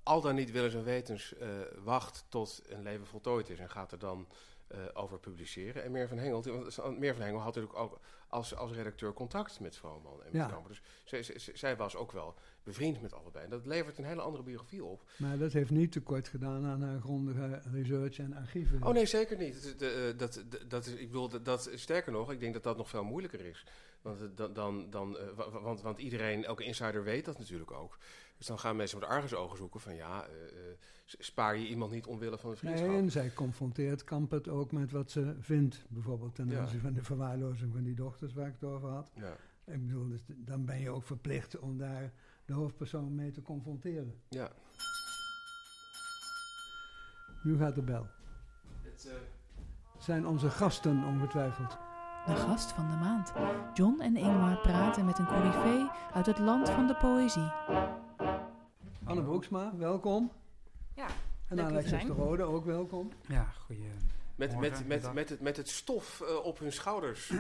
al 0.08 0.22
dan 0.22 0.36
niet 0.36 0.52
willens 0.52 0.74
en 0.74 0.84
wetens, 0.84 1.34
eh, 1.38 1.48
wacht 1.84 2.26
tot 2.30 2.62
een 2.68 2.84
leven 2.84 3.06
voltooid 3.06 3.50
is 3.50 3.60
en 3.60 3.70
gaat 3.70 3.92
er 3.92 4.00
dan 4.00 4.28
eh, 4.68 4.80
over 4.94 5.20
publiceren. 5.20 5.84
En 5.84 5.92
Mirjam 5.92 6.10
van 6.10 6.18
Hengel, 6.18 6.44
want 6.44 6.98
Mirjam 6.98 7.16
van 7.16 7.26
Hengel 7.26 7.42
had 7.42 7.56
natuurlijk 7.56 7.80
ook 7.80 8.00
als, 8.28 8.56
als 8.56 8.72
redacteur 8.72 9.14
contact 9.14 9.60
met 9.60 9.76
Vrooman 9.78 10.12
en 10.20 10.24
met 10.32 10.34
Ja. 10.42 10.48
Kamper. 10.48 10.70
Dus 10.70 10.82
zij, 11.04 11.24
zij, 11.40 11.56
zij 11.56 11.76
was 11.78 11.96
ook 11.96 12.12
wel 12.12 12.36
bevriend 12.64 13.02
met 13.02 13.14
allebei. 13.14 13.44
En 13.44 13.50
dat 13.50 13.66
levert 13.66 13.98
een 13.98 14.04
hele 14.06 14.22
andere 14.22 14.44
biografie 14.44 14.84
op. 14.84 15.04
Maar 15.18 15.38
dat 15.38 15.52
heeft 15.54 15.70
niet 15.70 15.92
tekort 15.92 16.28
gedaan 16.28 16.66
aan 16.66 16.82
haar 16.82 17.00
grondige 17.02 17.62
research 17.72 18.18
en 18.20 18.34
archieven. 18.34 18.84
Oh 18.84 18.94
nee, 18.94 19.06
zeker 19.06 19.38
niet. 19.38 19.80
De- 19.80 19.90
eh, 20.14 20.20
dat, 20.20 20.44
dat, 20.50 20.70
dat 20.70 20.86
is, 20.86 20.94
ik 20.94 21.08
bedoel, 21.08 21.30
dat, 21.30 21.46
dat, 21.46 21.70
sterker 21.76 22.12
nog, 22.12 22.32
ik 22.32 22.40
denk 22.40 22.54
dat 22.54 22.64
dat 22.64 22.78
nog 22.78 22.90
veel 22.90 23.04
moeilijker 23.04 23.40
is. 23.46 23.66
Want, 24.02 24.20
eh, 24.40 24.46
dan, 24.54 24.90
dan, 24.90 25.18
eh, 25.18 25.28
wa- 25.36 25.50
want, 25.62 25.82
want 25.82 26.00
iedereen, 26.00 26.46
elke 26.46 26.64
insider 26.64 27.04
weet 27.04 27.26
dat 27.26 27.38
natuurlijk 27.40 27.72
ook. 27.72 27.98
Dus 28.38 28.48
dan 28.48 28.60
gaan 28.60 28.76
mensen 28.76 29.00
met 29.00 29.08
argusogen 29.10 29.58
zoeken 29.58 29.80
van 29.80 29.96
ja, 29.96 30.24
eh, 30.26 30.30
eh, 30.32 30.78
spaar 31.06 31.58
je 31.58 31.68
iemand 31.68 31.92
niet 31.92 32.06
omwille 32.06 32.38
van 32.38 32.50
de 32.50 32.56
vriendschap. 32.56 32.88
Nee, 32.88 32.98
en 32.98 33.12
zij 33.12 33.34
confronteert 33.34 34.04
Kampert 34.04 34.48
ook 34.48 34.72
met 34.72 34.92
wat 34.92 35.12
ze 35.12 35.36
vindt. 35.40 35.86
Bijvoorbeeld 35.90 36.36
ten 36.36 36.50
Ja. 36.50 36.60
aanzien 36.60 36.80
van 36.82 36.94
de 36.94 37.04
verwaarlozing 37.04 37.74
van 37.74 37.84
die 37.84 37.96
dochters 37.96 38.34
waar 38.34 38.48
ik 38.48 38.54
het 38.60 38.70
over 38.70 38.90
had. 38.90 39.12
Ja, 39.16 39.36
Ik 39.74 39.88
bedoel, 39.88 40.08
dus 40.08 40.22
dan 40.28 40.66
ben 40.66 40.80
je 40.80 40.90
ook 40.90 41.04
verplicht 41.04 41.60
om 41.60 41.78
daar 41.78 42.12
de 42.46 42.54
hoofdpersoon 42.54 43.16
mee 43.16 43.32
te 43.32 43.42
confronteren. 43.42 44.22
ja. 44.30 44.50
Nu 47.44 47.58
gaat 47.58 47.76
de 47.76 47.82
bel. 47.82 48.08
Het, 48.82 49.06
eh, 49.08 49.14
Zijn 49.98 50.28
onze 50.28 50.50
gasten 50.50 51.04
ongetwijfeld. 51.04 51.78
De 52.26 52.36
gast 52.36 52.72
van 52.72 52.90
de 52.92 52.96
maand. 52.98 53.34
John 53.74 54.02
en 54.02 54.16
Ingmar 54.18 54.58
praten 54.62 55.06
met 55.06 55.20
een 55.20 55.26
coryfee 55.28 55.88
uit 56.14 56.26
het 56.26 56.40
land 56.40 56.70
van 56.70 56.88
de 56.88 56.96
poëzie. 56.96 57.52
Anne 59.08 59.22
Broeksma, 59.24 59.72
welkom. 59.78 60.32
Ja, 60.96 61.08
En 61.48 61.60
Alexis 61.62 61.90
zijn. 61.90 62.06
de 62.08 62.14
Rode, 62.14 62.44
ook 62.44 62.66
welkom. 62.66 63.12
Ja, 63.28 63.44
goeie. 63.66 63.82
met, 64.36 64.60
met, 64.60 64.88
met, 64.88 65.14
met, 65.14 65.30
het, 65.30 65.42
met 65.42 65.58
het 65.58 65.70
stof 65.70 66.22
eh, 66.22 66.36
op 66.46 66.60
hun 66.60 66.72
schouders 66.72 67.30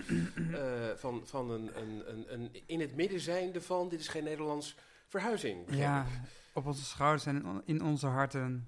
eh, 0.54 0.62
van, 0.96 1.22
van 1.26 1.52
een, 1.52 1.72
een, 1.80 2.04
een, 2.14 2.34
een 2.34 2.50
in 2.66 2.80
het 2.80 2.96
midden 2.96 3.20
zijnde 3.20 3.62
van, 3.62 3.90
dit 3.90 4.00
is 4.00 4.08
geen 4.08 4.24
Nederlands 4.24 4.76
verhuizing. 5.08 5.66
Ja, 5.70 6.02
ik. 6.02 6.08
op 6.54 6.66
onze 6.66 6.84
schouders 6.86 7.26
en 7.26 7.36
in 7.36 7.46
on- 7.46 7.62
in 7.66 7.84
onze 7.84 8.08
harten. 8.08 8.68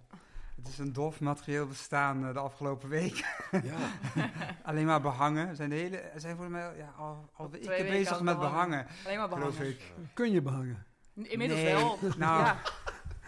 Het 0.55 0.67
is 0.67 0.77
een 0.77 0.93
dof 0.93 1.19
materieel 1.19 1.67
bestaan 1.67 2.25
eh, 2.27 2.33
de 2.33 2.39
afgelopen 2.39 2.89
week. 2.89 3.47
ja. 3.63 3.77
Alleen 4.63 4.85
maar 4.85 5.01
behangen. 5.01 5.55
Zijn, 5.55 5.69
de 5.69 5.75
hele, 5.75 6.11
zijn 6.15 6.35
voor 6.35 6.49
mij 6.49 6.77
ja, 6.77 6.93
al, 6.97 7.29
al 7.33 7.49
weken 7.49 7.65
twee 7.67 7.81
weken 7.83 7.97
bezig 7.97 8.21
met 8.21 8.37
behangen. 8.39 8.69
behangen, 8.69 8.87
Alleen 9.05 9.17
maar 9.17 9.29
geloof 9.29 9.49
behangen. 9.57 9.71
ik. 9.71 9.93
Kun 10.13 10.31
je 10.31 10.41
behangen? 10.41 10.85
Inmiddels 11.25 11.61
Nee, 11.61 11.73
wel. 11.73 11.97
nou- 12.17 12.43
ja. 12.43 12.57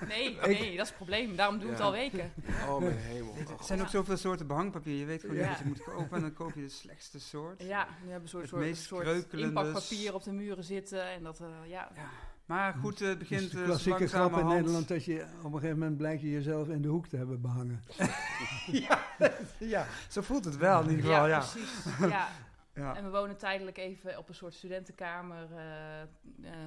Nee, 0.08 0.38
nee, 0.46 0.58
dat 0.78 0.82
is 0.84 0.88
het 0.88 0.96
probleem. 0.96 1.36
Daarom 1.36 1.56
doen 1.60 1.66
we 1.66 1.70
het 1.74 1.80
Ja. 1.80 1.86
al 1.86 1.92
weken. 1.92 2.32
Oh 2.70 2.80
mijn 2.80 2.98
hemel. 2.98 3.36
Er 3.38 3.54
Oh, 3.54 3.62
zijn 3.62 3.82
ook 3.82 3.88
zoveel 3.88 4.18
soorten 4.18 4.48
behangpapier. 4.48 4.96
Je 4.98 5.06
weet 5.06 5.22
gewoon 5.22 5.36
niet 5.36 5.46
Ja. 5.46 5.52
wat 5.52 5.60
je 5.60 5.66
moet 5.66 5.84
kopen. 5.84 6.16
En 6.16 6.22
dan 6.22 6.34
koop 6.34 6.54
je 6.56 6.62
de 6.62 6.70
slechtste 6.70 7.20
soort. 7.20 7.64
Ja, 7.64 7.86
we 7.86 7.94
hebben 8.04 8.22
een 8.22 8.28
soort, 8.28 8.42
Het 8.42 8.52
soort, 8.52 8.62
meest 8.64 8.84
soort 8.84 9.04
kreukelende 9.04 9.48
inpakpapier 9.62 10.14
op 10.14 10.24
de 10.24 10.32
muren 10.32 10.64
zitten. 10.64 11.10
En 11.12 11.24
dat, 11.24 11.40
eh, 11.40 11.48
ja. 11.70 11.92
Maar 12.46 12.74
goed, 12.82 13.00
het 13.00 13.08
Het 13.10 13.18
begint 13.20 13.42
is 13.42 13.50
de 13.50 13.58
eh, 13.60 13.64
klassieke 13.66 14.08
grap 14.08 14.38
in 14.38 14.48
Nederland 14.48 14.88
dat 14.88 15.06
je 15.06 15.26
op 15.44 15.54
een 15.54 15.60
gegeven 15.60 15.78
moment 15.80 15.98
blijkt 15.98 16.22
je 16.22 16.30
jezelf 16.32 16.68
in 16.68 16.82
de 16.82 16.88
hoek 16.88 17.08
te 17.08 17.18
hebben 17.18 17.42
behangen. 17.42 17.84
ja, 18.88 19.00
ja, 19.58 19.86
zo 20.10 20.22
voelt 20.22 20.46
het 20.46 20.58
wel 20.58 20.82
in 20.84 20.90
ieder 20.90 21.06
geval. 21.06 21.28
Ja, 21.28 21.38
precies. 21.40 21.70
Ja. 22.10 22.28
Ja. 22.74 22.96
En 22.96 23.04
we 23.04 23.10
wonen 23.10 23.38
tijdelijk 23.38 23.78
even 23.78 24.18
op 24.18 24.30
een 24.30 24.36
soort 24.36 24.54
studentenkamer, 24.54 25.48
eh, 25.56 26.02
eh, 26.02 26.08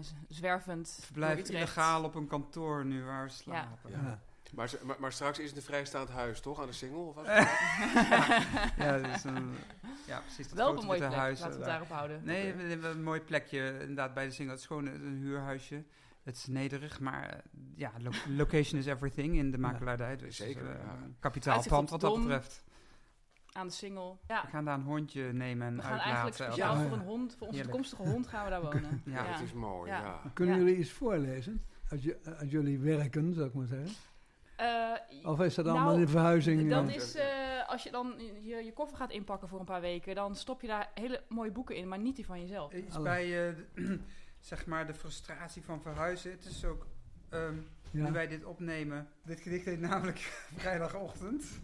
z- 0.00 0.12
zwervend. 0.28 0.98
Verblijf 1.02 1.48
illegaal 1.48 2.04
op 2.04 2.14
een 2.14 2.26
kantoor 2.26 2.84
nu 2.84 3.04
waar 3.04 3.24
we 3.24 3.30
slapen. 3.30 3.90
Ja. 3.90 3.96
Ja. 4.02 4.20
Maar, 4.54 4.70
maar, 4.82 4.96
maar 4.98 5.12
straks 5.12 5.38
is 5.38 5.48
het 5.48 5.56
een 5.56 5.62
vrijstaand 5.62 6.08
huis, 6.08 6.40
toch? 6.40 6.60
Aan 6.60 6.66
de 6.66 6.72
Singel? 6.72 7.06
Of 7.06 7.14
wat? 7.14 7.26
ja, 8.84 8.98
dat 8.98 9.16
is 9.16 9.24
een, 9.24 9.54
ja, 10.06 10.20
precies. 10.20 10.48
Dat 10.48 10.56
Wel 10.56 10.70
op 10.70 10.78
een 10.78 10.86
mooie 10.86 10.98
plek, 10.98 11.12
huis, 11.12 11.40
laten 11.40 11.58
we 11.58 11.64
eh, 11.64 11.70
het 11.70 11.78
daarop 11.78 11.96
houden. 11.96 12.24
Nee, 12.24 12.52
we 12.54 12.62
hebben 12.62 12.90
een 12.90 13.02
mooi 13.02 13.20
plekje 13.20 13.76
inderdaad 13.80 14.14
bij 14.14 14.24
de 14.24 14.30
single. 14.30 14.52
Het 14.52 14.60
is 14.60 14.66
gewoon 14.66 14.86
een, 14.86 15.16
huurhuisje. 15.22 15.84
Het 16.22 16.36
is 16.36 16.46
nederig, 16.46 17.00
maar 17.00 17.28
eh, 17.30 17.38
ja, 17.74 17.92
lo- 17.98 18.10
location 18.36 18.80
is 18.80 18.86
everything 18.86 19.36
in 19.36 19.50
de 19.50 19.58
makelaardij. 19.58 20.16
Dus 20.16 20.36
Zeker, 20.36 20.62
eh, 20.70 20.78
ja. 20.84 20.92
een 21.04 21.16
kapitaal 21.20 21.54
Uitzicht 21.54 21.74
pand 21.74 21.92
op 21.92 22.00
wat 22.00 22.00
dat 22.00 22.10
Dom. 22.10 22.22
betreft. 22.22 22.64
Aan 23.56 23.66
de 23.66 23.72
single. 23.72 24.16
Ja, 24.26 24.42
We 24.42 24.48
gaan 24.48 24.64
daar 24.64 24.74
een 24.74 24.82
hondje 24.84 25.32
nemen 25.32 25.66
en 25.66 25.76
we 25.76 25.82
gaan 25.82 25.90
eigenlijk 25.98 26.24
uitlaten. 26.24 26.44
speciaal 26.52 26.76
Ja. 26.76 26.82
voor 26.88 26.96
een 26.96 27.04
hond, 27.04 27.34
voor 27.38 27.46
onze 27.46 27.56
Heerlijk. 27.60 27.64
toekomstige 27.84 28.02
hond 28.10 28.26
gaan 28.26 28.44
we 28.44 28.50
daar 28.50 28.62
wonen. 28.62 29.02
Ja, 29.14 29.32
Dat 29.32 29.40
is 29.40 29.52
mooi, 29.52 29.90
Ja. 29.90 30.00
ja. 30.00 30.30
Kunnen 30.34 30.54
Ja. 30.54 30.60
jullie 30.62 30.76
iets 30.78 30.90
voorlezen? 30.92 31.64
Je, 32.00 32.18
uit 32.38 32.50
jullie 32.50 32.78
werken, 32.78 33.34
zou 33.34 33.46
ik 33.48 33.54
maar 33.54 33.66
zeggen. 33.66 33.90
Eh, 34.56 35.30
Of 35.30 35.40
is 35.40 35.54
dat 35.54 35.64
Nou, 35.64 35.76
allemaal 35.78 35.96
in 35.98 36.08
verhuizing? 36.08 36.72
Eh? 36.72 36.94
is, 36.94 37.14
eh, 37.14 37.24
als 37.68 37.82
je 37.82 37.90
dan 37.90 38.14
je, 38.42 38.56
je 38.64 38.72
koffer 38.72 38.96
gaat 38.96 39.10
inpakken 39.10 39.48
voor 39.48 39.58
een 39.58 39.64
paar 39.64 39.80
weken, 39.80 40.14
dan 40.14 40.36
stop 40.36 40.60
je 40.60 40.66
daar 40.66 40.90
hele 40.94 41.22
mooie 41.28 41.50
boeken 41.50 41.76
in, 41.76 41.88
maar 41.88 41.98
niet 41.98 42.16
die 42.16 42.26
van 42.26 42.40
jezelf. 42.40 42.72
Iets 42.72 43.02
bij, 43.02 43.48
eh, 43.48 43.56
de- 43.74 44.00
zeg 44.40 44.66
maar, 44.66 44.86
de 44.86 44.94
frustratie 44.94 45.62
van 45.64 45.82
verhuizen. 45.82 46.30
Het 46.30 46.44
is 46.44 46.64
ook, 46.64 46.86
ehm, 47.28 47.54
ja. 47.90 48.04
nu 48.06 48.12
wij 48.12 48.26
dit 48.26 48.44
opnemen, 48.44 49.08
dit 49.22 49.40
gedicht 49.40 49.64
heet 49.64 49.80
namelijk 49.80 50.18
Vrijdagochtend. 50.56 51.60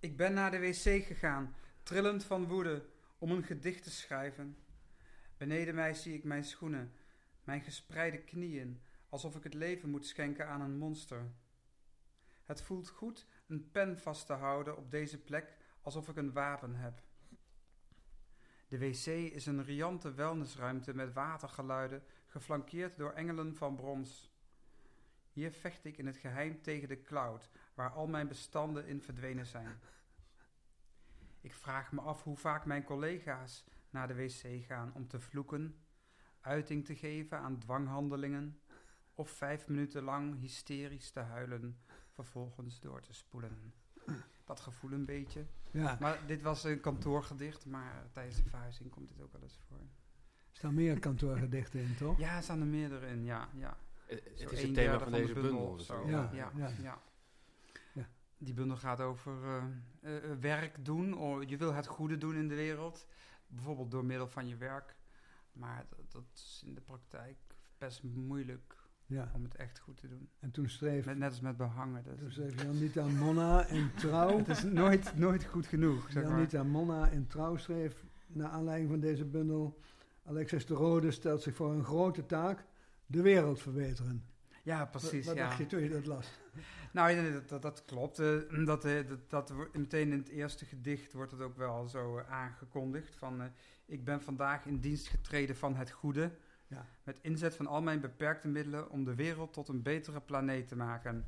Ik 0.00 0.16
ben 0.16 0.32
naar 0.32 0.50
de 0.50 0.58
wc 0.58 1.04
gegaan, 1.04 1.54
trillend 1.82 2.24
van 2.24 2.46
woede, 2.46 2.86
om 3.18 3.30
een 3.30 3.42
gedicht 3.42 3.82
te 3.82 3.90
schrijven. 3.90 4.56
Beneden 5.36 5.74
mij 5.74 5.94
zie 5.94 6.14
ik 6.14 6.24
mijn 6.24 6.44
schoenen, 6.44 6.92
mijn 7.44 7.60
gespreide 7.60 8.18
knieën, 8.18 8.80
alsof 9.08 9.36
ik 9.36 9.42
het 9.42 9.54
leven 9.54 9.90
moet 9.90 10.06
schenken 10.06 10.48
aan 10.48 10.60
een 10.60 10.78
monster. 10.78 11.30
Het 12.44 12.62
voelt 12.62 12.88
goed 12.88 13.26
een 13.46 13.70
pen 13.70 13.98
vast 13.98 14.26
te 14.26 14.32
houden 14.32 14.76
op 14.76 14.90
deze 14.90 15.18
plek, 15.18 15.56
alsof 15.82 16.08
ik 16.08 16.16
een 16.16 16.32
wapen 16.32 16.74
heb. 16.74 17.02
De 18.68 18.78
wc 18.78 19.06
is 19.06 19.46
een 19.46 19.64
riante 19.64 20.14
wellnessruimte 20.14 20.94
met 20.94 21.12
watergeluiden, 21.12 22.02
geflankeerd 22.26 22.96
door 22.96 23.12
engelen 23.12 23.56
van 23.56 23.76
brons. 23.76 24.30
Hier 25.32 25.52
vecht 25.52 25.84
ik 25.84 25.98
in 25.98 26.06
het 26.06 26.16
geheim 26.16 26.62
tegen 26.62 26.88
de 26.88 27.02
cloud, 27.02 27.50
waar 27.80 27.90
al 27.90 28.06
mijn 28.06 28.28
bestanden 28.28 28.86
in 28.86 29.02
verdwenen 29.02 29.46
zijn. 29.46 29.80
Ik 31.40 31.54
vraag 31.54 31.92
me 31.92 32.00
af 32.00 32.22
hoe 32.22 32.36
vaak 32.36 32.64
mijn 32.64 32.84
collega's 32.84 33.64
naar 33.90 34.08
de 34.08 34.14
wc 34.14 34.64
gaan 34.64 34.92
om 34.94 35.08
te 35.08 35.20
vloeken, 35.20 35.76
uiting 36.40 36.84
te 36.84 36.96
geven 36.96 37.38
aan 37.38 37.58
dwanghandelingen 37.58 38.60
of 39.14 39.30
vijf 39.30 39.68
minuten 39.68 40.02
lang 40.02 40.40
hysterisch 40.40 41.10
te 41.10 41.20
huilen, 41.20 41.80
vervolgens 42.10 42.80
door 42.80 43.00
te 43.00 43.12
spoelen. 43.12 43.72
Dat 44.44 44.60
gevoel 44.60 44.92
een 44.92 45.04
beetje. 45.04 45.46
ja. 45.70 45.96
Maar 46.00 46.26
dit 46.26 46.42
was 46.42 46.64
een 46.64 46.80
kantoorgedicht, 46.80 47.66
maar 47.66 48.08
tijdens 48.12 48.36
de 48.42 48.48
verhuizing 48.48 48.90
komt 48.90 49.08
dit 49.08 49.20
ook 49.22 49.32
wel 49.32 49.42
eens 49.42 49.58
voor. 49.68 49.78
Er 49.78 50.56
staan 50.56 50.74
meer 50.74 50.98
kantoorgedichten 50.98 51.80
in, 51.80 51.96
toch? 51.96 52.18
Ja, 52.18 52.36
er 52.36 52.42
staan 52.42 52.60
er 52.60 52.66
meerdere 52.66 53.06
in, 53.06 53.24
ja. 53.24 53.48
ja. 53.54 53.76
Eh, 54.06 54.16
Het 54.38 54.52
is 54.52 54.60
een 54.62 54.66
het 54.66 54.74
thema 54.74 54.92
van 54.92 55.00
van 55.02 55.12
de 55.12 55.18
deze 55.18 55.32
bundel 55.32 55.50
bundel. 55.52 55.70
of 55.70 55.76
dus 55.76 55.86
zo. 55.86 56.08
Ja, 56.08 56.30
ja. 56.32 56.52
ja. 56.82 57.02
Die 58.42 58.54
bundel 58.54 58.76
gaat 58.76 59.00
over 59.00 59.32
eh, 59.44 59.64
eh, 60.00 60.30
eh, 60.30 60.38
werk 60.38 60.84
doen. 60.84 61.18
Oh, 61.18 61.42
je 61.42 61.56
wil 61.56 61.74
het 61.74 61.86
goede 61.86 62.18
doen 62.18 62.34
in 62.34 62.48
de 62.48 62.54
wereld. 62.54 63.06
Bijvoorbeeld 63.46 63.90
door 63.90 64.04
middel 64.04 64.28
van 64.28 64.48
je 64.48 64.56
werk. 64.56 64.96
Maar 65.52 65.86
dat, 65.88 66.12
dat 66.12 66.24
is 66.34 66.62
in 66.66 66.74
de 66.74 66.80
praktijk 66.80 67.36
best 67.78 68.02
moeilijk 68.02 68.76
Ja. 69.06 69.30
om 69.34 69.42
het 69.42 69.54
echt 69.54 69.78
goed 69.78 69.96
te 69.96 70.08
doen. 70.08 70.28
En 70.38 70.50
toen 70.50 70.68
schreef, 70.68 71.06
Met, 71.06 71.18
net 71.18 71.30
als 71.30 71.40
met 71.40 71.56
behangen. 71.56 72.04
Dat 72.04 72.18
toen 72.18 72.30
schreef 72.30 72.62
Janita 72.62 73.06
Monna 73.06 73.66
in 73.66 73.90
Trouw. 73.94 74.38
het 74.44 74.48
is 74.48 74.62
nooit, 74.62 75.16
nooit 75.16 75.44
goed 75.44 75.66
genoeg, 75.66 76.10
zeg 76.10 76.22
maar. 76.22 76.32
Janita 76.32 76.62
Monna 76.62 77.08
in 77.08 77.26
Trouw 77.26 77.56
schreef, 77.56 78.04
naar 78.26 78.50
aanleiding 78.50 78.90
van 78.90 79.00
deze 79.00 79.24
bundel... 79.24 79.80
Alexis 80.24 80.66
de 80.66 80.74
Rode 80.74 81.10
stelt 81.10 81.42
zich 81.42 81.54
voor 81.54 81.72
een 81.72 81.84
grote 81.84 82.26
taak, 82.26 82.64
de 83.06 83.22
wereld 83.22 83.60
verbeteren. 83.60 84.24
Ja, 84.62 84.86
precies. 84.86 85.26
Wat 85.26 85.36
ja. 85.36 85.44
dacht 85.44 85.58
je 85.58 85.66
toen 85.66 85.80
je 85.80 85.88
dat 85.88 86.06
las? 86.06 86.39
Nou, 86.92 87.32
dat, 87.32 87.48
dat, 87.48 87.62
dat 87.62 87.84
klopt. 87.84 88.18
eh, 88.18 88.64
dat, 88.64 88.84
eh, 88.84 89.08
dat, 89.08 89.30
dat 89.30 89.50
wordt 89.50 89.76
meteen 89.76 90.12
in 90.12 90.18
het 90.18 90.28
eerste 90.28 90.64
gedicht 90.64 91.12
wordt 91.12 91.32
het 91.32 91.40
ook 91.40 91.56
wel 91.56 91.88
zo 91.88 92.18
eh, 92.18 92.30
aangekondigd. 92.32 93.16
Van, 93.16 93.42
ik 93.86 94.04
ben 94.04 94.22
vandaag 94.22 94.66
in 94.66 94.78
dienst 94.80 95.08
getreden 95.08 95.56
van 95.56 95.76
het 95.76 95.90
goede. 95.90 96.30
Ja. 96.66 96.86
Met 97.02 97.18
inzet 97.22 97.56
van 97.56 97.66
al 97.66 97.82
mijn 97.82 98.00
beperkte 98.00 98.48
middelen 98.48 98.90
om 98.90 99.04
de 99.04 99.14
wereld 99.14 99.52
tot 99.52 99.68
een 99.68 99.82
betere 99.82 100.20
planeet 100.20 100.68
te 100.68 100.76
maken. 100.76 101.26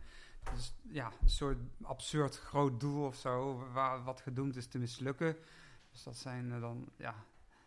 Dus 0.54 0.74
ja, 0.82 1.12
een 1.22 1.28
soort 1.30 1.58
absurd 1.82 2.38
groot 2.38 2.80
doel 2.80 3.06
of 3.06 3.16
zo, 3.16 3.66
waar, 3.72 4.02
wat 4.02 4.20
gedoemd 4.20 4.56
is 4.56 4.66
te 4.66 4.78
mislukken. 4.78 5.36
Dus 5.90 6.02
dat 6.02 6.16
zijn 6.16 6.60
dan, 6.60 6.88
ja, 6.96 7.14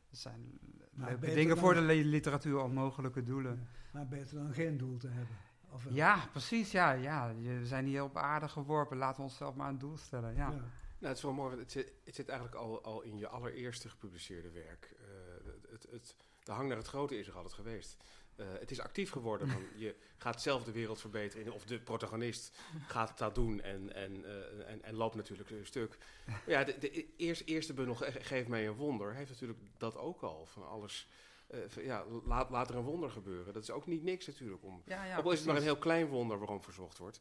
dat 0.10 0.20
zijn 0.20 0.60
leuke 0.94 1.34
dingen 1.34 1.58
voor 1.58 1.74
de 1.74 1.82
li- 1.82 2.06
literatuur, 2.06 2.58
onmogelijke 2.64 3.24
doelen. 3.24 3.68
Maar 3.92 4.08
beter 4.08 4.36
dan 4.36 4.54
geen 4.54 4.78
doel 4.78 4.98
te 4.98 5.08
hebben. 5.08 5.36
Of 5.76 5.84
wel? 5.84 5.94
Ja, 5.94 6.28
precies. 6.32 6.72
Ja, 6.72 6.92
ja, 6.92 7.30
je- 7.40 7.60
we 7.60 7.66
zijn 7.66 7.86
hier 7.86 8.04
op 8.04 8.18
aarde 8.18 8.48
geworpen. 8.48 8.98
Laten 8.98 9.18
we 9.18 9.24
onszelf 9.24 9.56
maar 9.56 9.70
een 9.70 9.78
doel 9.78 9.98
stellen. 9.98 10.36
Ja. 10.36 10.50
Ja. 10.50 10.62
Nou, 11.00 11.08
het 11.08 11.18
is 11.18 11.24
wel 11.24 11.34
mooi, 11.34 11.58
het 11.60 11.72
zit, 11.72 11.92
het 12.06 12.16
zit 12.16 12.30
eigenlijk 12.30 12.60
al, 12.60 12.84
al 12.84 13.02
in 13.02 13.18
je 13.18 13.28
allereerste 13.28 13.90
gepubliceerde 13.90 14.50
werk. 14.52 14.96
Eh, 15.00 15.06
het, 15.46 15.68
het, 15.72 15.88
het, 15.92 16.16
de 16.44 16.52
hang 16.52 16.68
naar 16.68 16.78
het 16.78 16.88
grote 16.88 17.20
is 17.20 17.28
er 17.28 17.34
altijd 17.36 17.54
geweest. 17.54 17.98
Eh, 18.36 18.46
het 18.60 18.72
is 18.72 18.80
actief 18.80 19.12
geworden. 19.12 19.48
Van, 19.48 19.62
je 19.76 19.96
gaat 20.18 20.42
zelf 20.42 20.64
de 20.64 20.72
wereld 20.72 21.00
verbeteren. 21.02 21.54
Of 21.54 21.66
de 21.66 21.80
protagonist 21.80 22.58
gaat 22.88 23.18
dat 23.18 23.36
doen 23.36 23.62
en, 23.62 23.94
en, 23.96 24.26
eh, 24.26 24.70
en, 24.72 24.84
en 24.84 24.96
loopt 24.96 25.16
natuurlijk 25.16 25.50
een 25.50 25.66
stuk. 25.66 25.98
Maar 26.26 26.42
ja, 26.46 26.64
de, 26.64 26.78
de 26.78 27.16
eerste, 27.18 27.44
eerste 27.46 27.74
bundel, 27.74 27.96
Ge- 27.96 28.12
Geef 28.24 28.48
mij 28.48 28.68
een 28.68 28.74
wonder, 28.74 29.14
heeft 29.14 29.30
natuurlijk 29.30 29.60
dat 29.78 29.98
ook 29.98 30.22
al. 30.22 30.46
Van 30.46 30.68
alles, 30.68 31.08
eh, 31.48 31.86
ja, 31.86 32.06
laat, 32.26 32.50
laat 32.50 32.70
er 32.70 32.76
een 32.76 32.84
wonder 32.84 33.12
gebeuren. 33.12 33.54
Dat 33.54 33.64
is 33.64 33.72
ook 33.72 33.88
niet 33.88 34.04
niks 34.04 34.28
natuurlijk. 34.28 34.64
Om, 34.64 34.82
Ja, 34.86 35.04
ja, 35.04 35.18
ook 35.18 35.26
al 35.26 35.32
is 35.32 35.38
het 35.38 35.48
maar 35.48 35.58
een 35.58 35.62
heel 35.62 35.78
klein 35.78 36.08
wonder 36.08 36.38
waarom 36.38 36.64
verzocht 36.64 36.98
wordt. 36.98 37.20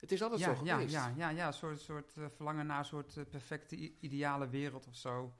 Het 0.00 0.12
is 0.12 0.22
altijd 0.22 0.40
ja, 0.40 0.54
zo 0.54 0.64
ja, 0.64 0.74
geweest. 0.74 0.92
ja, 0.92 1.12
ja, 1.16 1.28
ja, 1.28 1.46
een 1.46 1.52
soort, 1.52 1.80
soort 1.80 2.16
eh, 2.16 2.24
verlangen 2.34 2.66
naar 2.66 2.78
een 2.78 2.84
soort 2.84 3.16
eh, 3.16 3.24
perfecte 3.30 3.76
ideale 4.00 4.48
wereld 4.48 4.86
of 4.86 4.96
zo. 4.96 5.32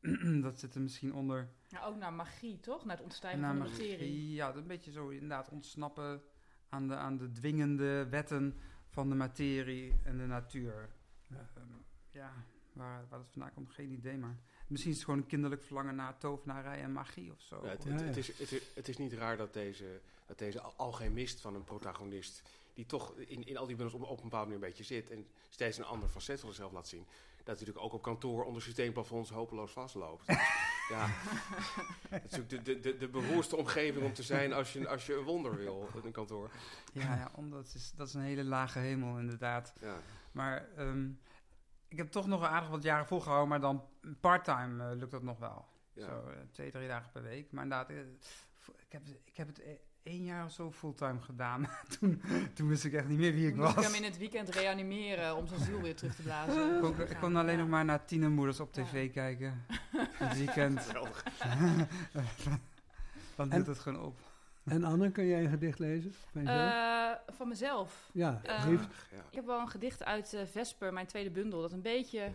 dat 0.42 0.58
zit 0.58 0.74
er 0.74 0.80
misschien 0.80 1.14
onder. 1.14 1.48
Ja, 1.68 1.84
ook 1.84 1.96
naar 1.96 2.12
magie, 2.12 2.60
toch? 2.60 2.84
Naar 2.84 2.96
het 2.96 3.04
ontstijgen 3.04 3.40
naar 3.40 3.56
van 3.56 3.64
de 3.64 3.70
materie. 3.70 4.32
Ja, 4.32 4.54
een 4.54 4.66
beetje 4.66 4.90
zo 4.90 5.08
inderdaad 5.08 5.48
ontsnappen 5.48 6.22
aan 6.68 6.88
de, 6.88 6.94
aan 6.94 7.16
de 7.16 7.32
dwingende 7.32 8.08
wetten 8.08 8.58
van 8.88 9.08
de 9.08 9.14
materie 9.14 10.00
en 10.02 10.16
de 10.18 10.26
natuur. 10.26 10.90
Ja. 11.28 11.50
Ehm, 11.54 11.66
ja, 12.10 12.32
waar, 12.74 13.04
waar 13.08 13.18
dat 13.18 13.28
vandaan 13.30 13.54
komt, 13.54 13.70
geen 13.70 13.90
idee, 13.92 14.16
maar 14.16 14.36
misschien 14.66 14.90
is 14.90 14.96
het 14.96 15.06
gewoon 15.06 15.20
een 15.20 15.26
kinderlijk 15.26 15.62
verlangen 15.62 15.94
naar 15.94 16.18
tovenarij 16.18 16.80
en 16.80 16.92
magie 16.92 17.32
of 17.32 17.40
zo. 17.40 17.60
Ja, 17.62 17.68
het, 17.68 17.84
het, 17.84 18.00
ja. 18.00 18.06
het 18.06 18.16
is, 18.16 18.38
het, 18.38 18.52
is, 18.52 18.62
het 18.74 18.88
is 18.88 18.96
niet 18.96 19.12
raar 19.12 19.36
dat 19.36 19.52
deze, 19.52 20.00
dat 20.26 20.38
deze 20.38 20.60
al- 20.60 20.74
alchemist 20.76 21.40
van 21.40 21.54
een 21.54 21.64
protagonist, 21.64 22.42
die 22.74 22.86
toch 22.86 23.14
in, 23.16 23.46
in 23.46 23.56
al 23.56 23.66
die 23.66 23.76
bundels 23.76 24.02
op, 24.02 24.08
op 24.08 24.16
een 24.16 24.22
bepaalde 24.22 24.50
manier 24.50 24.62
een 24.62 24.68
beetje 24.68 24.94
zit 24.94 25.10
en 25.10 25.26
steeds 25.48 25.78
een 25.78 25.84
ander 25.84 26.08
facet 26.08 26.40
van 26.40 26.48
zichzelf 26.48 26.72
laat 26.72 26.88
zien, 26.88 27.06
dat 27.36 27.58
natuurlijk 27.58 27.84
ook 27.84 27.92
op 27.92 28.02
kantoor 28.02 28.44
onder 28.44 28.62
systeemplafonds 28.62 29.30
hopeloos 29.30 29.72
vastloopt. 29.72 30.28
Is- 30.28 30.36
ja, 30.94 31.06
het 32.08 32.24
is 32.24 32.30
natuurlijk 32.30 32.64
de, 32.64 32.80
de, 32.80 32.80
de, 32.80 32.96
de 32.96 33.08
beroerste 33.08 33.56
omgeving 33.56 34.04
om 34.04 34.12
te 34.12 34.22
zijn 34.22 34.52
als 34.52 34.72
je, 34.72 34.88
als 34.88 35.06
je 35.06 35.14
een 35.14 35.24
wonder 35.24 35.56
wil 35.56 35.88
in 35.94 36.00
een 36.04 36.12
kantoor. 36.12 36.50
Ja, 36.92 37.02
ja 37.14 37.30
omdat 37.34 37.72
is, 37.74 37.92
dat 37.96 38.08
is 38.08 38.14
een 38.14 38.20
hele 38.20 38.44
lage 38.44 38.78
hemel 38.78 39.18
inderdaad. 39.18 39.72
Ja. 39.80 40.00
Maar 40.32 40.68
ehm, 40.76 41.08
ik 41.94 42.00
heb 42.00 42.10
toch 42.10 42.26
nog 42.26 42.40
een 42.40 42.48
aardig 42.48 42.68
wat 42.68 42.82
jaren 42.82 43.06
volgehouden, 43.06 43.48
maar 43.48 43.60
dan 43.60 43.82
part-time 44.20 44.90
eh, 44.90 44.96
lukt 44.96 45.10
dat 45.10 45.22
nog 45.22 45.38
wel. 45.38 45.64
Ja. 45.92 46.04
Zo 46.04 46.28
eh, 46.28 46.36
twee, 46.52 46.70
drie 46.70 46.88
dagen 46.88 47.10
per 47.12 47.22
week. 47.22 47.52
Maar 47.52 47.62
inderdaad, 47.62 47.88
eh, 47.90 47.96
ik, 48.76 48.92
heb, 48.92 49.02
ik 49.24 49.36
heb 49.36 49.46
het 49.46 49.62
één 50.02 50.24
jaar 50.24 50.44
of 50.44 50.52
zo 50.52 50.72
fulltime 50.72 51.20
gedaan. 51.20 51.68
toen, 52.00 52.22
toen 52.54 52.68
wist 52.68 52.84
ik 52.84 52.92
echt 52.92 53.08
niet 53.08 53.18
meer 53.18 53.32
wie 53.32 53.48
ik 53.48 53.54
Moest 53.56 53.68
ik 53.68 53.74
was. 53.74 53.84
hem 53.84 53.94
in 53.94 54.04
het 54.04 54.18
weekend 54.18 54.48
reanimeren 54.48 55.36
om 55.36 55.46
zijn 55.46 55.60
ziel 55.60 55.80
weer 55.80 55.96
terug 55.96 56.14
te 56.14 56.22
blazen. 56.22 56.74
Ik 56.74 56.80
kon, 56.80 57.00
ik 57.00 57.16
kon 57.20 57.36
alleen 57.36 57.54
Ja. 57.56 57.60
nog 57.60 57.68
maar 57.68 57.84
naar 57.84 58.04
tienermoeders 58.04 58.60
op 58.60 58.74
Ja. 58.74 58.82
tv 58.84 59.12
kijken. 59.12 59.64
Het 60.24 60.36
weekend. 60.36 60.86
Dan 63.36 63.52
hield 63.52 63.66
het 63.66 63.78
gewoon 63.78 64.00
op. 64.02 64.18
En 64.64 64.84
Anne, 64.84 65.10
kun 65.10 65.26
jij 65.26 65.44
een 65.44 65.50
gedicht 65.50 65.78
lezen? 65.78 66.12
Van? 66.14 66.46
Eh, 66.46 67.10
van 67.26 67.48
mezelf. 67.48 68.10
ja. 68.12 68.40
Ja. 68.42 68.66
Ik 69.30 69.34
heb 69.34 69.46
wel 69.46 69.60
een 69.60 69.68
gedicht 69.68 70.04
uit 70.04 70.32
eh, 70.32 70.46
Vesper, 70.46 70.92
mijn 70.92 71.06
tweede 71.06 71.30
bundel, 71.30 71.60
dat 71.60 71.72
een 71.72 71.82
beetje 71.82 72.32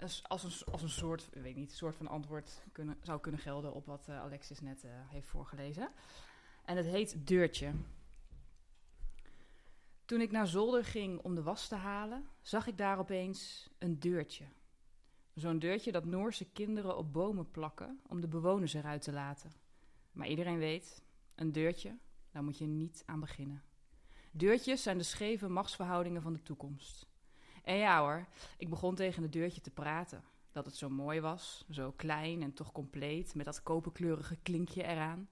als, 0.00 0.22
als, 0.28 0.42
een, 0.42 0.72
als 0.72 0.82
een 0.82 0.88
soort, 0.88 1.28
ik 1.32 1.42
weet 1.42 1.56
niet, 1.56 1.70
een 1.70 1.76
soort 1.76 1.94
van 1.94 2.08
antwoord 2.08 2.62
kunnen, 2.72 2.98
zou 3.02 3.20
kunnen 3.20 3.40
gelden 3.40 3.74
op 3.74 3.86
wat 3.86 4.08
eh, 4.08 4.20
Alexis 4.20 4.60
net 4.60 4.84
eh, 4.84 4.90
heeft 5.06 5.28
voorgelezen. 5.28 5.88
En 6.64 6.76
het 6.76 6.86
heet 6.86 7.26
Deurtje. 7.26 7.72
Toen 10.04 10.20
ik 10.20 10.30
naar 10.30 10.46
zolder 10.46 10.84
ging 10.84 11.20
om 11.20 11.34
de 11.34 11.42
was 11.42 11.68
te 11.68 11.74
halen, 11.74 12.24
zag 12.40 12.66
ik 12.66 12.78
daar 12.78 12.98
opeens 12.98 13.70
een 13.78 13.98
deurtje. 13.98 14.44
Zo'n 15.34 15.58
deurtje 15.58 15.92
dat 15.92 16.04
Noorse 16.04 16.44
kinderen 16.52 16.96
op 16.96 17.12
bomen 17.12 17.50
plakken 17.50 18.00
om 18.06 18.20
de 18.20 18.28
bewoners 18.28 18.74
eruit 18.74 19.02
te 19.02 19.12
laten. 19.12 19.52
Maar 20.12 20.28
iedereen 20.28 20.58
weet, 20.58 21.02
een 21.36 21.52
deurtje, 21.52 21.98
daar 22.30 22.44
moet 22.44 22.58
je 22.58 22.66
niet 22.66 23.02
aan 23.06 23.20
beginnen. 23.20 23.62
Deurtjes 24.30 24.82
zijn 24.82 24.98
de 24.98 25.04
scheve 25.04 25.48
machtsverhoudingen 25.48 26.22
van 26.22 26.32
de 26.32 26.42
toekomst. 26.42 27.06
En 27.64 27.76
ja 27.76 28.00
hoor, 28.00 28.26
ik 28.58 28.70
begon 28.70 28.94
tegen 28.94 29.22
het 29.22 29.32
deurtje 29.32 29.60
te 29.60 29.70
praten. 29.70 30.24
Dat 30.52 30.66
het 30.66 30.76
zo 30.76 30.88
mooi 30.88 31.20
was, 31.20 31.64
zo 31.70 31.92
klein 31.96 32.42
en 32.42 32.52
toch 32.52 32.72
compleet, 32.72 33.34
met 33.34 33.44
dat 33.44 33.62
koperkleurige 33.62 34.36
klinkje 34.42 34.82
eraan. 34.82 35.28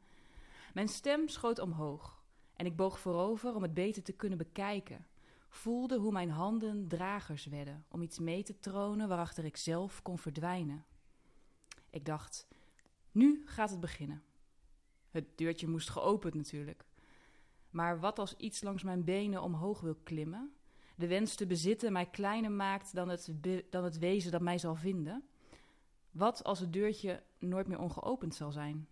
Mijn 0.75 0.89
stem 0.89 1.29
schoot 1.29 1.59
omhoog 1.59 2.23
en 2.57 2.67
ik 2.67 2.77
boog 2.77 2.99
voorover 2.99 3.55
om 3.55 3.63
het 3.63 3.75
beter 3.75 4.03
te 4.03 4.13
kunnen 4.13 4.39
bekijken. 4.39 5.07
Voelde 5.49 5.99
hoe 5.99 6.13
mijn 6.13 6.31
handen 6.31 6.89
dragers 6.89 7.47
werden 7.47 7.85
om 7.89 8.03
iets 8.03 8.19
mee 8.19 8.43
te 8.43 8.59
tronen 8.59 9.09
waarachter 9.09 9.45
ik 9.45 9.57
zelf 9.57 10.03
kon 10.03 10.19
verdwijnen. 10.19 10.85
Ik 11.91 12.05
dacht, 12.05 12.49
nu 13.13 13.43
gaat 13.47 13.71
het 13.71 13.81
beginnen. 13.81 14.23
Het 15.15 15.39
deurtje 15.39 15.69
moest 15.69 15.91
geopend 15.91 16.35
natuurlijk. 16.35 16.85
Maar 17.71 18.01
wat 18.01 18.19
als 18.19 18.37
iets 18.37 18.63
langs 18.63 18.83
mijn 18.83 19.05
benen 19.05 19.43
omhoog 19.43 19.81
wil 19.81 19.95
klimmen? 20.03 20.53
De 20.97 21.07
wens 21.07 21.35
te 21.35 21.47
bezitten 21.47 21.93
mij 21.93 22.07
kleiner 22.07 22.51
maakt 22.51 22.95
dan 22.95 23.09
het, 23.09 23.33
dan 23.71 23.85
het 23.85 23.99
wezen 23.99 24.31
dat 24.31 24.41
mij 24.41 24.59
zal 24.59 24.75
vinden? 24.75 25.25
Wat 26.11 26.45
als 26.45 26.61
het 26.61 26.73
deurtje 26.73 27.23
nooit 27.39 27.67
meer 27.67 27.79
ongeopend 27.79 28.35
zal 28.35 28.53
zijn? 28.53 28.89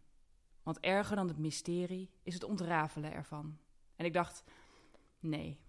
Want 0.62 0.80
erger 0.80 1.16
dan 1.16 1.28
het 1.28 1.38
mysterie 1.38 2.10
is 2.22 2.34
het 2.34 2.44
ontrafelen 2.44 3.12
ervan. 3.12 3.58
En 3.96 4.04
ik 4.04 4.12
dacht, 4.12 4.44
nee, 5.20 5.60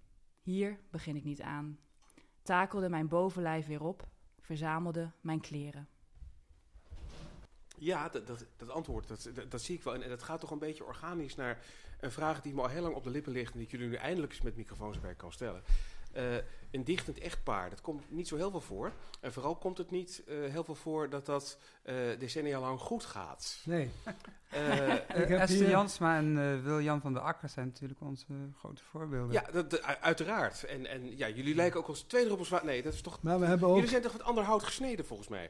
hier 0.41 0.79
begin 0.89 1.15
ik 1.15 1.23
niet 1.23 1.41
aan. 1.41 1.79
Takelde 2.41 2.89
mijn 2.89 3.07
bovenlijf 3.07 3.67
weer 3.67 3.83
op, 3.83 4.07
verzamelde 4.39 5.11
mijn 5.21 5.41
kleren. 5.41 5.87
Ja, 7.77 8.09
dat, 8.09 8.27
dat, 8.57 8.69
antwoord, 8.69 9.07
dat, 9.07 9.29
dat, 9.49 9.61
zie 9.61 9.75
ik 9.75 9.83
wel. 9.83 9.93
En, 9.93 10.09
dat 10.09 10.23
gaat 10.23 10.39
toch 10.39 10.51
een 10.51 10.59
beetje 10.59 10.83
organisch 10.83 11.35
naar 11.35 11.61
een 11.99 12.11
vraag 12.11 12.41
die 12.41 12.53
me 12.53 12.61
al 12.61 12.67
heel 12.67 12.81
lang 12.81 12.95
op 12.95 13.03
de 13.03 13.09
lippen 13.09 13.31
ligt... 13.31 13.51
en 13.51 13.57
die 13.57 13.65
ik 13.65 13.71
jullie 13.71 13.87
nu 13.87 13.95
eindelijk 13.95 14.33
eens 14.33 14.41
met 14.41 14.55
microfoons 14.55 14.95
erbij 14.95 15.15
kan 15.15 15.31
stellen. 15.31 15.63
Eh, 16.13 16.23
een 16.71 16.83
dichtend 16.83 17.19
echtpaar, 17.19 17.69
dat 17.69 17.81
komt 17.81 18.03
niet 18.07 18.27
zo 18.27 18.35
heel 18.35 18.51
veel 18.51 18.61
voor. 18.61 18.91
En 19.21 19.33
vooral 19.33 19.55
komt 19.55 19.77
het 19.77 19.91
niet 19.91 20.23
eh, 20.27 20.35
heel 20.51 20.63
veel 20.63 20.75
voor 20.75 21.09
dat 21.09 21.25
dat 21.25 21.57
eh, 21.83 21.95
decennia 22.19 22.59
lang 22.59 22.79
goed 22.79 23.05
gaat. 23.05 23.59
Nee. 23.65 23.89
Ik 25.15 25.27
heb 25.27 25.39
Esther 25.39 25.57
hier- 25.59 25.69
Jansma 25.69 26.17
en 26.17 26.37
eh 26.37 26.63
Wil-Jan 26.63 27.01
van 27.01 27.13
der 27.13 27.21
Akker 27.21 27.49
zijn 27.49 27.67
natuurlijk 27.67 28.01
onze 28.01 28.25
grote 28.57 28.81
voorbeelden. 28.83 29.31
ja, 29.33 29.43
dat, 29.51 29.81
uiteraard. 29.83 30.63
En, 30.63 30.85
en 30.85 31.17
ja, 31.17 31.29
jullie 31.29 31.55
lijken 31.55 31.79
ook 31.79 31.87
als 31.87 32.01
twee 32.01 32.25
druppels 32.25 32.49
water. 32.49 32.67
Nee, 32.67 32.81
dat 32.81 32.93
is 32.93 33.01
toch... 33.01 33.21
Maar 33.21 33.39
we 33.39 33.45
hebben 33.45 33.67
ook, 33.67 33.75
Jullie 33.75 33.89
zijn 33.89 34.01
toch 34.01 34.11
wat 34.11 34.23
ander 34.23 34.43
hout 34.43 34.63
gesneden, 34.63 35.05
volgens 35.05 35.27
mij? 35.29 35.49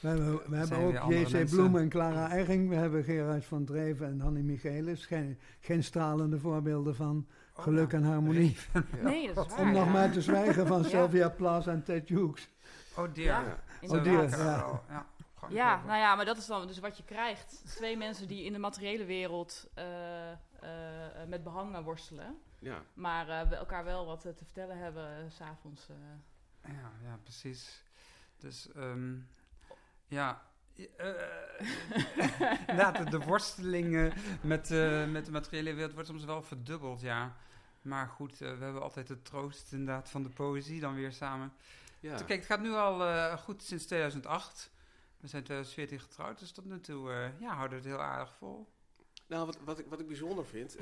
we 0.00 0.08
hebben, 0.08 0.50
we 0.50 0.56
hebben 0.56 0.78
ook 1.02 1.12
J.C. 1.12 1.48
Bloem 1.48 1.76
en 1.76 1.88
Clara 1.88 2.30
Eiring. 2.30 2.68
We 2.68 2.74
hebben 2.74 3.04
Gerard 3.04 3.44
van 3.44 3.64
Dreven 3.64 4.06
en 4.06 4.20
Hannie 4.20 4.42
Michelis. 4.42 5.06
Geen, 5.06 5.38
geen 5.60 5.84
stralende 5.84 6.38
voorbeelden 6.38 6.94
van 6.94 7.26
geluk 7.54 7.90
ja. 7.92 7.98
en 7.98 8.04
harmonie. 8.04 8.56
Nee, 9.02 9.32
dat 9.34 9.46
is 9.46 9.52
waar. 9.52 9.60
Om 9.60 9.72
nog 9.72 9.92
maar 9.92 10.10
te 10.10 10.22
zwijgen 10.22 10.66
van 10.66 10.82
Ja. 10.82 10.88
Sylvia 10.88 11.28
Plath 11.28 11.66
en 11.66 11.82
Ted 11.82 12.08
Hughes. 12.08 12.48
Oh 12.96 13.14
dear. 13.14 13.44
Ja, 13.44 13.58
Oh 13.88 14.02
dear, 14.04 14.28
ja. 14.30 14.80
ja. 15.48 15.82
Nou 15.86 15.98
ja, 15.98 16.14
maar 16.14 16.24
dat 16.24 16.36
is 16.36 16.46
dan 16.46 16.66
dus 16.66 16.78
wat 16.78 16.96
je 16.96 17.04
krijgt. 17.04 17.62
Twee 17.76 17.96
mensen 17.96 18.28
die 18.28 18.44
in 18.44 18.52
de 18.52 18.58
materiële 18.58 19.04
wereld 19.04 19.68
eh, 19.74 20.30
eh, 20.32 20.38
met 21.26 21.42
behangen 21.44 21.82
worstelen. 21.82 22.38
Ja. 22.58 22.82
Maar 22.94 23.28
eh, 23.28 23.48
we 23.48 23.56
elkaar 23.56 23.84
wel 23.84 24.06
wat 24.06 24.20
te 24.20 24.34
vertellen 24.34 24.78
hebben 24.78 25.30
s 25.30 25.36
s'avonds. 25.36 25.88
eh. 25.88 26.72
Ja, 26.72 26.90
ja, 27.04 27.18
precies. 27.22 27.82
Dus, 28.38 28.72
ehm, 28.72 29.14
ja. 30.06 30.42
Inderdaad, 32.66 32.96
de, 33.04 33.10
de 33.10 33.18
worsteling 33.18 34.14
met, 34.40 34.70
eh, 34.70 35.10
met 35.10 35.24
de 35.24 35.30
materiële 35.30 35.74
wereld 35.74 35.92
wordt 35.92 36.08
soms 36.08 36.24
wel 36.24 36.42
verdubbeld, 36.42 37.00
ja. 37.00 37.36
Maar 37.82 38.08
goed, 38.08 38.32
eh, 38.40 38.58
we 38.58 38.64
hebben 38.64 38.82
altijd 38.82 39.06
de 39.06 39.22
troost 39.22 39.72
inderdaad 39.72 40.10
van 40.10 40.22
de 40.22 40.28
poëzie 40.28 40.80
dan 40.80 40.94
weer 40.94 41.12
samen. 41.12 41.52
ja. 42.00 42.16
Kijk, 42.16 42.28
het 42.38 42.46
gaat 42.46 42.60
nu 42.60 42.72
al 42.72 43.36
goed 43.38 43.62
sinds 43.62 43.86
2008. 43.86 44.70
We 45.20 45.28
zijn 45.28 45.42
2014 45.42 46.00
getrouwd, 46.00 46.38
dus 46.38 46.52
tot 46.52 46.64
nu 46.64 46.80
toe 46.80 47.32
ja, 47.40 47.54
houden 47.54 47.82
we 47.82 47.88
het 47.88 47.94
heel 47.94 48.04
aardig 48.04 48.34
vol. 48.34 48.72
Nou, 49.26 49.46
wat, 49.46 49.58
wat, 49.64 49.78
ik, 49.78 49.86
wat 49.86 50.00
ik 50.00 50.06
bijzonder 50.06 50.46
vind... 50.46 50.76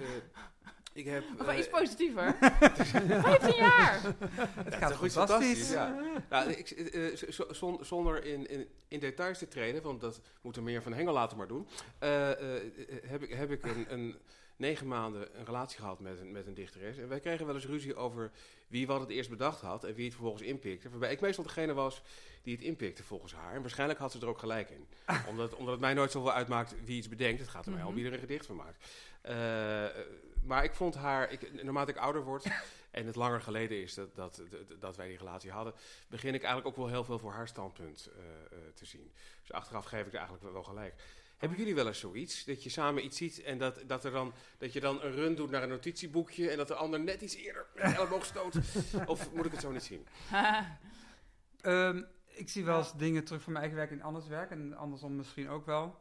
eh, 0.92 1.00
ik 1.00 1.06
heb... 1.06 1.24
Of 1.40 1.46
eh, 1.46 1.58
iets 1.58 1.68
positiever. 1.68 2.36
15 2.40 3.54
jaar! 3.56 4.00
Het 4.64 4.74
gaat 4.74 5.02
iets 5.02 5.14
fantastisch. 5.14 5.70
Ja. 5.70 5.96
Nou, 6.30 6.50
ik, 6.50 6.70
eh, 6.70 7.16
zon- 7.50 7.84
zonder 7.84 8.24
in, 8.24 8.46
in, 8.48 8.68
in 8.88 9.00
details 9.00 9.38
te 9.38 9.48
treden, 9.48 9.82
want 9.82 10.00
dat 10.00 10.20
moeten 10.40 10.62
meer 10.62 10.82
van 10.82 10.92
Hengel 10.92 11.12
laten 11.14 11.36
maar 11.36 11.48
doen, 11.48 11.66
eh, 11.98 12.30
eh, 12.30 12.62
heb 13.06 13.22
ik, 13.22 13.30
heb 13.34 13.50
ik 13.50 13.64
een, 13.64 13.86
een 13.92 14.16
negen 14.56 14.86
maanden 14.86 15.28
een 15.38 15.44
relatie 15.44 15.78
gehad 15.78 16.00
met 16.00 16.20
een, 16.20 16.32
met 16.32 16.46
een 16.46 16.54
dichteres. 16.54 16.96
En 16.98 17.08
wij 17.08 17.20
kregen 17.20 17.46
wel 17.46 17.54
eens 17.54 17.66
ruzie 17.66 17.94
over 17.96 18.30
wie 18.68 18.86
wat 18.86 19.00
het 19.00 19.08
eerst 19.10 19.30
bedacht 19.30 19.60
had 19.60 19.84
en 19.84 19.94
wie 19.94 20.04
het 20.04 20.14
vervolgens 20.14 20.42
inpikte. 20.42 20.90
Waarbij 20.90 21.12
ik 21.12 21.20
meestal 21.20 21.44
degene 21.44 21.72
was 21.74 22.02
die 22.42 22.54
het 22.56 22.64
inpikte 22.64 23.02
volgens 23.04 23.34
haar. 23.34 23.54
En 23.54 23.60
waarschijnlijk 23.60 23.98
had 23.98 24.12
ze 24.12 24.20
er 24.20 24.26
ook 24.28 24.38
gelijk 24.38 24.70
in. 24.70 24.86
omdat, 25.30 25.54
omdat 25.54 25.72
het 25.72 25.80
mij 25.80 25.94
nooit 25.94 26.10
zoveel 26.10 26.32
uitmaakt 26.32 26.74
wie 26.84 26.96
iets 26.96 27.08
bedenkt. 27.08 27.40
Het 27.40 27.48
gaat 27.48 27.66
er 27.66 27.72
mij 27.72 27.80
om 27.82 27.86
Mhm. 27.86 27.96
wie 27.96 28.06
er 28.06 28.12
een 28.12 28.18
gedicht 28.18 28.46
van 28.46 28.56
maakt. 28.56 28.84
Eh, 29.20 29.84
eh, 29.84 29.90
maar 30.42 30.64
ik 30.64 30.74
vond 30.74 30.94
haar, 30.94 31.30
ik, 31.30 31.62
naarmate 31.62 31.90
ik 31.90 31.96
ouder 31.96 32.22
word 32.22 32.44
en 32.90 33.06
het 33.06 33.16
langer 33.16 33.40
geleden 33.40 33.82
is 33.82 33.94
dat, 33.94 34.14
dat, 34.14 34.42
dat, 34.78 34.96
wij 34.96 35.08
die 35.08 35.18
relatie 35.18 35.50
hadden, 35.50 35.74
begin 36.08 36.34
ik 36.34 36.42
eigenlijk 36.42 36.66
ook 36.66 36.84
wel 36.84 36.92
heel 36.92 37.04
veel 37.04 37.18
voor 37.18 37.32
haar 37.32 37.48
standpunt 37.48 38.10
eh, 38.16 38.22
eh, 38.22 38.58
te 38.74 38.84
zien. 38.84 39.12
Dus 39.40 39.52
achteraf 39.52 39.84
geef 39.84 40.06
ik 40.06 40.12
er 40.12 40.18
eigenlijk 40.18 40.52
wel- 40.52 40.62
gelijk. 40.62 40.94
Hebben 41.38 41.58
jullie 41.58 41.74
wel 41.74 41.86
eens 41.86 41.98
zoiets? 41.98 42.44
Dat 42.44 42.62
je 42.62 42.70
samen 42.70 43.04
iets 43.04 43.16
ziet 43.16 43.42
en 43.42 43.58
dat, 43.58 43.82
dat, 43.86 44.04
er 44.04 44.10
dan, 44.10 44.32
dat 44.58 44.72
je 44.72 44.80
dan 44.80 45.02
een 45.02 45.12
run 45.12 45.34
doet 45.34 45.50
naar 45.50 45.62
een 45.62 45.68
notitieboekje 45.68 46.50
en 46.50 46.56
dat 46.56 46.68
de 46.68 46.74
ander 46.74 47.00
net 47.00 47.20
iets 47.20 47.34
eerder 47.34 47.66
met 47.74 47.96
elleboog 47.96 48.24
stoot? 48.24 48.56
of 49.06 49.32
moet 49.32 49.46
ik 49.46 49.52
het 49.52 49.60
zo 49.60 49.70
niet 49.70 49.82
zien? 49.82 50.06
Ehm, 51.60 52.02
ik 52.26 52.48
zie 52.48 52.64
wel 52.64 52.78
eens 52.78 52.96
dingen 52.96 53.24
terug 53.24 53.42
van 53.42 53.52
mijn 53.52 53.64
eigen 53.64 53.82
werk 53.82 53.98
in 53.98 54.02
anders 54.02 54.26
werk. 54.26 54.50
En 54.50 54.74
andersom 54.74 55.16
misschien 55.16 55.48
ook 55.48 55.66
wel. 55.66 56.00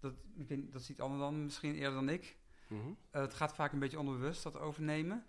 Dat, 0.00 0.12
ik 0.46 0.72
dat 0.72 0.82
ziet 0.82 1.00
Anne 1.00 1.18
dan 1.18 1.44
misschien 1.44 1.74
eerder 1.74 1.94
dan 1.94 2.08
ik. 2.08 2.36
Mhm. 2.66 2.80
Eh, 3.10 3.20
het 3.20 3.34
gaat 3.34 3.54
vaak 3.54 3.72
een 3.72 3.78
beetje 3.78 3.98
onderbewust, 3.98 4.42
dat 4.42 4.58
overnemen. 4.58 5.24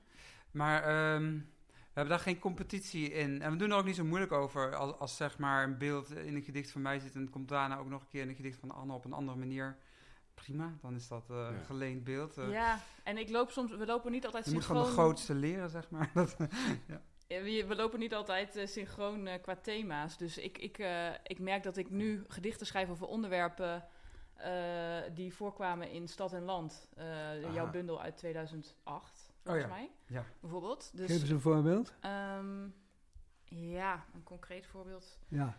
Maar 0.51 0.83
ehm, 0.83 1.31
we 1.67 2.01
hebben 2.01 2.13
daar 2.15 2.23
geen 2.25 2.39
competitie 2.39 3.11
in. 3.11 3.41
En 3.41 3.51
we 3.51 3.57
doen 3.57 3.71
er 3.71 3.77
ook 3.77 3.85
niet 3.85 3.95
zo 3.95 4.03
moeilijk 4.03 4.31
over. 4.31 4.75
Als, 4.75 4.97
als 4.99 5.15
zeg 5.15 5.37
maar 5.37 5.63
een 5.63 5.77
beeld 5.77 6.11
in 6.15 6.35
een 6.35 6.43
gedicht 6.43 6.71
van 6.71 6.81
mij 6.81 6.99
zit... 6.99 7.15
en 7.15 7.21
het 7.21 7.29
komt 7.29 7.47
daarna 7.49 7.77
ook 7.77 7.89
nog 7.89 8.01
een 8.01 8.07
keer 8.07 8.21
in 8.21 8.29
een 8.29 8.35
gedicht 8.35 8.59
van 8.59 8.71
Anne 8.71 8.93
op 8.93 9.05
een 9.05 9.13
andere 9.13 9.37
manier. 9.37 9.77
Prima, 10.33 10.73
dan 10.81 10.95
is 10.95 11.07
dat 11.07 11.29
eh, 11.29 11.35
Ja. 11.35 11.47
een 11.47 11.65
geleend 11.65 12.03
beeld. 12.03 12.37
Eh, 12.37 12.51
Ja, 12.51 12.79
en 13.03 13.17
ik 13.17 13.29
loop 13.29 13.51
soms, 13.51 13.71
we 13.75 13.85
lopen 13.85 14.11
niet 14.11 14.25
altijd 14.25 14.45
je 14.45 14.51
moet 14.53 14.65
van 14.65 14.75
de 14.75 14.81
synchroon. 14.83 15.05
grootste 15.05 15.35
leren, 15.35 15.69
zeg 15.69 15.89
maar. 15.89 16.09
Dat, 16.13 16.35
Ja, 16.87 17.41
we, 17.41 17.65
we 17.67 17.75
lopen 17.75 17.99
niet 17.99 18.13
altijd 18.13 18.55
eh, 18.55 18.67
synchroon 18.67 19.27
eh, 19.27 19.41
qua 19.41 19.55
thema's. 19.55 20.17
Dus 20.17 20.37
ik, 20.37 20.57
ik, 20.57 20.77
eh, 20.77 21.09
ik 21.23 21.39
merk 21.39 21.63
dat 21.63 21.77
ik 21.77 21.89
nu 21.89 22.23
gedichten 22.27 22.65
schrijf 22.65 22.89
over 22.89 23.07
onderwerpen 23.07 23.73
eh, 23.75 23.81
die 25.13 25.33
voorkwamen 25.33 25.89
in 25.91 26.07
Stad 26.07 26.33
en 26.33 26.43
Land. 26.43 26.87
Eh, 26.95 27.53
jouw 27.53 27.69
bundel 27.69 28.01
uit 28.01 28.17
2008, 28.17 29.33
volgens 29.43 29.65
ja. 29.65 29.71
mij. 29.71 29.91
Ja. 30.07 30.25
Bijvoorbeeld. 30.39 30.91
Dus, 30.97 31.07
Geef 31.11 31.21
eens 31.21 31.29
een 31.29 31.39
voorbeeld. 31.41 31.93
ehm, 32.01 32.67
ja, 33.49 34.05
een 34.13 34.23
concreet 34.23 34.65
voorbeeld. 34.65 35.17
Ja. 35.27 35.55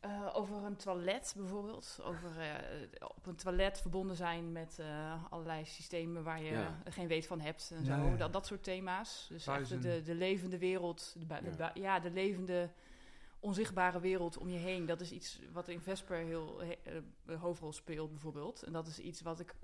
Eh, 0.00 0.30
over 0.32 0.64
een 0.64 0.76
toilet 0.76 1.34
bijvoorbeeld. 1.36 1.98
Over 2.02 2.40
eh, 2.40 3.06
op 3.16 3.26
een 3.26 3.36
toilet 3.36 3.80
verbonden 3.80 4.16
zijn 4.16 4.52
met 4.52 4.78
eh, 4.78 5.24
allerlei 5.30 5.64
systemen 5.64 6.22
waar 6.22 6.42
je 6.42 6.50
Ja. 6.50 6.78
geen 6.84 7.08
weet 7.08 7.26
van 7.26 7.40
hebt. 7.40 7.70
En 7.74 7.84
zo. 7.84 7.92
ja, 7.92 8.02
ja. 8.04 8.16
Dat, 8.16 8.32
dat 8.32 8.46
soort 8.46 8.62
thema's. 8.62 9.26
Dus 9.28 9.46
echt 9.46 9.82
de, 9.82 10.02
de 10.02 10.14
levende 10.14 10.58
wereld. 10.58 11.16
De, 11.28 11.70
ja, 11.74 12.00
de 12.00 12.10
levende, 12.10 12.70
onzichtbare 13.46 14.00
wereld 14.00 14.36
om 14.38 14.48
je 14.48 14.58
heen. 14.58 14.86
Dat 14.86 15.00
is 15.00 15.12
iets 15.12 15.40
wat 15.52 15.68
in 15.68 15.80
Vesper 15.80 16.16
heel 16.16 16.58
he- 16.60 17.00
eh, 17.26 17.40
hoofdrol 17.40 17.72
speelt 17.72 18.10
bijvoorbeeld. 18.10 18.62
En 18.62 18.72
dat 18.72 18.86
is 18.86 18.98
iets 18.98 19.20
wat 19.20 19.40
ik, 19.40 19.54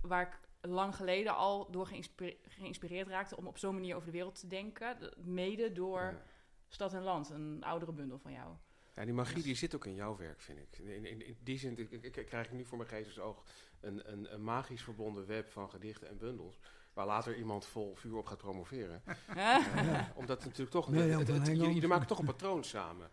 waar 0.00 0.22
ik 0.26 0.68
lang 0.70 0.94
geleden 0.96 1.36
al 1.36 1.70
door 1.70 1.86
geïnspire- 1.86 2.36
geïnspireerd 2.48 3.08
raakte 3.08 3.36
om 3.36 3.46
op 3.46 3.58
zo'n 3.58 3.74
manier 3.74 3.94
over 3.94 4.06
de 4.06 4.12
wereld 4.12 4.40
te 4.40 4.46
denken. 4.46 4.98
De- 5.00 5.14
Mede 5.24 5.72
door 5.72 6.00
Ja. 6.00 6.22
Stad 6.68 6.94
en 6.94 7.02
Land, 7.02 7.30
een 7.30 7.64
oudere 7.64 7.92
bundel 7.92 8.18
van 8.18 8.32
jou. 8.32 8.54
Ja, 8.94 9.04
die 9.04 9.14
magie 9.14 9.42
die 9.42 9.54
zit 9.54 9.74
ook 9.74 9.86
in 9.86 9.94
jouw 9.94 10.16
werk, 10.16 10.40
vind 10.40 10.58
ik. 10.58 10.78
In, 10.78 11.04
in, 11.06 11.26
in 11.26 11.36
die 11.42 11.58
zin 11.58 11.78
ik, 11.78 11.90
ik- 11.90 12.16
ik- 12.16 12.26
krijg 12.26 12.46
ik 12.46 12.52
nu 12.52 12.64
voor 12.64 12.78
mijn 12.78 12.88
geestesoog 12.90 13.42
een, 13.80 14.12
een, 14.12 14.32
een 14.34 14.44
magisch 14.44 14.82
verbonden 14.82 15.26
web 15.26 15.48
van 15.48 15.70
gedichten 15.70 16.08
en 16.08 16.18
bundels. 16.18 16.58
Waar 16.96 17.06
later 17.06 17.36
iemand 17.36 17.66
vol 17.66 17.94
vuur 17.94 18.16
op 18.16 18.26
gaat 18.26 18.38
promoveren. 18.38 19.02
Eh, 19.36 19.98
omdat 20.14 20.36
het 20.36 20.44
natuurlijk 20.44 20.70
toch... 20.70 20.88
Mirjam 20.88 21.18
het- 21.18 21.28
jullie 21.46 21.72
jullie 21.72 21.86
maken 21.88 22.06
toch 22.06 22.18
een 22.18 22.24
patroon 22.24 22.64
samen. 22.64 23.10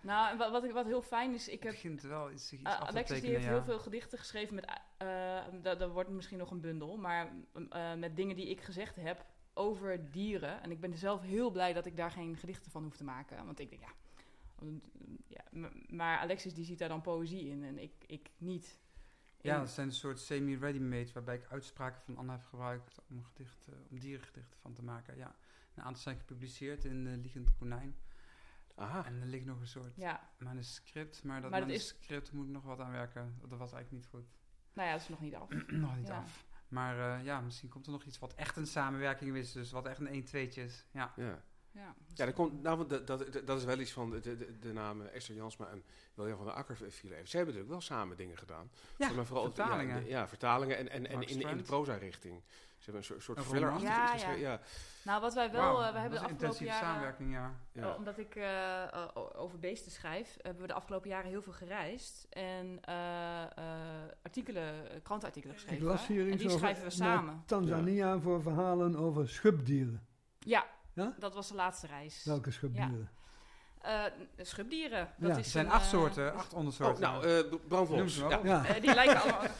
Nou, 0.00 0.30
en 0.30 0.38
wat, 0.38 0.50
wat, 0.50 0.64
ik- 0.64 0.72
wat 0.72 0.86
heel 0.86 1.02
fijn 1.02 1.34
is, 1.34 1.48
ik 1.48 1.52
het 1.52 1.62
heb 1.62 1.72
begint 1.72 2.02
wel 2.02 2.30
iets, 2.30 2.52
iets 2.52 2.62
Uh, 2.62 2.68
af 2.68 2.78
te 2.78 2.86
Alexis 2.86 3.20
die 3.20 3.30
heeft 3.30 3.44
ja. 3.44 3.50
heel 3.50 3.62
veel 3.62 3.78
gedichten 3.78 4.18
geschreven 4.18 4.54
met, 4.54 4.70
uh, 5.02 5.38
dat, 5.62 5.78
dat 5.78 5.90
wordt 5.90 6.10
misschien 6.10 6.38
nog 6.38 6.50
een 6.50 6.60
bundel, 6.60 6.96
maar 6.96 7.32
uh, 7.72 7.94
met 7.94 8.16
dingen 8.16 8.36
die 8.36 8.48
ik 8.48 8.60
gezegd 8.60 8.96
heb 8.96 9.24
over 9.54 10.10
dieren. 10.10 10.62
En 10.62 10.70
ik 10.70 10.80
ben 10.80 10.94
zelf 10.96 11.22
heel 11.22 11.50
blij 11.50 11.72
dat 11.72 11.86
ik 11.86 11.96
daar 11.96 12.10
geen 12.10 12.36
gedichten 12.36 12.70
van 12.70 12.82
hoef 12.82 12.96
te 12.96 13.04
maken, 13.04 13.44
want 13.46 13.58
ik 13.58 13.70
denk 13.70 13.82
ja, 13.82 13.92
ja 15.26 15.44
maar 15.88 16.18
Alexis 16.18 16.54
die 16.54 16.64
ziet 16.64 16.78
daar 16.78 16.88
dan 16.88 17.00
poëzie 17.00 17.48
in 17.48 17.64
en 17.64 17.78
ik, 17.78 17.92
ik 18.06 18.30
niet. 18.38 18.78
Ja, 19.40 19.58
dat 19.58 19.70
zijn 19.70 19.86
een 19.86 19.92
soort 19.94 20.20
semi-ready-made 20.20 21.12
waarbij 21.12 21.34
ik 21.34 21.46
uitspraken 21.50 22.02
van 22.02 22.16
Anna 22.16 22.32
heb 22.32 22.44
gebruikt 22.44 22.98
om, 23.08 23.24
gedichten, 23.24 23.86
om 23.90 23.98
dierengedichten 23.98 24.58
van 24.60 24.72
te 24.72 24.82
maken. 24.82 25.16
Ja. 25.16 25.34
Een 25.74 25.82
aantal 25.82 26.02
zijn 26.02 26.18
gepubliceerd 26.18 26.84
in 26.84 27.06
uh, 27.06 27.16
Liegend 27.16 27.54
Konijn. 27.58 27.96
Aha. 28.74 29.04
En 29.04 29.20
er 29.20 29.26
ligt 29.26 29.44
nog 29.44 29.60
een 29.60 29.66
soort 29.66 29.96
ja, 29.96 30.30
manuscript, 30.38 31.22
maar 31.22 31.40
dat 31.40 31.50
Maar 31.50 31.60
dat 31.60 31.68
is- 31.70 31.74
manuscript 31.92 32.32
moet 32.32 32.46
ik 32.46 32.52
nog 32.52 32.64
wat 32.64 32.80
aan 32.80 32.90
werken. 32.92 33.34
Dat 33.40 33.58
was 33.58 33.72
eigenlijk 33.72 33.90
niet 33.90 34.06
goed. 34.06 34.26
nou 34.72 34.86
ja, 34.88 34.92
dat 34.94 35.02
is 35.02 35.08
nog 35.08 35.20
niet 35.20 35.34
af. 35.34 35.48
nog 35.66 35.96
niet 35.96 36.06
Ja. 36.06 36.16
af. 36.16 36.46
Maar 36.68 37.18
eh, 37.18 37.24
ja, 37.24 37.40
misschien 37.40 37.68
komt 37.68 37.86
er 37.86 37.92
nog 37.92 38.04
iets 38.04 38.18
wat 38.18 38.34
echt 38.34 38.56
een 38.56 38.66
samenwerking 38.66 39.36
is, 39.36 39.52
dus 39.52 39.70
wat 39.70 39.86
echt 39.86 40.00
een 40.00 40.24
1-2'tje 40.26 40.60
is. 40.62 40.86
Ja. 40.90 41.12
Ja. 41.16 41.42
Ja, 41.76 41.94
Ja, 42.14 42.24
dat, 42.24 42.34
komt, 42.34 42.62
nou, 42.62 42.86
dat, 42.86 43.06
dat, 43.06 43.40
dat 43.44 43.58
is 43.58 43.64
wel 43.64 43.78
iets 43.78 43.92
van 43.92 44.10
de, 44.10 44.20
de, 44.20 44.58
de 44.58 44.72
namen 44.72 45.12
Esther 45.12 45.34
Jansma 45.34 45.68
en 45.68 45.84
William 46.14 46.36
van 46.36 46.46
der 46.46 46.54
Akker 46.54 46.76
vielen 46.76 47.16
even. 47.16 47.28
Ze 47.28 47.36
hebben 47.36 47.54
natuurlijk 47.54 47.70
wel 47.70 47.80
samen 47.80 48.16
dingen 48.16 48.38
gedaan. 48.38 48.70
Ja, 48.96 49.10
maar 49.10 49.26
vooral 49.26 49.44
vertalingen. 49.44 50.02
Ja, 50.02 50.08
ja, 50.08 50.28
vertalingen 50.28 50.78
en, 50.78 50.88
en, 50.88 51.06
en 51.06 51.22
in, 51.22 51.40
in 51.40 51.56
de 51.56 51.62
proza-richting. 51.62 52.42
Ze 52.78 52.84
hebben 52.84 53.00
een 53.00 53.22
soort, 53.22 53.22
soort 53.22 53.38
iets 53.38 53.82
Ja, 53.82 54.32
ja. 54.32 54.60
Nou, 55.02 55.20
wat 55.20 55.34
wij 55.34 55.50
wel, 55.50 55.82
eh, 55.82 55.92
we 55.92 55.98
hebben 55.98 56.18
de 56.18 56.24
een 56.24 56.30
afgelopen 56.30 56.30
intensieve 56.30 56.64
jaren... 56.64 56.86
samenwerking, 56.86 57.32
ja. 57.32 57.54
Ja. 57.72 57.88
Oh, 57.90 57.96
omdat 57.96 58.18
ik 58.18 58.34
eh, 58.36 58.82
eh, 58.82 59.08
over 59.14 59.58
beesten 59.58 59.92
schrijf, 59.92 60.36
hebben 60.42 60.62
we 60.62 60.68
de 60.68 60.74
afgelopen 60.74 61.08
jaren 61.08 61.30
heel 61.30 61.42
veel 61.42 61.52
gereisd. 61.52 62.26
En 62.30 62.78
eh, 62.80 63.42
eh, 63.42 63.48
artikelen, 64.22 64.90
eh, 64.90 65.02
krantenartikelen 65.02 65.56
Ik 65.56 65.62
geschreven. 65.62 65.86
las 65.86 66.06
hier 66.06 66.20
en 66.20 66.32
iets 66.32 66.36
die 66.36 66.46
over 66.46 66.58
schrijven 66.58 66.84
we 66.84 66.90
samen. 66.90 67.42
Tanzania 67.46 68.18
voor 68.18 68.42
verhalen 68.42 68.96
over 68.96 69.28
schubdieren. 69.28 70.06
Ja, 70.38 70.66
Ja? 70.96 71.14
dat 71.18 71.34
was 71.34 71.48
de 71.48 71.54
laatste 71.54 71.86
reis. 71.86 72.24
Welke 72.24 72.50
schubdieren? 72.50 73.08
Eh, 73.80 74.04
schubdieren. 74.36 75.08
Dat 75.16 75.30
Ja. 75.30 75.36
is 75.36 75.44
Er 75.44 75.50
zijn 75.50 75.66
een, 75.66 75.72
acht 75.72 75.84
eh, 75.84 75.90
soorten, 75.90 76.34
acht 76.34 76.52
Oh, 76.52 76.58
ondersoorten. 76.58 77.02
nou, 77.02 77.26
eh 77.26 77.50
Noem 77.50 77.60
brandlos. 77.68 78.14
ze 78.14 78.20
maar 78.22 78.30
Ja. 78.30 78.38
op. 78.38 78.44
Ja. 78.44 78.64
eh, 78.66 78.80
die 78.80 78.94
lijken 78.94 79.20
allemaal... 79.22 79.42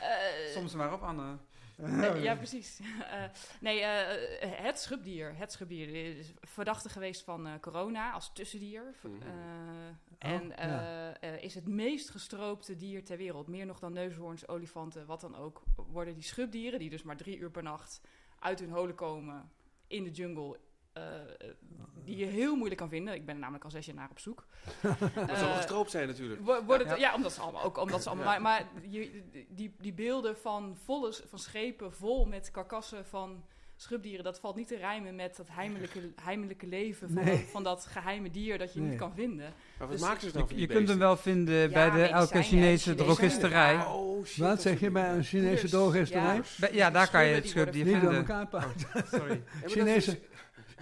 eh, 0.00 0.52
Soms 0.54 0.74
maar 0.74 0.92
op, 0.92 1.02
Anne. 1.02 1.36
Eh, 1.76 2.22
ja, 2.22 2.34
precies. 2.36 2.80
Eh, 3.12 3.24
nee, 3.60 3.80
eh, 3.80 4.64
het 4.64 4.78
schubdier. 4.78 5.36
Het 5.36 5.52
schubdier 5.52 6.16
is 6.18 6.32
verdachte 6.40 6.88
geweest 6.88 7.22
van 7.22 7.46
eh, 7.46 7.52
corona 7.60 8.12
als 8.12 8.32
tussendier. 8.32 8.94
Mhm. 9.00 9.22
eh, 9.22 10.30
en 10.32 10.52
ja. 10.56 11.16
is 11.20 11.54
het 11.54 11.66
meest 11.68 12.10
gestroopte 12.10 12.76
dier 12.76 13.04
ter 13.04 13.16
wereld. 13.16 13.46
Meer 13.48 13.66
nog 13.66 13.78
dan 13.78 13.92
neushoorns, 13.92 14.48
olifanten, 14.48 15.06
wat 15.06 15.20
dan 15.20 15.36
ook. 15.36 15.62
Worden 15.76 16.14
die 16.14 16.22
schubdieren, 16.22 16.78
die 16.78 16.90
dus 16.90 17.02
maar 17.02 17.16
drie 17.16 17.38
uur 17.38 17.50
per 17.50 17.62
nacht 17.62 18.00
uit 18.38 18.58
hun 18.60 18.70
holen 18.70 18.94
komen 18.94 19.50
in 19.86 20.04
de 20.04 20.10
jungle. 20.10 20.58
Eh, 20.92 21.02
die 22.04 22.16
je 22.16 22.24
heel 22.24 22.54
moeilijk 22.54 22.80
kan 22.80 22.88
vinden. 22.88 23.14
Ik 23.14 23.24
ben 23.26 23.34
er 23.34 23.40
namelijk 23.40 23.64
al 23.64 23.70
zes 23.70 23.86
jaar 23.86 23.94
naar 23.94 24.10
op 24.10 24.18
zoek. 24.18 24.46
Dat 24.82 24.98
zal 25.14 25.26
wel 25.38 25.48
Eh, 25.48 25.56
gestroopt 25.56 25.90
zijn 25.90 26.06
natuurlijk. 26.06 26.40
Ja. 26.46 26.78
ja, 26.78 26.96
ja. 26.96 27.14
omdat 27.14 27.32
ze 27.32 27.40
allemaal 27.40 27.62
ook 27.62 27.78
omdat 27.78 28.02
ze 28.02 28.08
allemaal. 28.08 28.32
Ja. 28.32 28.38
Maar, 28.38 28.64
je, 28.88 29.22
die, 29.48 29.74
die 29.80 29.92
beelden 29.92 30.36
van 30.36 30.76
volle 30.84 31.14
van 31.28 31.38
schepen 31.38 31.92
vol 31.92 32.24
met 32.24 32.50
karkassen 32.50 33.06
van 33.06 33.44
schubdieren, 33.76 34.24
dat 34.24 34.40
valt 34.40 34.56
niet 34.56 34.68
te 34.68 34.76
rijmen 34.76 35.14
met 35.14 35.36
dat 35.36 35.48
heimelijke, 35.50 36.12
heimelijke 36.22 36.66
leven 36.66 37.10
van, 37.12 37.24
Nee. 37.24 37.36
dat, 37.36 37.50
van 37.50 37.62
dat 37.62 37.86
geheime 37.86 38.30
dier 38.30 38.58
dat 38.58 38.72
je 38.72 38.80
Nee. 38.80 38.88
niet 38.88 38.98
kan 38.98 39.12
vinden. 39.14 39.52
Maar 39.78 39.88
wat 39.88 39.90
dus- 39.90 40.00
maken 40.00 40.20
ze 40.20 40.32
dan 40.32 40.42
Je, 40.42 40.48
van 40.48 40.58
je 40.58 40.66
die 40.66 40.76
kunt 40.76 40.88
hem 40.88 40.98
wel 40.98 41.16
vinden 41.16 41.54
Ja, 41.54 41.68
bij 41.68 41.90
de 41.90 42.02
elke 42.02 42.26
Chinese 42.42 42.48
Chinese 42.48 42.94
drogisterij. 42.94 43.76
Oh, 43.86 44.24
shit. 44.24 44.36
Wat 44.44 44.62
zeg 44.62 44.80
je 44.80 44.90
bij 44.90 45.08
een 45.14 45.24
Chinese 45.24 45.60
Dus, 45.62 45.70
drogisterij? 45.70 46.40
ja. 46.72 46.90
Daar 46.90 47.10
kan 47.10 47.26
je 47.26 47.34
het 47.34 47.48
schubdier 47.48 47.84
Niet 47.84 47.92
door 47.92 48.00
vinden. 48.00 48.18
elkaar 48.18 48.46
praten. 48.46 49.06
Sorry. 49.08 49.42
Is 49.96 50.16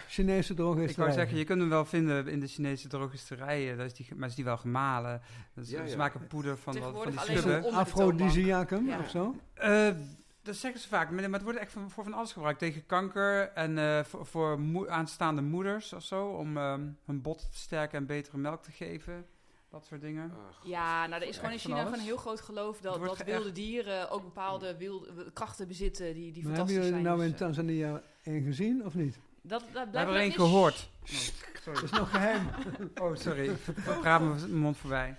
Chinese, 0.09 0.13
Chinese 0.23 0.51
Ik 0.53 0.57
drogisterij. 0.59 1.05
wou 1.07 1.19
zeggen, 1.19 1.39
je 1.39 1.45
kunt 1.45 1.61
hem 1.61 1.69
wel 1.69 1.85
vinden 1.85 2.29
in 2.29 2.41
de 2.41 2.47
Chinese 2.47 2.89
drogisterijen. 2.89 3.77
Dat 3.77 3.87
is 3.87 3.95
die, 3.95 4.07
maar 4.17 4.29
is 4.29 4.35
die 4.35 4.45
wel 4.45 4.57
gemalen. 4.57 5.21
Dus 5.55 5.71
Ja, 5.71 5.87
Ze 5.87 5.97
maken 5.97 6.27
poeder 6.27 6.57
van, 6.59 6.79
wat, 6.79 7.03
van 7.03 7.11
die 7.11 7.21
schubben. 7.21 7.73
afrodisiacum 7.73 8.87
Ja. 8.87 8.99
of 8.99 9.09
zo? 9.11 9.35
Eh, 9.55 9.89
dat 10.43 10.57
zeggen 10.57 10.81
ze 10.81 10.89
vaak, 10.89 11.11
maar 11.11 11.23
het 11.23 11.43
wordt 11.43 11.59
echt 11.59 11.73
voor, 11.73 11.91
voor 11.91 12.05
van 12.05 12.13
alles 12.15 12.33
gebruikt. 12.33 12.59
Tegen 12.59 12.87
kanker 12.87 13.49
en 13.49 13.79
eh, 13.79 14.05
voor, 14.05 14.59
aanstaande 14.89 15.43
moeders 15.43 15.93
of 15.93 16.03
zo. 16.03 16.27
Om 16.27 16.57
ehm, 16.57 16.87
hun 17.05 17.21
bot 17.23 17.39
te 17.39 17.59
sterken 17.59 17.99
en 17.99 18.07
betere 18.07 18.37
melk 18.39 18.63
te 18.63 18.71
geven. 18.71 19.27
Dat 19.71 19.85
soort 19.87 20.01
dingen. 20.01 20.33
Ach, 20.51 20.61
Ja, 20.65 21.07
nou, 21.07 21.23
er 21.23 21.29
is 21.29 21.37
gewoon 21.37 21.53
in 21.53 21.59
van 21.59 21.71
China 21.71 21.77
gewoon 21.83 21.93
alles. 21.93 22.01
een 22.01 22.13
heel 22.13 22.23
groot 22.23 22.41
geloof 22.41 22.81
dat, 22.81 23.01
dat 23.05 23.25
wilde 23.25 23.53
dieren 23.53 24.11
ook 24.11 24.23
bepaalde 24.23 24.77
wilde, 24.77 25.31
krachten 25.33 25.69
bezitten 25.69 26.15
die, 26.15 26.15
die 26.15 26.25
Maar 26.25 26.35
hebben 26.35 26.47
fantastisch 26.57 26.75
jullie 26.75 26.91
zijn. 26.91 27.03
nou 27.03 27.17
in 27.25 27.31
Dus, 27.31 27.41
eh, 27.41 27.47
Tanzania 27.47 28.03
één 28.23 28.43
gezien 28.43 28.85
of 28.85 28.95
niet? 28.95 29.19
Dat, 29.43 29.61
dat 29.73 29.89
We 29.91 29.97
hebben 29.97 30.15
er 30.15 30.21
één 30.21 30.33
gehoord. 30.33 30.91
Dat 31.65 31.83
is 31.83 31.91
nog 31.91 32.11
geheim. 32.11 32.49
Oh, 33.03 33.17
sorry. 33.17 33.49
Ik 33.49 33.75
praat 34.01 34.21
mijn 34.23 34.57
mond 34.59 34.77
voorbij. 34.77 35.17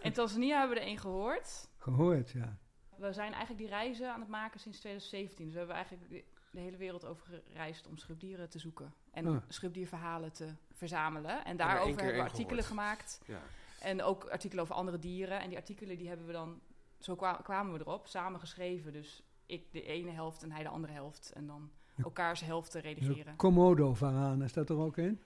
In 0.00 0.12
Tanzania 0.12 0.58
hebben 0.58 0.76
we 0.76 0.82
er 0.82 0.88
één 0.88 0.98
gehoord. 0.98 1.68
Gehoord, 1.78 2.30
ja. 2.30 2.56
We 2.96 3.12
zijn 3.12 3.32
eigenlijk 3.32 3.58
die 3.58 3.68
reizen 3.70 4.12
aan 4.12 4.20
het 4.20 4.28
maken 4.28 4.60
sinds 4.60 4.78
2017. 4.78 5.44
Dus 5.44 5.52
we 5.52 5.58
hebben 5.58 5.76
eigenlijk 5.76 6.08
de, 6.10 6.24
de 6.50 6.60
hele 6.60 6.76
wereld 6.76 7.04
over 7.04 7.26
gereisd 7.52 7.86
om 7.86 7.96
schubdieren 7.98 8.48
te 8.50 8.58
zoeken. 8.58 8.94
En 9.10 9.26
Ah. 9.26 9.36
schubdierverhalen 9.48 10.32
te 10.32 10.48
verzamelen. 10.72 11.44
En 11.44 11.50
er 11.50 11.56
daarover 11.56 11.96
hebben 12.02 12.14
we 12.14 12.28
artikelen 12.28 12.64
gehoord. 12.64 12.66
gemaakt. 12.66 13.20
ja. 13.26 13.40
En 13.80 14.02
ook 14.02 14.24
artikelen 14.28 14.62
over 14.64 14.74
andere 14.74 14.98
dieren. 14.98 15.40
En 15.40 15.48
die 15.48 15.58
artikelen 15.58 15.98
die 15.98 16.08
hebben 16.08 16.26
we 16.26 16.32
dan, 16.32 16.60
zo 16.98 17.14
kwa- 17.16 17.40
kwamen 17.42 17.72
we 17.72 17.78
erop, 17.80 18.06
samen 18.06 18.40
geschreven. 18.40 18.92
Dus 18.92 19.22
ik 19.46 19.72
de 19.72 19.82
ene 19.82 20.10
helft 20.10 20.42
en 20.42 20.52
hij 20.52 20.62
de 20.62 20.68
andere 20.68 20.92
helft. 20.92 21.32
En 21.34 21.46
dan 21.46 21.70
elkaars 22.02 22.40
helften 22.40 22.80
redigeren. 22.80 23.36
Komodo-varaan, 23.36 24.42
is 24.42 24.52
dat 24.52 24.70
er 24.70 24.76
ook 24.76 24.98
in? 24.98 25.20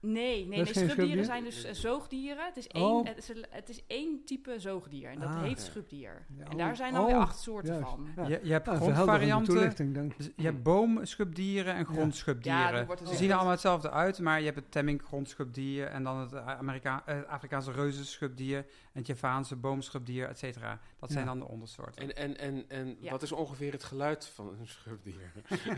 Nee, 0.00 0.46
nee, 0.46 0.46
nee 0.46 0.64
schubdieren 0.64 0.90
schubdier? 0.96 1.24
zijn 1.24 1.44
dus 1.44 1.64
eh, 1.64 1.72
zoogdieren. 1.74 2.44
Het 2.44 2.56
is, 2.56 2.66
één, 2.66 2.84
Oh. 2.84 3.06
het, 3.06 3.18
is, 3.18 3.28
het 3.50 3.68
is 3.68 3.82
één 3.86 4.24
type 4.24 4.58
zoogdier 4.58 5.08
en 5.10 5.18
dat 5.18 5.28
Ah. 5.28 5.42
heet 5.42 5.58
Ja. 5.58 5.64
schubdier. 5.64 6.26
Ja, 6.38 6.44
en 6.44 6.52
oh. 6.52 6.58
daar 6.58 6.76
zijn 6.76 6.92
dan 6.92 7.04
weer 7.06 7.14
Oh, 7.14 7.20
acht 7.20 7.38
soorten 7.38 7.72
juist. 7.74 7.88
van. 7.90 8.08
Ja. 8.16 8.22
Je, 8.28 8.40
je 8.42 8.52
hebt 8.52 8.64
verhelderende 8.64 8.94
grondvarianten. 8.94 10.34
je 10.36 10.42
hebt 10.44 10.62
boomschubdieren 10.62 11.72
en 11.74 11.78
Ja. 11.80 11.86
Ja, 11.88 11.94
grondschubdieren. 11.94 12.86
Ze 12.98 13.04
dus 13.04 13.16
zien 13.18 13.28
er 13.28 13.34
allemaal 13.34 13.52
hetzelfde 13.52 13.90
uit, 13.90 14.18
maar 14.18 14.38
je 14.38 14.44
hebt 14.44 14.56
het 14.56 14.70
Temming 14.70 15.02
grondschubdier 15.02 15.86
en 15.86 16.02
dan 16.04 16.18
het 16.18 16.34
Amerika 16.34 17.02
eh, 17.06 17.22
Afrikaanse 17.22 17.72
reuzenschubdier 17.72 18.58
en 18.58 18.66
het 18.92 19.06
Javaanse 19.06 19.56
boomschubdier, 19.56 20.28
et 20.28 20.38
cetera. 20.38 20.80
Dat 20.98 21.10
zijn 21.10 21.24
Ja. 21.24 21.30
dan 21.30 21.38
de 21.38 21.48
ondersoorten. 21.48 22.02
En, 22.02 22.16
en, 22.16 22.38
en, 22.38 22.64
en 22.68 22.96
Ja. 23.00 23.10
wat 23.10 23.22
is 23.22 23.32
ongeveer 23.32 23.72
het 23.72 23.84
geluid 23.84 24.26
van 24.26 24.48
een 24.60 24.66
schubdier? 24.68 25.32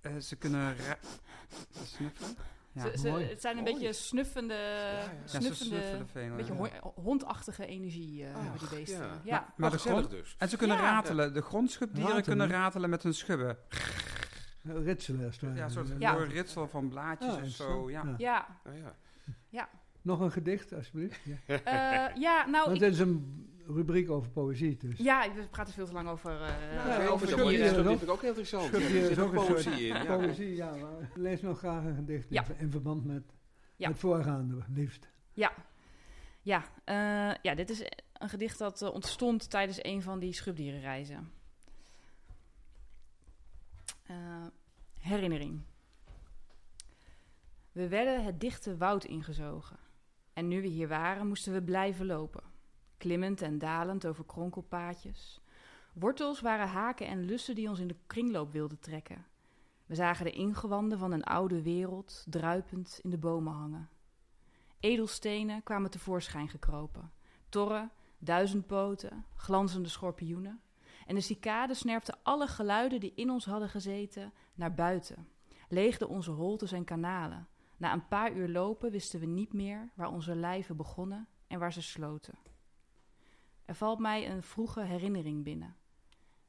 Eh, 0.00 0.16
ze 0.16 0.36
kunnen 0.36 0.74
snuffelen. 1.84 2.36
Ja, 2.72 2.82
Ze- 2.90 2.98
ze- 2.98 3.08
mooi. 3.08 3.24
het 3.28 3.40
zijn 3.40 3.56
een 3.56 3.62
Mooi. 3.62 3.74
beetje 3.74 3.92
snuffende, 3.92 4.54
ja. 4.54 5.00
snuffende, 5.24 6.04
veel. 6.12 6.36
beetje 6.36 6.52
ho- 6.54 6.92
hondachtige 7.02 7.66
energie 7.66 8.24
hebben 8.24 8.58
die 8.58 8.68
beesten. 8.68 8.98
ja. 9.00 9.20
Ja. 9.24 9.52
Maar 9.56 9.70
de 9.70 9.76
Oh, 9.76 9.82
grond, 9.82 10.10
dus. 10.10 10.34
en 10.38 10.48
ze 10.48 10.56
kunnen 10.56 10.76
Ja. 10.76 10.82
ratelen. 10.82 11.34
De 11.34 11.40
grondschubdieren 11.42 12.12
Ratelen? 12.14 12.38
kunnen 12.38 12.56
ratelen 12.58 12.90
met 12.90 13.02
hun 13.02 13.14
schubben. 13.14 13.58
Ritselen, 14.62 15.24
als 15.26 15.34
het 15.34 15.42
ware. 15.44 15.54
Ja, 15.56 15.64
een 15.64 15.70
soort 15.70 15.88
Ja. 15.98 16.14
ritsel 16.14 16.68
van 16.68 16.88
blaadjes 16.88 17.28
Ah, 17.30 17.34
of 17.36 17.42
interessant. 17.42 17.70
zo. 17.80 17.90
Ja. 17.90 18.02
Ja. 18.04 18.14
Ja, 18.18 18.46
Ah, 18.64 18.72
ja. 19.48 19.68
Nog 20.02 20.20
een 20.20 20.32
gedicht, 20.32 20.72
alsjeblieft. 20.72 21.20
Ja. 21.24 21.36
Eh, 21.64 22.16
ja, 22.16 22.46
nou, 22.46 22.64
Want 22.64 22.82
ik, 22.82 22.90
is 22.90 22.98
een 22.98 23.49
rubriek 23.74 24.10
over 24.10 24.30
poëzie, 24.30 24.76
dus. 24.76 24.98
ja, 24.98 25.34
we 25.34 25.48
praten 25.48 25.74
veel 25.74 25.86
te 25.86 25.92
lang 25.92 26.08
over, 26.08 26.42
eh 26.42 26.74
Ja, 26.74 27.02
Ja, 27.02 27.06
over 27.08 27.28
schubdieren 27.28 27.78
ook- 27.78 27.86
vind 27.86 28.02
ik 28.02 28.10
ook 28.10 28.20
heel 28.20 28.28
interessant. 28.28 28.64
Schubdier 28.66 28.96
Er 28.96 29.02
is 29.02 29.06
zit 29.08 29.18
ook 29.18 29.32
een 29.34 29.44
poëzie 29.46 29.72
in. 29.72 29.86
Ja. 30.02 30.16
Poëzie, 30.16 30.54
ja. 30.54 30.74
maar 30.74 31.10
lees 31.14 31.40
nog 31.40 31.58
graag 31.58 31.84
een 31.84 31.94
gedicht 31.94 32.30
in- 32.30 32.34
Ja. 32.34 32.44
in, 32.58 32.70
verband 32.70 33.04
met 33.04 33.22
Ja. 33.76 33.88
het 33.88 33.98
voorgaande, 33.98 34.58
liefst. 34.74 35.08
Ja, 35.32 35.52
ja, 36.42 36.64
eh, 36.84 37.34
ja 37.42 37.54
dit 37.54 37.70
is 37.70 37.80
een 38.12 38.28
gedicht 38.28 38.58
dat 38.58 38.82
eh, 38.82 38.92
ontstond 38.94 39.50
tijdens 39.50 39.84
een 39.84 40.02
van 40.02 40.18
die 40.18 40.32
schubdierenreizen. 40.32 41.30
Eh, 44.06 44.46
herinnering. 44.98 45.60
We 47.72 47.88
werden 47.88 48.24
het 48.24 48.40
dichte 48.40 48.76
woud 48.76 49.04
ingezogen. 49.04 49.76
En 50.32 50.48
nu 50.48 50.60
we 50.60 50.66
hier 50.68 50.88
waren, 50.88 51.26
moesten 51.28 51.52
we 51.52 51.62
blijven 51.62 52.06
lopen. 52.06 52.42
Klimmend 53.00 53.42
en 53.42 53.58
dalend 53.58 54.06
over 54.06 54.24
kronkelpaadjes. 54.24 55.40
Wortels 55.92 56.40
waren 56.40 56.68
haken 56.68 57.06
en 57.06 57.24
lussen 57.24 57.54
die 57.54 57.68
ons 57.68 57.78
in 57.78 57.88
de 57.88 57.96
kringloop 58.06 58.52
wilden 58.52 58.78
trekken. 58.78 59.26
We 59.86 59.94
zagen 59.94 60.24
de 60.24 60.30
ingewanden 60.30 60.98
van 60.98 61.12
een 61.12 61.24
oude 61.24 61.62
wereld 61.62 62.24
druipend 62.28 62.98
in 63.02 63.10
de 63.10 63.18
bomen 63.18 63.52
hangen. 63.52 63.88
Edelstenen 64.80 65.62
kwamen 65.62 65.90
tevoorschijn 65.90 66.48
gekropen. 66.48 67.12
Torren, 67.48 67.90
duizendpoten, 68.18 69.24
glanzende 69.36 69.88
schorpioenen. 69.88 70.60
En 71.06 71.14
de 71.14 71.20
cicade 71.20 71.74
snerpte 71.74 72.14
alle 72.22 72.46
geluiden 72.46 73.00
die 73.00 73.12
in 73.14 73.30
ons 73.30 73.44
hadden 73.44 73.68
gezeten 73.68 74.32
naar 74.54 74.74
buiten. 74.74 75.28
Leegde 75.68 76.08
onze 76.08 76.30
holtes 76.30 76.72
en 76.72 76.84
kanalen. 76.84 77.48
Na 77.76 77.92
een 77.92 78.08
paar 78.08 78.32
uur 78.32 78.48
lopen 78.48 78.90
wisten 78.90 79.20
we 79.20 79.26
niet 79.26 79.52
meer 79.52 79.90
waar 79.94 80.10
onze 80.10 80.34
lijven 80.34 80.76
begonnen 80.76 81.28
en 81.46 81.58
waar 81.58 81.72
ze 81.72 81.82
sloten. 81.82 82.49
Er 83.70 83.76
valt 83.76 83.98
mij 83.98 84.30
een 84.30 84.42
vroege 84.42 84.80
herinnering 84.80 85.44
binnen. 85.44 85.76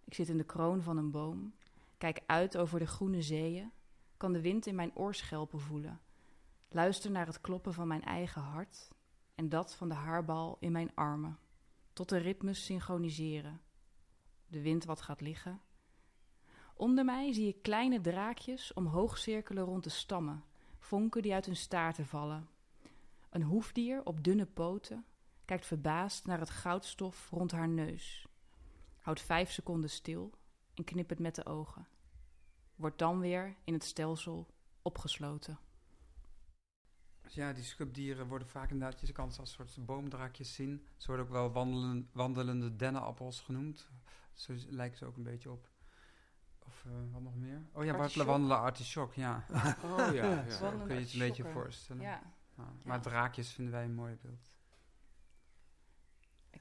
Ik 0.04 0.14
zit 0.14 0.30
in 0.30 0.38
de 0.38 0.44
kroon 0.44 0.82
van 0.82 0.98
een 0.98 1.12
boom, 1.12 1.54
kijk 1.98 2.24
uit 2.26 2.58
over 2.58 2.80
de 2.80 2.88
groene 2.88 3.22
zeeën, 3.22 3.72
kan 4.18 4.34
de 4.34 4.42
wind 4.42 4.66
in 4.66 4.76
mijn 4.76 4.96
oorschelpen 4.96 5.60
voelen. 5.60 6.02
Luister 6.70 7.12
naar 7.12 7.26
het 7.26 7.42
kloppen 7.42 7.74
van 7.74 7.88
mijn 7.88 8.04
eigen 8.04 8.42
hart 8.42 8.92
en 9.36 9.50
dat 9.50 9.76
van 9.76 9.90
de 9.90 9.96
haarbal 9.96 10.58
in 10.60 10.72
mijn 10.72 10.96
armen. 10.96 11.40
tot 11.94 12.10
de 12.10 12.18
ritmes 12.18 12.66
synchroniseren. 12.66 13.62
De 14.48 14.62
wind 14.62 14.86
wat 14.86 15.02
gaat 15.02 15.22
liggen. 15.22 15.62
Onder 16.74 17.06
mij 17.06 17.34
zie 17.34 17.48
ik 17.48 17.62
kleine 17.62 18.02
draakjes 18.02 18.74
omhoog 18.74 19.18
cirkelen 19.18 19.64
rond 19.64 19.84
de 19.84 19.90
stammen, 19.90 20.44
vonken 20.78 21.22
die 21.22 21.34
uit 21.34 21.46
hun 21.46 21.56
staarten 21.56 22.06
vallen. 22.06 22.50
Een 23.30 23.44
hoefdier 23.44 24.06
op 24.06 24.24
dunne 24.24 24.46
poten 24.46 25.06
kijkt 25.52 25.66
verbaasd 25.66 26.26
naar 26.26 26.40
het 26.40 26.50
goudstof 26.50 27.30
rond 27.30 27.52
haar 27.52 27.68
neus. 27.68 28.28
Houdt 29.00 29.22
vijf 29.22 29.52
seconden 29.52 29.90
stil 29.90 30.34
en 30.74 30.84
knippert 30.84 31.20
met 31.20 31.36
de 31.36 31.46
ogen. 31.46 31.88
Wordt 32.76 33.00
dan 33.00 33.20
weer 33.20 33.56
in 33.64 33.74
het 33.74 33.84
stelsel 33.84 34.48
opgesloten. 34.82 35.60
Dus 37.22 37.34
ja, 37.34 37.54
die 37.54 37.64
schubdieren 37.64 38.28
worden 38.28 38.48
vaak 38.48 38.72
inderdaad, 38.72 39.08
je 39.08 39.14
kan 39.14 39.32
ze 39.32 39.40
als 39.40 39.52
soort 39.52 39.86
boomdraakjes 39.86 40.54
zien. 40.54 40.88
Ze 40.98 41.08
worden 41.08 41.26
ook 41.26 41.32
wel 41.32 41.52
wandelen, 41.52 42.10
wandelende 42.12 42.76
dennenappels 42.76 43.42
genoemd. 43.42 43.90
Zo 44.34 44.54
lijken 44.70 44.98
ze 44.98 45.06
ook 45.06 45.16
een 45.16 45.24
beetje 45.24 45.52
op. 45.52 45.70
Of 46.60 46.86
eh, 46.86 46.92
wat 47.12 47.22
nog 47.22 47.36
meer? 47.36 47.66
Oh 47.72 47.86
ja, 47.86 47.98
wartelen 47.98 48.26
wandelen 48.26 48.58
artichok, 48.60 49.14
ja. 49.14 49.46
Oh 49.84 50.14
ja, 50.14 50.46
ja. 50.48 50.72
Kun 50.86 50.96
je 50.96 51.02
het 51.02 51.14
een 51.14 51.20
beetje 51.20 51.46
voorstellen. 51.46 52.02
Ja, 52.02 52.22
Ja, 52.58 52.74
Maar 52.84 52.98
Ja. 52.98 53.04
draakjes 53.04 53.52
vinden 53.52 53.74
wij 53.74 53.84
een 53.84 53.94
mooi 53.96 54.18
beeld. 54.22 54.51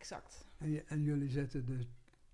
Exact. 0.01 0.45
En, 0.59 0.71
je- 0.71 0.85
en 0.87 1.03
jullie 1.03 1.29
zetten 1.31 1.67
de 1.67 1.87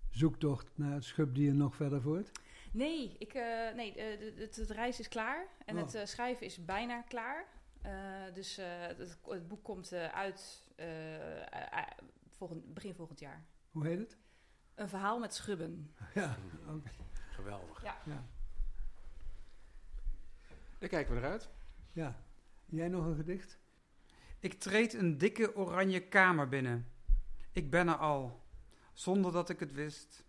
zoektocht 0.09 0.71
naar 0.75 0.93
het 0.93 1.03
schubdier 1.03 1.53
nog 1.53 1.75
verder 1.75 2.01
voort? 2.01 2.31
Nee, 2.71 3.15
ik, 3.19 3.33
eh, 3.33 3.73
nee 3.75 3.95
eh, 3.95 4.19
de- 4.19 4.33
het, 4.41 4.55
het 4.55 4.69
reis 4.69 4.99
is 4.99 5.07
klaar 5.07 5.47
en 5.65 5.75
Oh. 5.77 5.81
het 5.83 5.95
eh, 5.95 6.05
schrijven 6.05 6.45
is 6.45 6.65
bijna 6.65 7.01
klaar. 7.01 7.45
Eh, 7.81 7.91
dus 8.33 8.57
eh, 8.57 8.65
het, 8.79 9.17
het 9.27 9.47
boek 9.47 9.63
komt 9.63 9.91
eh, 9.91 10.07
uit 10.07 10.63
eh, 10.75 11.35
eh, 11.41 11.43
eh, 11.71 11.87
volgend, 12.29 12.73
begin 12.73 12.93
volgend 12.95 13.19
jaar. 13.19 13.45
Hoe 13.71 13.85
heet 13.87 13.99
het? 13.99 14.17
Een 14.75 14.89
verhaal 14.89 15.19
met 15.19 15.33
schubben. 15.33 15.93
Ja, 16.13 16.35
ook, 16.69 16.83
Geweldig. 17.31 17.83
ja. 17.83 17.97
Daar 20.79 20.89
kijken 20.89 21.13
we 21.13 21.19
naar 21.21 21.29
uit. 21.31 21.49
ja. 21.93 22.15
Jij 22.65 22.87
nog 22.87 23.05
een 23.05 23.15
gedicht? 23.15 23.57
Ik 24.39 24.53
treed 24.53 24.93
een 24.93 25.17
dikke 25.17 25.55
oranje 25.55 25.99
kamer 26.07 26.47
binnen. 26.49 26.87
Ik 27.57 27.69
ben 27.69 27.87
er 27.87 27.95
al, 27.95 28.43
zonder 28.93 29.31
dat 29.31 29.49
ik 29.49 29.59
het 29.59 29.71
wist. 29.71 30.25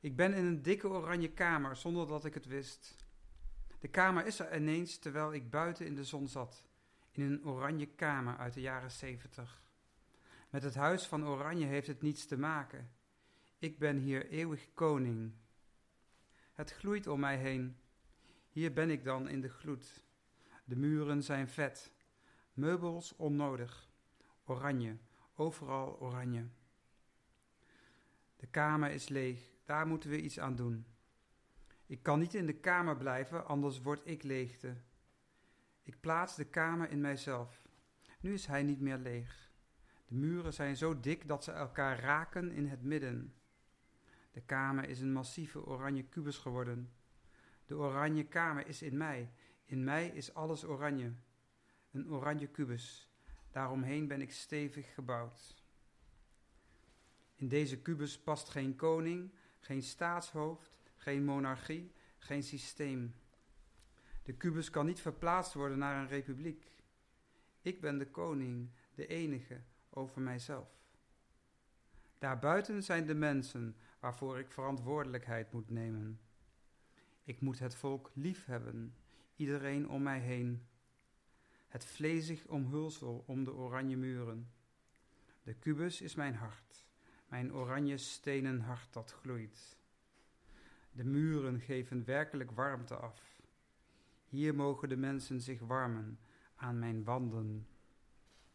Ik 0.00 0.16
ben 0.16 0.34
in 0.34 0.44
een 0.44 0.62
dikke 0.62 0.88
oranje 0.88 1.32
kamer, 1.32 1.76
zonder 1.76 2.06
dat 2.06 2.24
ik 2.24 2.34
het 2.34 2.46
wist. 2.46 2.96
De 3.78 3.88
kamer 3.88 4.26
is 4.26 4.38
er 4.38 4.56
ineens 4.56 4.98
terwijl 4.98 5.32
ik 5.32 5.50
buiten 5.50 5.86
in 5.86 5.94
de 5.94 6.04
zon 6.04 6.28
zat. 6.28 6.68
In 7.10 7.22
een 7.22 7.46
oranje 7.46 7.86
kamer 7.86 8.36
uit 8.36 8.54
de 8.54 8.60
jaren 8.60 8.90
zeventig. 8.90 9.62
Met 10.50 10.62
het 10.62 10.74
huis 10.74 11.06
van 11.06 11.26
Oranje 11.26 11.66
heeft 11.66 11.86
het 11.86 12.02
niets 12.02 12.26
te 12.26 12.38
maken. 12.38 12.90
Ik 13.58 13.78
ben 13.78 13.96
hier 13.96 14.28
eeuwig 14.28 14.68
koning. 14.74 15.32
Het 16.52 16.72
gloeit 16.72 17.06
om 17.06 17.20
mij 17.20 17.36
heen. 17.36 17.76
Hier 18.48 18.72
ben 18.72 18.90
ik 18.90 19.04
dan 19.04 19.28
in 19.28 19.40
de 19.40 19.50
gloed. 19.50 20.04
De 20.64 20.76
muren 20.76 21.22
zijn 21.22 21.48
vet. 21.48 21.92
Meubels 22.52 23.16
onnodig. 23.16 23.90
Oranje, 24.44 24.96
overal 25.34 26.00
oranje. 26.00 26.48
De 28.38 28.46
kamer 28.46 28.90
is 28.90 29.08
leeg, 29.08 29.40
daar 29.64 29.86
moeten 29.86 30.10
we 30.10 30.20
iets 30.20 30.40
aan 30.40 30.56
doen. 30.56 30.86
Ik 31.86 32.02
kan 32.02 32.18
niet 32.18 32.34
in 32.34 32.46
de 32.46 32.60
kamer 32.60 32.96
blijven, 32.96 33.46
anders 33.46 33.80
word 33.80 34.00
ik 34.04 34.22
leegte. 34.22 34.76
Ik 35.82 36.00
plaats 36.00 36.36
de 36.36 36.44
kamer 36.44 36.90
in 36.90 37.00
mijzelf. 37.00 37.68
Nu 38.20 38.32
is 38.32 38.46
hij 38.46 38.62
niet 38.62 38.80
meer 38.80 38.98
leeg. 38.98 39.50
De 40.06 40.14
muren 40.14 40.52
zijn 40.52 40.76
zo 40.76 41.00
dik 41.00 41.28
dat 41.28 41.44
ze 41.44 41.52
elkaar 41.52 42.00
raken 42.00 42.50
in 42.50 42.66
het 42.66 42.82
midden. 42.82 43.34
De 44.30 44.40
kamer 44.40 44.88
is 44.88 45.00
een 45.00 45.12
massieve 45.12 45.66
oranje 45.66 46.02
kubus 46.02 46.38
geworden. 46.38 46.92
De 47.66 47.76
oranje 47.76 48.24
kamer 48.24 48.66
is 48.66 48.82
in 48.82 48.96
mij. 48.96 49.32
In 49.64 49.84
mij 49.84 50.08
is 50.08 50.34
alles 50.34 50.64
oranje. 50.64 51.12
Een 51.90 52.10
oranje 52.10 52.46
kubus. 52.46 53.12
Daaromheen 53.50 54.08
ben 54.08 54.20
ik 54.20 54.32
stevig 54.32 54.94
gebouwd. 54.94 55.57
In 57.38 57.48
deze 57.48 57.78
kubus 57.78 58.18
past 58.18 58.48
geen 58.48 58.76
koning, 58.76 59.30
geen 59.60 59.82
staatshoofd, 59.82 60.78
geen 60.96 61.24
monarchie, 61.24 61.92
geen 62.18 62.42
systeem. 62.42 63.14
De 64.22 64.32
kubus 64.32 64.70
kan 64.70 64.86
niet 64.86 65.00
verplaatst 65.00 65.54
worden 65.54 65.78
naar 65.78 66.00
een 66.00 66.08
republiek. 66.08 66.72
Ik 67.62 67.80
ben 67.80 67.98
de 67.98 68.10
koning, 68.10 68.70
de 68.94 69.06
enige, 69.06 69.60
over 69.90 70.20
mijzelf. 70.20 70.68
Daarbuiten 72.18 72.82
zijn 72.82 73.06
de 73.06 73.14
mensen 73.14 73.76
waarvoor 74.00 74.38
ik 74.38 74.50
verantwoordelijkheid 74.50 75.52
moet 75.52 75.70
nemen. 75.70 76.20
Ik 77.22 77.40
moet 77.40 77.58
het 77.58 77.74
volk 77.74 78.10
lief 78.14 78.44
hebben, 78.44 78.94
iedereen 79.36 79.88
om 79.88 80.02
mij 80.02 80.20
heen. 80.20 80.66
Het 81.68 81.84
vlezig 81.84 82.46
omhulsel 82.46 83.24
om 83.26 83.44
de 83.44 83.52
oranje 83.52 83.96
muren. 83.96 84.50
De 85.42 85.54
kubus 85.54 86.00
is 86.00 86.14
mijn 86.14 86.34
hart, 86.34 86.87
mijn 87.28 87.52
oranje 87.54 87.96
stenen 87.98 88.60
hart 88.60 88.92
dat 88.92 89.10
gloeit. 89.20 89.76
De 90.92 91.04
muren 91.04 91.60
geven 91.60 92.04
werkelijk 92.04 92.50
warmte 92.50 92.96
af. 92.96 93.40
Hier 94.28 94.54
mogen 94.54 94.88
de 94.88 94.96
mensen 94.96 95.40
zich 95.40 95.60
warmen 95.60 96.18
aan 96.56 96.78
mijn 96.78 97.04
wanden. 97.04 97.66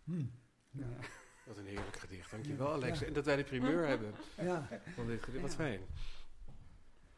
Hm. 0.03 0.25
Ja. 0.71 0.85
Wat 1.45 1.57
een 1.57 1.65
heerlijk 1.65 1.97
gedicht. 1.97 2.31
Dankjewel, 2.31 2.67
Ja. 2.67 2.73
Alex. 2.73 3.01
En 3.01 3.13
dat 3.13 3.25
wij 3.25 3.35
de 3.35 3.43
primeur 3.43 3.87
hebben 3.87 4.13
Ja, 4.37 4.67
van 4.93 5.07
dit 5.07 5.23
gedicht. 5.23 5.41
Wat 5.41 5.55
fijn. 5.55 5.81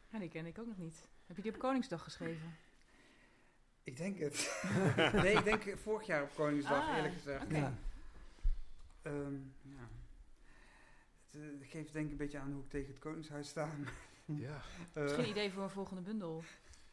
Ja, 0.08 0.18
die 0.18 0.28
ken 0.28 0.46
ik 0.46 0.58
ook 0.58 0.66
nog 0.66 0.76
niet. 0.78 1.08
Heb 1.26 1.36
je 1.36 1.42
die 1.42 1.52
op 1.52 1.58
Koningsdag 1.58 2.02
geschreven? 2.02 2.56
Ik 3.82 3.96
denk 3.96 4.18
het. 4.18 4.62
nee, 5.22 5.34
ik 5.36 5.44
denk 5.44 5.78
vorig 5.78 6.06
jaar 6.06 6.22
op 6.22 6.34
Koningsdag, 6.34 6.88
Ah, 6.88 6.96
eerlijk 6.96 7.14
gezegd. 7.14 7.44
oké. 7.44 7.56
ja. 7.56 7.74
Ehm, 9.02 9.34
ja. 9.62 9.85
Het 11.40 11.62
eh, 11.62 11.68
geeft 11.70 11.92
denk 11.92 12.04
ik 12.04 12.10
een 12.10 12.16
beetje 12.16 12.38
aan 12.38 12.52
hoe 12.52 12.62
ik 12.62 12.68
tegen 12.70 12.88
het 12.88 12.98
Koningshuis 12.98 13.48
sta. 13.48 13.70
Ja. 14.24 14.60
Eh, 14.92 15.02
Misschien 15.02 15.24
een 15.24 15.30
idee 15.30 15.52
voor 15.52 15.62
een 15.62 15.70
volgende 15.70 16.02
bundel. 16.02 16.42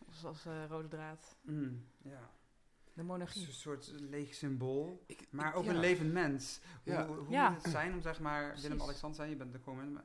Als, 0.07 0.23
als 0.25 0.45
eh, 0.45 0.65
rode 0.69 0.87
draad. 0.87 1.35
mm, 1.41 1.85
ja. 2.03 2.09
De 2.19 2.89
Het 2.89 2.97
is 2.97 3.03
monarchie. 3.03 3.45
een 3.47 3.53
soort 3.53 3.91
leeg 3.99 4.33
symbool. 4.33 5.03
Ik- 5.07 5.27
Maar 5.29 5.47
ik- 5.49 5.55
ook 5.55 5.63
ja. 5.63 5.69
een 5.73 5.79
levend 5.79 6.13
mens. 6.13 6.59
Hoe, 6.83 6.93
Ja. 6.93 7.07
hoe 7.07 7.29
Ja. 7.29 7.49
moet 7.49 7.63
het 7.63 7.71
zijn 7.71 7.93
om 7.93 8.01
zeg 8.01 8.19
maar. 8.19 8.55
Willem-Alexander 8.61 9.15
zijn? 9.17 9.29
Je 9.29 9.35
bent 9.35 9.53
er 9.53 9.59
gewoon 9.59 9.93
maar 9.93 10.03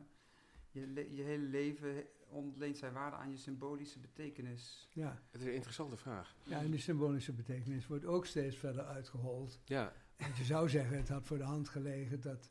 je, 0.70 1.14
je 1.14 1.22
hele 1.22 1.44
leven 1.44 2.04
ontleent 2.28 2.78
zijn 2.78 2.92
waarde 2.92 3.16
aan 3.16 3.30
je 3.30 3.36
symbolische 3.36 3.98
betekenis. 3.98 4.88
Ja. 4.92 5.22
Het 5.30 5.40
is 5.40 5.46
een 5.46 5.54
interessante 5.54 5.96
vraag. 5.96 6.36
ja, 6.42 6.58
en 6.60 6.70
die 6.70 6.80
symbolische 6.80 7.32
betekenis 7.32 7.86
wordt 7.86 8.04
ook 8.04 8.26
steeds 8.26 8.56
verder 8.56 8.84
uitgehold. 8.84 9.60
Ja, 9.64 9.92
Want 10.16 10.36
je 10.36 10.44
zou 10.44 10.68
zeggen, 10.68 10.96
het 10.96 11.08
had 11.08 11.26
voor 11.26 11.38
de 11.38 11.44
hand 11.44 11.68
gelegen 11.68 12.20
dat 12.20 12.50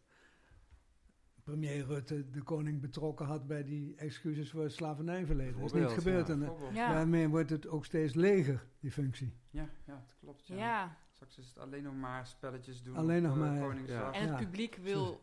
premier 1.48 1.86
Rutte 1.86 2.30
de 2.30 2.42
koning 2.42 2.82
betrokken 2.82 3.26
had 3.26 3.48
bij 3.48 3.64
die 3.64 3.96
excuses 3.96 4.50
voor 4.50 4.64
het 4.64 4.72
slavernijverleden. 4.74 5.60
Dat 5.60 5.76
is 5.76 5.82
niet 5.82 5.90
gebeurd. 5.90 6.28
ja. 6.28 6.34
En. 6.34 6.74
Ja. 6.74 6.94
Daarmee 6.94 7.28
wordt 7.28 7.50
het 7.50 7.68
ook 7.68 7.86
steeds 7.86 8.14
leger, 8.14 8.68
die 8.80 8.92
functie. 8.92 9.34
Ja, 9.50 9.70
ja, 9.86 9.94
dat 9.94 10.16
klopt. 10.20 10.48
Ja. 10.48 10.56
Ja. 10.56 10.98
Straks 11.14 11.38
is 11.38 11.48
het 11.48 11.58
alleen 11.58 11.84
nog 11.84 11.96
maar 11.96 12.28
spelletjes 12.28 12.84
doen. 12.84 12.96
Alleen 12.96 13.22
nog 13.22 13.38
maar-. 13.38 14.12
En 14.12 14.28
het 14.28 14.38
publiek 14.38 14.76
wil 14.76 15.20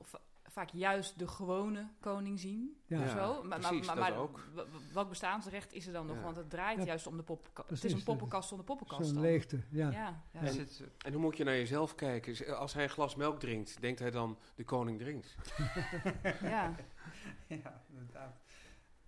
vaak 0.54 0.70
juist 0.72 1.18
de 1.18 1.28
gewone 1.28 1.88
koning 2.00 2.40
zien. 2.40 2.76
Ja, 2.86 3.08
zo. 3.08 3.42
Maar, 3.42 3.58
precies, 3.58 3.94
maar, 3.94 4.16
ook. 4.16 4.40
welk 4.92 5.08
bestaansrecht 5.08 5.72
is 5.72 5.86
er 5.86 5.92
dan 5.92 6.06
nog? 6.06 6.16
Ja. 6.16 6.22
Want 6.22 6.36
het 6.36 6.50
draait 6.50 6.78
Ja. 6.78 6.84
juist 6.84 7.06
om 7.06 7.16
de 7.16 7.22
poppenkast. 7.22 7.68
Het 7.70 7.84
is 7.84 7.92
een 7.92 8.02
poppenkast 8.02 8.48
zonder 8.48 8.66
poppenkast. 8.66 9.04
zo'n 9.04 9.14
dan. 9.14 9.22
leegte. 9.22 9.60
Ja. 9.70 9.90
Ja, 9.90 10.22
ja. 10.32 10.40
En- 10.40 10.46
eh, 10.58 10.86
En 11.06 11.12
hoe 11.12 11.20
moet 11.22 11.36
je 11.36 11.44
naar 11.44 11.54
jezelf 11.54 11.94
kijken? 11.94 12.32
Is- 12.32 12.46
Als 12.46 12.72
hij 12.74 12.82
een 12.82 12.90
glas 12.90 13.14
melk 13.14 13.40
drinkt, 13.40 13.80
denkt 13.80 13.98
hij 14.00 14.10
dan 14.10 14.38
de 14.54 14.64
koning 14.64 14.98
drinkt? 14.98 15.34
ja. 16.42 16.74
ja, 17.48 17.82
inderdaad. 17.88 18.42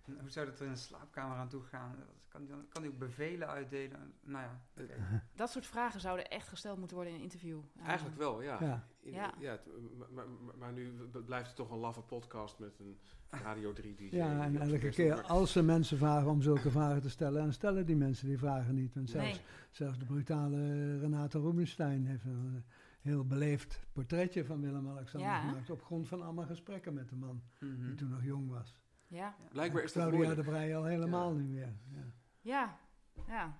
En 0.07 0.19
hoe 0.19 0.29
zou 0.29 0.45
dat 0.45 0.59
er 0.59 0.65
in 0.65 0.71
een 0.71 0.77
slaapkamer 0.77 1.37
aan 1.37 1.47
toe 1.49 1.63
gaan? 1.63 1.95
Kan 2.27 2.41
hij, 2.41 2.49
dan, 2.55 2.65
kan 2.69 2.81
hij 2.81 2.91
ook 2.91 2.97
bevelen 2.99 3.47
uitdelen? 3.47 4.13
Nou 4.23 4.43
ja, 4.43 4.61
oké. 4.83 4.93
Dat 5.35 5.49
soort 5.49 5.65
vragen 5.65 5.99
zouden 5.99 6.29
echt 6.29 6.47
gesteld 6.47 6.77
moeten 6.77 6.95
worden 6.95 7.13
in 7.13 7.19
een 7.19 7.25
interview. 7.25 7.59
Eh, 7.77 7.87
Eigenlijk 7.87 8.17
wel, 8.17 8.41
ja. 8.41 8.57
Ja. 8.63 8.87
In- 8.99 9.13
Ja. 9.13 9.33
ja 9.39 9.51
het- 9.51 9.67
maar, 10.13 10.25
maar, 10.57 10.73
nu 10.73 10.91
blijft 11.25 11.47
het 11.47 11.55
toch 11.55 11.71
een 11.71 11.77
laffe 11.77 12.01
podcast 12.01 12.59
met 12.59 12.79
een 12.79 12.97
Radio 13.29 13.73
3 13.73 13.95
DJ. 13.95 14.15
Ja, 14.15 14.47
die 14.49 14.59
en 14.59 14.71
elke 14.71 14.89
keer 14.89 15.21
als 15.21 15.51
ze 15.51 15.63
mensen 15.63 15.97
vragen 15.97 16.29
om 16.29 16.41
zulke 16.41 16.71
vragen 16.71 17.01
te 17.01 17.09
stellen, 17.09 17.41
dan 17.41 17.53
stellen 17.53 17.85
die 17.85 17.95
mensen 17.95 18.27
die 18.27 18.37
vragen 18.37 18.75
niet. 18.75 18.93
Want 18.93 19.09
zelfs, 19.09 19.27
Nee. 19.37 19.41
zelfs 19.71 19.97
de 19.99 20.05
brutale 20.05 20.97
Renate 20.99 21.39
Rubinstein 21.39 22.05
heeft 22.05 22.25
een 22.25 22.63
heel 23.01 23.25
beleefd 23.25 23.79
portretje 23.93 24.45
van 24.45 24.61
Willem-Alexander 24.61 25.29
Ja. 25.29 25.39
gemaakt. 25.39 25.69
Op 25.69 25.83
grond 25.83 26.07
van 26.07 26.21
allemaal 26.21 26.45
gesprekken 26.45 26.93
met 26.93 27.09
de 27.09 27.15
man, 27.15 27.41
Mhm. 27.59 27.85
die 27.85 27.95
toen 27.95 28.09
nog 28.09 28.23
jong 28.23 28.49
was. 28.49 28.77
Ja. 29.07 29.35
Blijkbaar 29.49 29.83
is 29.83 29.93
dat 29.93 30.07
Claudia 30.09 30.33
de 30.35 30.43
Brij 30.43 30.77
al 30.77 30.83
helemaal 30.83 31.31
Ja. 31.31 31.37
niet 31.39 31.49
meer. 31.49 31.73
Ja. 31.91 32.03
Ja. 32.41 32.77
Ja. 33.27 33.57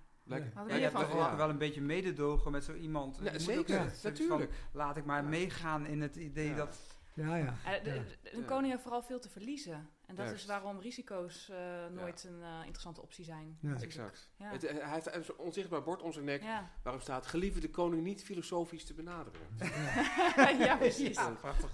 Je 0.66 0.72
hebt 0.74 0.94
toch 0.94 1.36
wel 1.36 1.48
een 1.50 1.58
beetje 1.58 1.80
mededogen 1.80 2.52
met 2.52 2.64
zo 2.64 2.74
iemand. 2.74 3.18
Ja, 3.22 3.38
zeker, 3.38 3.74
zoiets 3.74 4.00
van, 4.00 4.10
natuurlijk. 4.10 4.50
laat 4.72 4.96
ik 4.96 5.04
maar 5.04 5.22
Ja. 5.22 5.28
meegaan 5.28 5.86
in 5.86 6.00
het 6.00 6.16
idee 6.16 6.48
Ja. 6.48 6.56
dat 6.56 6.96
Ja, 7.14 7.36
ja. 7.36 7.54
Eh, 7.64 7.94
Een 7.94 8.04
Ja. 8.40 8.44
koning 8.46 8.70
heeft 8.70 8.82
vooral 8.82 9.02
veel 9.02 9.20
te 9.20 9.28
verliezen. 9.28 9.74
En 10.06 10.14
dat 10.14 10.26
Juist. 10.26 10.32
is 10.42 10.46
waarom 10.46 10.78
risico's 10.80 11.48
eh, 11.48 11.86
nooit 11.94 12.24
een 12.24 12.42
eh, 12.42 12.58
interessante 12.60 13.02
optie 13.02 13.24
zijn. 13.24 13.58
Ja. 13.60 13.68
natuurlijk. 13.68 13.82
Exact. 13.82 14.28
Ja. 14.36 14.50
Het, 14.50 14.64
eh, 14.64 14.76
hij 14.84 14.92
heeft 15.04 15.28
een 15.28 15.36
onzichtbaar 15.36 15.82
bord 15.82 16.02
om 16.02 16.12
zijn 16.12 16.24
nek 16.24 16.42
Ja. 16.42 16.70
waarop 16.82 17.02
staat: 17.02 17.26
Gelieve 17.26 17.60
de 17.60 17.70
koning 17.70 18.02
niet 18.02 18.24
filosofisch 18.24 18.84
te 18.84 18.94
benaderen. 18.94 19.40
ja, 20.66 20.76
precies. 20.76 21.16
Ja, 21.16 21.30
prachtig. 21.30 21.70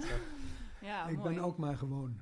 Ja, 0.81 1.07
ik 1.09 1.17
mooi. 1.17 1.35
ben 1.35 1.45
ook 1.45 1.57
maar 1.59 1.77
gewoon. 1.77 2.21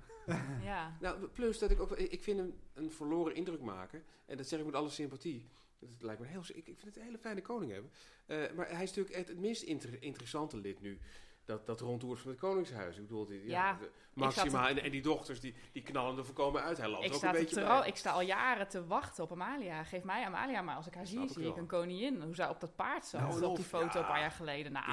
Ja. 0.63 0.97
Nou, 1.01 1.27
plus 1.27 1.59
dat 1.59 1.71
ik 1.71 1.81
ook, 1.81 1.91
ik 1.91 2.23
vind 2.23 2.39
hem 2.39 2.55
een 2.75 2.91
verloren 2.91 3.35
indruk 3.35 3.61
maken. 3.61 4.05
En 4.27 4.37
dat 4.37 4.47
zeg 4.49 4.59
ik 4.59 4.65
met 4.67 4.75
alle 4.75 4.89
sympathie. 4.91 5.49
Het 5.79 6.03
lijkt 6.03 6.21
me 6.21 6.27
heel, 6.27 6.41
ik, 6.47 6.57
ik 6.57 6.65
vind 6.65 6.85
het 6.85 6.97
een 6.97 7.03
hele 7.03 7.19
fijne 7.19 7.43
koning 7.43 7.73
hebben. 7.73 7.91
Eh, 8.27 8.37
maar 8.57 8.67
hij 8.71 8.83
is 8.83 8.89
natuurlijk 8.89 9.15
echt 9.17 9.29
het 9.29 9.39
minst 9.39 9.63
inter- 9.63 10.03
interessante 10.03 10.57
lid 10.57 10.81
nu. 10.81 10.99
Dat, 11.45 11.67
dat 11.67 11.81
rondtoert 11.81 12.21
van 12.21 12.31
het 12.31 12.41
koningshuis. 12.41 12.97
Ik 12.97 13.03
bedoel, 13.03 13.27
die, 13.27 13.45
ja, 13.47 13.49
Ja, 13.69 13.79
de 13.79 13.91
Maxima 14.13 14.69
en, 14.69 14.83
en 14.83 14.91
die 14.91 15.03
dochters, 15.03 15.41
die, 15.41 15.55
die 15.73 15.83
knallen 15.83 16.19
er 16.19 16.25
voorkomen 16.25 16.63
uit. 16.63 16.77
Hij 16.79 16.89
loopt 16.89 17.05
Ik 17.05 17.15
ook 17.15 17.23
een 17.23 17.31
beetje 17.33 17.55
terwijl- 17.55 17.79
bij. 17.81 17.89
ik 17.89 17.97
sta 17.97 18.11
al 18.11 18.21
jaren 18.21 18.69
te 18.69 18.87
wachten 18.87 19.25
op 19.25 19.33
Amalia. 19.33 19.85
Geef 19.85 20.03
mij 20.03 20.25
Amalia 20.25 20.63
maar. 20.63 20.77
Als 20.77 20.87
ik 20.87 20.95
haar 20.95 21.07
zie, 21.07 21.23
ik 21.23 21.31
zie 21.31 21.47
ik 21.47 21.57
een 21.57 21.67
koningin. 21.67 22.23
Hoe 22.23 22.35
zij 22.35 22.49
op 22.49 22.61
dat 22.61 22.77
paard 22.77 23.05
zat. 23.05 23.21
Nou, 23.21 23.45
op 23.45 23.57
die 23.57 23.65
foto 23.65 23.85
ja, 23.85 23.99
een 24.01 24.07
paar 24.07 24.21
jaar 24.21 24.31
geleden. 24.31 24.73
Nou, 24.73 24.85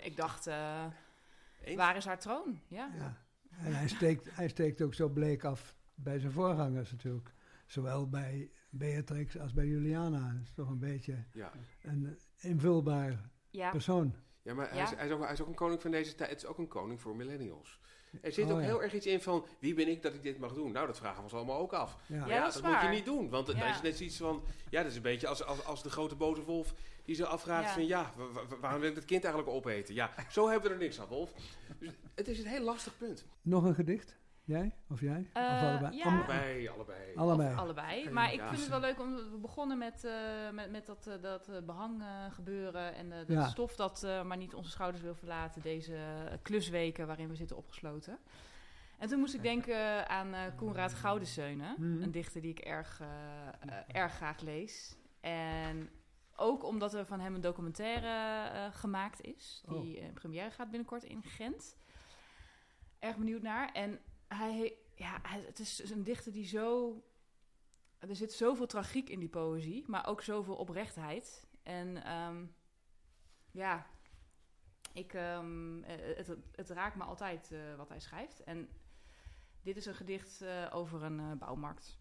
ik 0.00 0.16
dacht, 0.16 0.46
eh, 0.46 0.84
waar 1.76 1.96
is 1.96 2.04
haar 2.04 2.18
troon? 2.18 2.60
Ja. 2.68 2.90
Ja. 2.98 3.16
En 3.64 3.74
hij 3.74 3.88
steekt, 3.88 4.36
hij 4.36 4.48
steekt 4.48 4.82
ook 4.82 4.94
zo 4.94 5.08
bleek 5.08 5.44
af 5.44 5.74
bij 5.94 6.18
zijn 6.18 6.32
voorgangers 6.32 6.90
natuurlijk. 6.90 7.34
Zowel 7.66 8.08
bij 8.08 8.50
Beatrix 8.70 9.38
als 9.38 9.52
bij 9.52 9.66
Juliana. 9.66 10.32
Dat 10.32 10.42
is 10.42 10.52
toch 10.52 10.68
een 10.68 10.78
beetje 10.78 11.24
Ja. 11.32 11.52
een 11.82 12.18
invulbaar 12.38 13.30
Ja. 13.50 13.70
persoon. 13.70 14.14
Ja, 14.42 14.54
maar 14.54 14.68
hij, 14.68 14.76
Ja. 14.78 14.84
is, 14.84 14.90
hij, 14.96 15.06
is 15.06 15.12
ook, 15.12 15.22
hij 15.22 15.32
is 15.32 15.40
ook 15.40 15.48
een 15.48 15.54
koning 15.54 15.80
van 15.80 15.90
deze 15.90 16.14
tijd. 16.14 16.30
Het 16.30 16.38
is 16.42 16.46
ook 16.46 16.58
een 16.58 16.68
koning 16.68 17.00
voor 17.00 17.16
millennials. 17.16 17.80
Er 18.22 18.32
zit 18.32 18.44
Oh, 18.44 18.50
ook 18.52 18.58
ja. 18.60 18.64
heel 18.64 18.82
erg 18.82 18.94
iets 18.94 19.06
in 19.06 19.20
van, 19.20 19.46
wie 19.60 19.74
ben 19.74 19.88
ik 19.88 20.02
dat 20.02 20.14
ik 20.14 20.22
dit 20.22 20.38
mag 20.38 20.54
doen? 20.54 20.72
Nou, 20.72 20.86
dat 20.86 20.96
vragen 20.96 21.16
we 21.16 21.22
ons 21.22 21.32
allemaal 21.32 21.58
ook 21.58 21.72
af. 21.72 21.96
Ja. 22.06 22.26
Ja, 22.26 22.44
dat 22.44 22.54
is 22.54 22.62
moet 22.62 22.80
je 22.82 22.88
niet 22.88 23.04
doen. 23.04 23.28
Want 23.30 23.46
Ja. 23.52 23.70
is 23.74 23.82
net 23.82 23.96
zoiets 23.96 24.16
van, 24.16 24.42
ja, 24.70 24.82
dat 24.82 24.90
is 24.90 24.96
een 24.96 25.02
beetje 25.02 25.26
als, 25.28 25.44
als, 25.44 25.64
als 25.64 25.82
de 25.82 25.90
grote 25.90 26.14
boze 26.16 26.42
wolf 26.44 26.74
die 27.06 27.14
ze 27.14 27.26
afvraagt 27.26 27.66
Ja. 27.66 27.72
van, 27.72 27.86
ja, 27.86 28.12
wa- 28.16 28.32
wa- 28.32 28.56
waarom 28.60 28.80
wil 28.80 28.88
ik 28.88 28.94
dat 28.94 29.04
kind 29.04 29.24
eigenlijk 29.24 29.54
opeten? 29.54 29.94
Ja, 29.94 30.10
zo 30.30 30.48
hebben 30.48 30.68
we 30.68 30.74
er 30.76 30.80
niks 30.82 31.00
aan, 31.00 31.06
Wolf. 31.06 31.32
Dus 31.78 31.90
het 32.14 32.28
is 32.28 32.38
een 32.38 32.46
heel 32.46 32.64
lastig 32.64 32.96
punt. 32.98 33.26
Nog 33.42 33.64
een 33.64 33.74
gedicht? 33.74 34.16
Jij? 34.44 34.74
Of 34.88 35.00
jij? 35.00 35.30
Eh, 35.32 35.42
of 35.42 35.62
allebei? 35.62 35.96
ja. 35.96 36.04
Allebei, 36.04 36.68
allebei. 36.68 37.14
allebei. 37.16 37.52
Of 37.52 37.58
allebei. 37.58 38.00
Oké. 38.00 38.10
Maar 38.10 38.32
ik 38.32 38.40
vind 38.42 38.60
het 38.60 38.68
wel 38.68 38.80
leuk 38.80 39.00
om. 39.00 39.14
We 39.14 39.38
begonnen 39.40 39.78
met, 39.78 40.04
eh, 40.04 40.50
met, 40.52 40.70
met 40.70 40.86
dat, 40.86 41.06
eh, 41.06 41.22
dat 41.22 41.48
eh, 41.48 41.62
behang 41.62 42.02
eh, 42.02 42.08
gebeuren. 42.32 42.94
En 42.94 43.24
Ja. 43.26 43.46
stof 43.48 43.76
dat 43.76 44.02
eh, 44.02 44.22
maar 44.22 44.36
niet 44.36 44.54
onze 44.54 44.70
schouders 44.70 45.02
wil 45.02 45.14
verlaten. 45.14 45.62
Deze 45.62 45.96
klusweken 46.42 47.06
waarin 47.06 47.28
we 47.28 47.34
zitten 47.34 47.56
opgesloten. 47.56 48.18
En 48.98 49.08
toen 49.08 49.18
moest 49.18 49.34
ik 49.34 49.42
denken 49.42 50.08
aan 50.08 50.34
eh 50.34 50.40
Koenraad 50.56 50.94
Goudenseunen. 50.94 51.74
Mhm. 51.78 52.02
Een 52.02 52.10
dichter 52.10 52.40
die 52.40 52.50
ik 52.50 52.58
erg, 52.58 53.00
erg 53.92 54.12
graag 54.14 54.40
lees. 54.40 54.96
En 55.20 55.88
ook 56.36 56.64
omdat 56.64 56.94
er 56.94 57.06
van 57.06 57.20
hem 57.20 57.34
een 57.34 57.40
documentaire 57.40 58.48
eh, 58.48 58.74
gemaakt 58.74 59.20
is. 59.20 59.62
Die 59.68 59.96
in 59.96 60.12
première 60.12 60.50
gaat 60.50 60.70
binnenkort 60.70 61.04
in 61.04 61.22
Gent. 61.22 61.76
Erg 62.98 63.16
benieuwd 63.16 63.42
naar. 63.42 63.72
En 63.72 64.00
hij, 64.28 64.76
ja, 64.94 65.20
het 65.22 65.58
is 65.58 65.76
dus 65.76 65.90
een 65.90 66.04
dichter 66.04 66.32
die 66.32 66.46
zo... 66.46 67.00
Er 67.98 68.16
zit 68.16 68.32
zoveel 68.32 68.66
tragiek 68.66 69.08
in 69.08 69.18
die 69.18 69.28
poëzie, 69.28 69.84
maar 69.86 70.06
ook 70.06 70.22
zoveel 70.22 70.56
oprechtheid. 70.56 71.46
En 71.62 72.04
ehm, 72.04 72.44
ja, 73.50 73.86
ik, 74.92 75.14
ehm, 75.14 75.82
eh, 75.82 76.16
het, 76.16 76.36
het 76.52 76.70
raakt 76.70 76.96
me 76.96 77.04
altijd 77.04 77.52
eh, 77.52 77.74
wat 77.76 77.88
hij 77.88 78.00
schrijft. 78.00 78.44
En 78.44 78.68
dit 79.62 79.76
is 79.76 79.86
een 79.86 79.94
gedicht 79.94 80.44
over 80.72 81.02
een 81.02 81.38
bouwmarkt, 81.38 81.98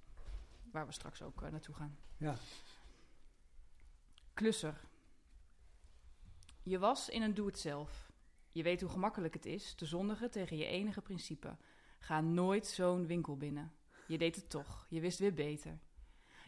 waar 0.71 0.86
we 0.86 0.91
straks 0.91 1.21
ook 1.21 1.41
naartoe 1.41 1.75
gaan. 1.75 1.97
Ja. 2.17 2.36
Klusser. 4.36 4.88
Je 6.63 6.79
was 6.79 7.09
in 7.09 7.21
een 7.21 7.33
doe-het-zelf. 7.33 8.11
Je 8.51 8.63
weet 8.63 8.81
hoe 8.81 8.89
gemakkelijk 8.89 9.33
het 9.33 9.45
is 9.45 9.73
te 9.73 9.86
zondigen 9.86 10.31
tegen 10.31 10.57
je 10.57 10.65
enige 10.65 11.01
principe. 11.01 11.57
Ga 11.99 12.21
nooit 12.21 12.67
zo'n 12.67 13.07
winkel 13.07 13.38
binnen. 13.38 13.73
Je 14.07 14.17
deed 14.17 14.36
het 14.36 14.49
toch. 14.49 14.86
Je 14.89 14.99
wist 14.99 15.19
weer 15.19 15.33
beter. 15.33 15.79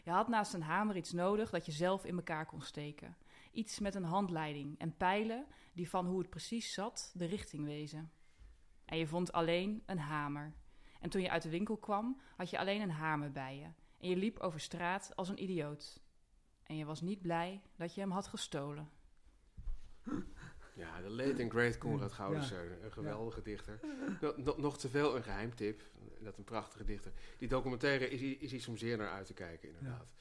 Je 0.04 0.10
had 0.10 0.28
naast 0.28 0.54
een 0.54 0.62
hamer 0.62 0.96
iets 0.96 1.12
nodig 1.12 1.50
dat 1.50 1.66
je 1.66 1.72
zelf 1.72 2.04
in 2.04 2.16
elkaar 2.16 2.46
kon 2.46 2.62
steken. 2.62 3.16
Iets 3.52 3.78
met 3.78 3.94
een 3.94 4.04
handleiding 4.04 4.78
en 4.78 4.96
pijlen 4.96 5.46
die 5.72 5.88
van 5.88 6.06
hoe 6.06 6.18
het 6.18 6.30
precies 6.30 6.72
zat 6.72 7.12
de 7.14 7.24
richting 7.24 7.64
wezen. 7.64 8.12
En 8.84 8.98
je 8.98 9.06
vond 9.06 9.32
alleen 9.32 9.82
een 9.86 9.98
hamer. 9.98 10.54
En 11.00 11.10
toen 11.10 11.22
je 11.22 11.30
uit 11.30 11.42
de 11.42 11.50
winkel 11.50 11.76
kwam, 11.76 12.20
had 12.36 12.50
je 12.50 12.58
alleen 12.58 12.80
een 12.80 12.90
hamer 12.90 13.32
bij 13.32 13.56
je. 13.56 13.68
En 13.98 14.08
je 14.08 14.16
liep 14.16 14.38
over 14.38 14.60
straat 14.60 15.16
als 15.16 15.28
een 15.28 15.42
idioot. 15.42 16.06
En 16.68 16.76
je 16.76 16.84
was 16.84 17.00
niet 17.00 17.22
blij 17.22 17.60
dat 17.76 17.94
je 17.94 18.00
hem 18.00 18.10
had 18.10 18.26
gestolen. 18.26 18.88
Ja, 20.74 21.00
de 21.00 21.08
late 21.10 21.42
and 21.42 21.50
great 21.50 21.78
Konrad 21.78 22.08
Ja. 22.10 22.14
Goudenseunen. 22.16 22.84
Een 22.84 22.92
geweldige 22.92 23.42
dichter. 23.42 23.80
Nog, 24.56 24.78
te 24.78 24.88
veel 24.88 25.16
een 25.16 25.22
geheimtip. 25.22 25.82
Dat 26.20 26.38
een 26.38 26.44
prachtige 26.44 26.84
dichter. 26.84 27.12
Die 27.38 27.48
documentaire 27.48 28.08
is, 28.10 28.20
is 28.20 28.52
iets 28.52 28.68
om 28.68 28.76
zeer 28.76 28.96
naar 28.96 29.10
uit 29.10 29.26
te 29.26 29.34
kijken, 29.34 29.68
inderdaad. 29.68 30.12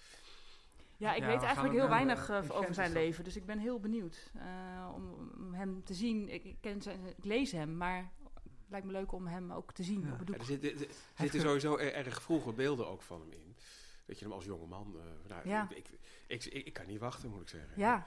Ja, 0.97 1.13
ik 1.13 1.19
Ja, 1.21 1.27
weet 1.27 1.39
we 1.39 1.45
eigenlijk 1.45 1.75
heel 1.75 1.89
weinig 1.89 2.29
eh, 2.29 2.37
eh, 2.37 2.51
over 2.57 2.73
zijn 2.73 2.91
leven. 2.91 3.23
Dus 3.23 3.35
ik 3.35 3.45
ben 3.45 3.59
heel 3.59 3.79
benieuwd 3.79 4.31
eh, 4.35 4.91
om, 4.95 5.31
om 5.37 5.53
hem 5.53 5.83
te 5.83 5.93
zien. 5.93 6.29
Ik, 6.29 6.43
ik, 6.43 6.57
ken 6.61 6.81
zijn, 6.81 6.99
ik 7.05 7.23
lees 7.25 7.51
hem, 7.51 7.77
maar 7.77 8.11
het 8.33 8.69
lijkt 8.69 8.85
me 8.85 8.91
leuk 8.91 9.11
om 9.11 9.27
hem 9.27 9.51
ook 9.51 9.73
te 9.73 9.83
zien 9.83 10.01
Ja. 10.01 10.11
op 10.11 10.19
het 10.19 10.27
Ja, 10.27 10.33
doek. 10.33 10.41
er 10.41 10.45
zitten, 10.47 10.71
er 10.87 10.87
zitten 11.15 11.41
sowieso 11.41 11.77
er- 11.77 11.93
erg 11.93 12.21
vroege 12.21 12.53
beelden 12.53 12.87
ook 12.87 13.01
van 13.01 13.19
hem 13.21 13.31
in. 13.31 13.55
Dat 14.07 14.19
je 14.19 14.25
hem 14.25 14.33
als 14.33 14.45
jongeman... 14.45 14.95
eh 14.99 15.29
nou, 15.29 15.47
Ja. 15.49 15.67
ik, 15.69 15.89
ik, 16.27 16.45
ik, 16.45 16.65
ik 16.65 16.73
kan 16.73 16.85
niet 16.87 16.99
wachten, 16.99 17.29
moet 17.29 17.41
ik 17.41 17.49
zeggen. 17.49 17.71
Ja, 17.75 18.05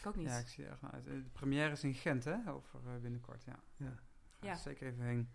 ik 0.00 0.06
ook 0.06 0.16
niet. 0.16 0.28
Ja, 0.28 0.38
ik 0.38 0.48
zie 0.48 0.64
er 0.66 0.78
uit. 0.92 1.06
Eh, 1.06 1.12
De 1.12 1.30
première 1.32 1.70
is 1.70 1.84
in 1.84 1.94
Gent, 1.94 2.24
hè? 2.24 2.36
Over 2.52 2.80
eh, 2.86 3.00
binnenkort, 3.00 3.44
ja. 3.44 3.58
Ja. 3.76 3.92
Ga 4.40 4.46
Ja. 4.46 4.52
er 4.52 4.56
zeker 4.58 4.86
even 4.86 5.04
heen. 5.04 5.28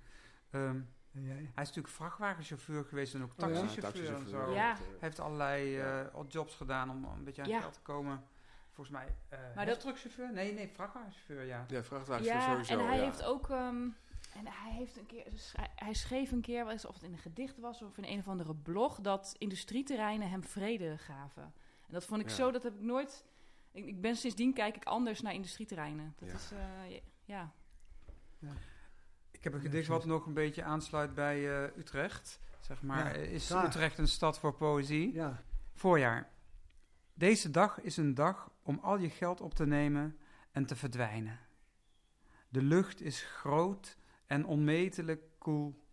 Ehm, 0.50 0.82
hij 1.14 1.34
is 1.44 1.56
natuurlijk 1.56 1.88
vrachtwagenchauffeur 1.88 2.86
geweest 2.86 3.14
en 3.14 3.24
ook 3.24 3.32
Oh 3.38 3.50
ja? 3.50 3.56
taxichauffeur 3.62 4.14
en 4.16 4.28
zo. 4.30 4.52
Ja. 4.54 4.76
Hij 4.76 4.78
heeft 5.00 5.20
allerlei 5.20 5.80
eh, 5.80 6.06
odd 6.14 6.32
jobs 6.34 6.56
gedaan 6.56 6.90
om 6.90 7.04
een 7.04 7.24
beetje 7.24 7.42
aan 7.42 7.50
Ja. 7.50 7.60
geld 7.60 7.74
te 7.74 7.82
komen. 7.82 8.24
Volgens 8.72 8.96
mij 8.98 9.16
uh, 9.34 9.56
Maar 9.56 9.66
dat- 9.66 9.80
truckchauffeur? 9.80 10.34
Nee, 10.34 10.54
nee, 10.54 10.70
vrachtwagenchauffeur, 10.74 11.44
ja. 11.44 11.66
Ja, 11.68 11.84
vrachtwagens 11.84 12.28
ja, 12.28 12.50
sowieso. 12.52 12.80
en 12.80 12.86
hij 12.88 12.98
ja. 12.98 13.04
heeft 13.04 13.24
ook... 13.24 13.50
ehm, 13.50 13.88
en 14.34 14.48
hij 14.48 14.72
heeft 14.72 14.98
een 14.98 15.06
keer... 15.06 15.30
dus 15.30 15.54
hij, 15.76 15.94
schreef 15.94 16.32
een 16.32 16.42
keer, 16.42 16.66
of 16.66 16.94
het 16.94 17.04
in 17.04 17.12
een 17.12 17.18
gedicht 17.18 17.58
was... 17.60 17.82
of 17.82 17.98
in 17.98 18.04
een 18.04 18.20
of 18.20 18.28
andere 18.28 18.56
blog... 18.56 19.00
dat 19.00 19.36
industrieterreinen 19.38 20.30
hem 20.30 20.44
vrede 20.44 20.98
gaven. 20.98 21.44
En 21.88 21.94
dat 21.94 22.06
vond 22.06 22.22
ik 22.22 22.30
Ja. 22.30 22.36
zo... 22.36 22.52
Dat 22.52 22.64
heb 22.64 22.74
ik 22.76 22.82
nooit... 22.82 23.26
Ik, 23.72 23.86
ik 23.86 24.02
ben 24.02 24.16
sindsdien 24.16 24.54
kijk 24.54 24.76
ik 24.76 24.84
anders 24.86 25.22
naar 25.22 25.34
industrieterreinen. 25.34 26.14
Dat 26.20 26.30
Ja. 26.30 26.36
is... 26.36 26.52
eh, 26.52 27.00
ja. 27.26 27.54
Ik 29.32 29.44
heb 29.44 29.54
een 29.54 29.60
Ja, 29.62 29.66
gedicht 29.70 29.88
wat 29.88 30.06
nog 30.06 30.26
een 30.26 30.34
beetje 30.34 30.64
aansluit 30.64 31.14
bij 31.14 31.64
eh, 31.64 31.78
Utrecht. 31.78 32.40
Zeg 32.60 32.82
maar, 32.82 33.06
Ja, 33.06 33.12
Eh, 33.14 33.34
is 33.34 33.46
graag. 33.46 33.66
Utrecht 33.68 33.98
een 33.98 34.08
stad 34.08 34.40
voor 34.40 34.54
poëzie? 34.56 35.14
Ja. 35.14 35.44
Voorjaar. 35.74 36.30
Deze 37.14 37.50
dag 37.52 37.82
is 37.82 37.98
een 37.98 38.14
dag 38.14 38.52
om 38.64 38.80
al 38.82 38.98
je 38.98 39.10
geld 39.10 39.42
op 39.42 39.54
te 39.54 39.66
nemen 39.66 40.18
en 40.52 40.66
te 40.66 40.76
verdwijnen. 40.76 41.40
De 42.50 42.62
lucht 42.62 43.02
is 43.02 43.22
groot 43.24 43.98
en 44.32 44.46
onmetelijk 44.46 45.22
koel. 45.38 45.86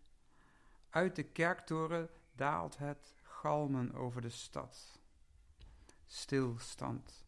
Uit 0.89 1.15
de 1.15 1.23
kerktoren 1.23 2.09
daalt 2.35 2.77
het 2.77 3.15
galmen 3.23 3.93
over 3.93 4.21
de 4.21 4.29
stad. 4.29 4.99
Stilstand. 6.05 7.27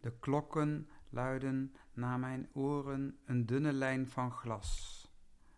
De 0.00 0.12
klokken 0.18 0.88
luiden 1.08 1.74
naar 1.92 2.18
mijn 2.18 2.48
oren 2.52 3.18
een 3.24 3.46
dunne 3.46 3.72
lijn 3.72 4.08
van 4.08 4.32
glas. 4.32 5.02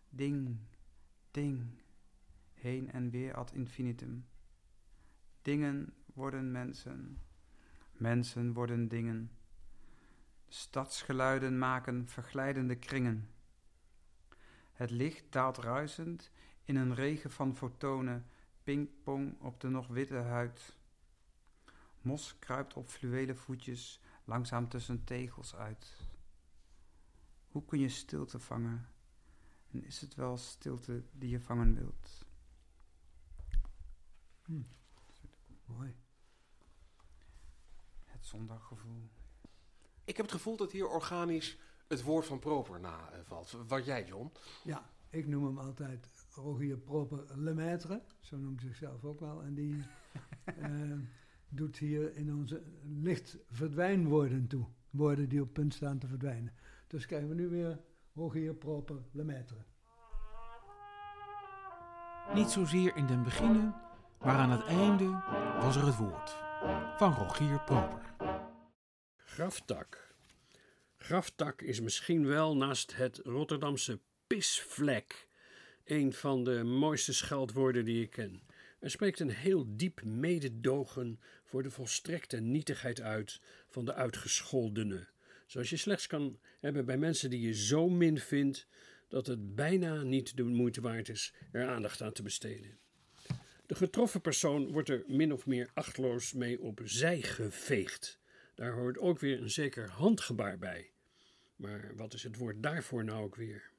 Ding, 0.09 0.57
ding, 1.31 1.81
heen 2.53 2.91
en 2.91 3.09
weer 3.09 3.35
ad 3.35 3.51
infinitum. 3.51 4.27
Dingen 5.41 5.93
worden 6.05 6.51
mensen, 6.51 7.21
mensen 7.91 8.53
worden 8.53 8.87
dingen. 8.87 9.31
Stadsgeluiden 10.47 11.57
maken 11.57 12.07
verglijdende 12.07 12.75
kringen. 12.75 13.29
Het 14.77 14.91
licht 14.91 15.31
daalt 15.31 15.57
ruisend 15.57 16.31
in 16.63 16.75
een 16.75 16.95
regen 16.95 17.31
van 17.31 17.55
fotonen, 17.55 18.25
pingpong 18.63 19.41
op 19.41 19.59
de 19.59 19.69
nog 19.69 19.87
witte 19.87 20.15
huid. 20.15 20.75
Mos 22.01 22.39
kruipt 22.39 22.73
op 22.73 22.89
fluwelen 22.89 23.37
voetjes 23.37 24.01
langzaam 24.23 24.69
tussen 24.69 25.03
tegels 25.03 25.55
uit. 25.55 25.93
Hoe 27.47 27.65
kun 27.65 27.79
je 27.79 27.89
stilte 27.89 28.39
vangen? 28.39 28.89
En 29.71 29.83
is 29.83 30.01
het 30.01 30.15
wel 30.15 30.37
stilte 30.37 31.03
die 31.11 31.29
je 31.29 31.39
vangen 31.39 31.75
wilt? 31.75 32.25
Hm. 34.45 34.61
Mooi. 35.65 35.95
Het 38.05 38.25
zondaggevoel. 38.25 39.09
Ik 40.03 40.17
heb 40.17 40.25
het 40.25 40.35
gevoel 40.35 40.57
dat 40.57 40.71
hier 40.71 40.87
organisch 40.87 41.57
het 41.87 42.03
woord 42.03 42.25
van 42.25 42.39
proper 42.39 42.79
na 42.79 43.09
valt. 43.23 43.57
Wat 43.67 43.85
jij, 43.85 44.05
John? 44.05 44.31
Ja, 44.63 44.89
ik 45.09 45.27
noem 45.27 45.45
hem 45.45 45.57
altijd 45.57 46.09
Rogier 46.35 46.77
Proper 46.77 47.25
Lemaitre, 47.35 48.01
zo 48.19 48.37
noemt 48.37 48.61
hij 48.61 48.69
zichzelf 48.69 49.03
ook 49.03 49.19
wel. 49.19 49.43
En 49.43 49.53
die 49.53 49.83
eh, 50.45 50.91
doet 51.49 51.77
hier 51.77 52.15
in 52.15 52.33
onze 52.33 52.63
licht 52.83 53.37
verdwijnwoorden 53.49 54.47
toe. 54.47 54.65
Woorden 54.89 55.29
die 55.29 55.41
op 55.41 55.53
punt 55.53 55.73
staan 55.73 55.97
te 55.97 56.07
verdwijnen. 56.07 56.53
Dus 56.87 57.05
krijgen 57.05 57.29
we 57.29 57.35
nu 57.35 57.47
weer 57.47 57.79
Rogier 58.13 58.53
Proper 58.53 59.03
Lemaitre. 59.11 59.65
Niet 62.33 62.49
zozeer 62.49 62.95
in 62.95 63.05
den 63.05 63.23
beginnen, 63.23 63.75
maar 64.19 64.37
aan 64.37 64.51
het 64.51 64.63
einde 64.63 65.09
was 65.59 65.75
er 65.75 65.85
het 65.85 65.97
woord. 65.97 66.37
Van 66.97 67.13
Rogier 67.13 67.61
Proper. 67.63 68.13
Graftak. 69.17 70.06
Graftak 71.07 71.61
is 71.61 71.79
misschien 71.81 72.25
wel 72.25 72.57
naast 72.57 72.95
het 72.95 73.19
Rotterdamse 73.23 73.99
pisvlek 74.27 75.27
een 75.85 76.13
van 76.13 76.43
de 76.43 76.63
mooiste 76.63 77.13
scheldwoorden 77.13 77.85
die 77.85 78.03
ik 78.03 78.09
ken. 78.09 78.41
Er 78.79 78.89
spreekt 78.89 79.19
een 79.19 79.29
heel 79.29 79.65
diep 79.67 80.03
mededogen 80.03 81.19
voor 81.43 81.63
de 81.63 81.71
volstrekte 81.71 82.39
nietigheid 82.39 83.01
uit 83.01 83.41
van 83.67 83.85
de 83.85 83.93
uitgescholdene. 83.93 85.07
Zoals 85.45 85.69
je 85.69 85.77
slechts 85.77 86.07
kan 86.07 86.39
hebben 86.59 86.85
bij 86.85 86.97
mensen 86.97 87.29
die 87.29 87.41
je 87.41 87.53
zo 87.53 87.89
min 87.89 88.19
vindt 88.19 88.67
dat 89.07 89.27
het 89.27 89.55
bijna 89.55 90.03
niet 90.03 90.37
de 90.37 90.43
moeite 90.43 90.81
waard 90.81 91.09
is 91.09 91.33
er 91.51 91.67
aandacht 91.67 92.01
aan 92.01 92.13
te 92.13 92.23
besteden. 92.23 92.77
De 93.65 93.75
getroffen 93.75 94.21
persoon 94.21 94.71
wordt 94.71 94.89
er 94.89 95.03
min 95.07 95.33
of 95.33 95.45
meer 95.45 95.69
achtloos 95.73 96.33
mee 96.33 96.61
opzij 96.61 97.21
geveegd. 97.21 98.19
Daar 98.55 98.73
hoort 98.73 98.97
ook 98.97 99.19
weer 99.19 99.41
een 99.41 99.49
zeker 99.49 99.89
handgebaar 99.89 100.57
bij. 100.57 100.91
Maar 101.57 101.91
wat 101.95 102.13
is 102.13 102.23
het 102.23 102.37
woord 102.37 102.63
daarvoor 102.63 103.03
nou 103.03 103.23
ook 103.23 103.35
weer? 103.35 103.71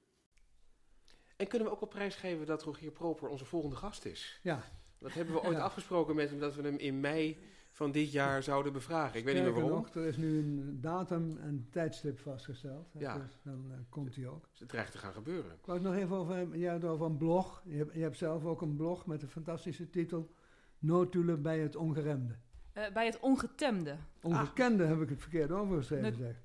En 1.36 1.46
kunnen 1.48 1.68
we 1.68 1.74
ook 1.74 1.82
op 1.82 1.90
prijs 1.90 2.14
geven 2.16 2.46
dat 2.46 2.62
Rogier 2.62 2.90
Proper 2.90 3.28
onze 3.28 3.44
volgende 3.44 3.76
gast 3.76 4.04
is? 4.04 4.40
Ja, 4.42 4.62
Dat 4.98 5.12
hebben 5.12 5.34
we 5.34 5.42
ooit 5.42 5.56
Ja. 5.56 5.62
afgesproken 5.62 6.14
met 6.14 6.30
hem 6.30 6.38
dat 6.38 6.54
we 6.54 6.62
hem 6.62 6.76
in 6.76 7.00
mei 7.00 7.38
van 7.70 7.92
dit 7.92 8.12
jaar 8.12 8.42
zouden 8.42 8.72
bevragen. 8.72 9.18
Ik 9.18 9.24
weet 9.24 9.34
niet 9.34 9.42
meer 9.42 9.52
waarom. 9.52 9.70
nog, 9.70 9.94
er 9.94 10.04
is 10.06 10.16
nu 10.16 10.38
een 10.38 10.80
datum 10.80 11.36
en 11.36 11.68
tijdstip 11.70 12.18
vastgesteld. 12.18 12.88
Ja. 12.98 13.18
Dus 13.18 13.38
dan 13.42 13.66
eh, 13.72 13.78
komt 13.88 14.14
hij 14.16 14.26
ook. 14.26 14.48
Dus 14.50 14.58
het 14.60 14.68
dreigt 14.68 14.92
te 14.92 14.98
gaan 14.98 15.12
gebeuren. 15.12 15.52
Ik 15.52 15.64
wou 15.66 15.78
het 15.78 15.86
nog 15.88 15.96
even 15.96 16.16
over, 16.16 16.36
het 16.72 16.84
over 16.84 17.06
een 17.06 17.16
blog. 17.16 17.62
Je 17.64 17.76
hebt, 17.76 17.94
je 17.94 18.00
hebt 18.00 18.16
zelf 18.16 18.44
ook 18.44 18.60
een 18.62 18.76
blog 18.76 19.06
met 19.06 19.22
een 19.22 19.28
fantastische 19.28 19.90
titel. 19.90 20.30
Notulen 20.78 21.42
bij 21.42 21.58
het 21.58 21.76
ongeremde. 21.76 22.36
Eh, 22.72 22.92
bij 22.92 23.06
het 23.06 23.20
ongetemde. 23.20 23.96
Ongekende 24.22 24.84
heb 24.84 25.00
ik 25.00 25.08
het 25.08 25.20
verkeerd 25.20 25.50
overgeschreven, 25.50 26.14
zeg. 26.16 26.36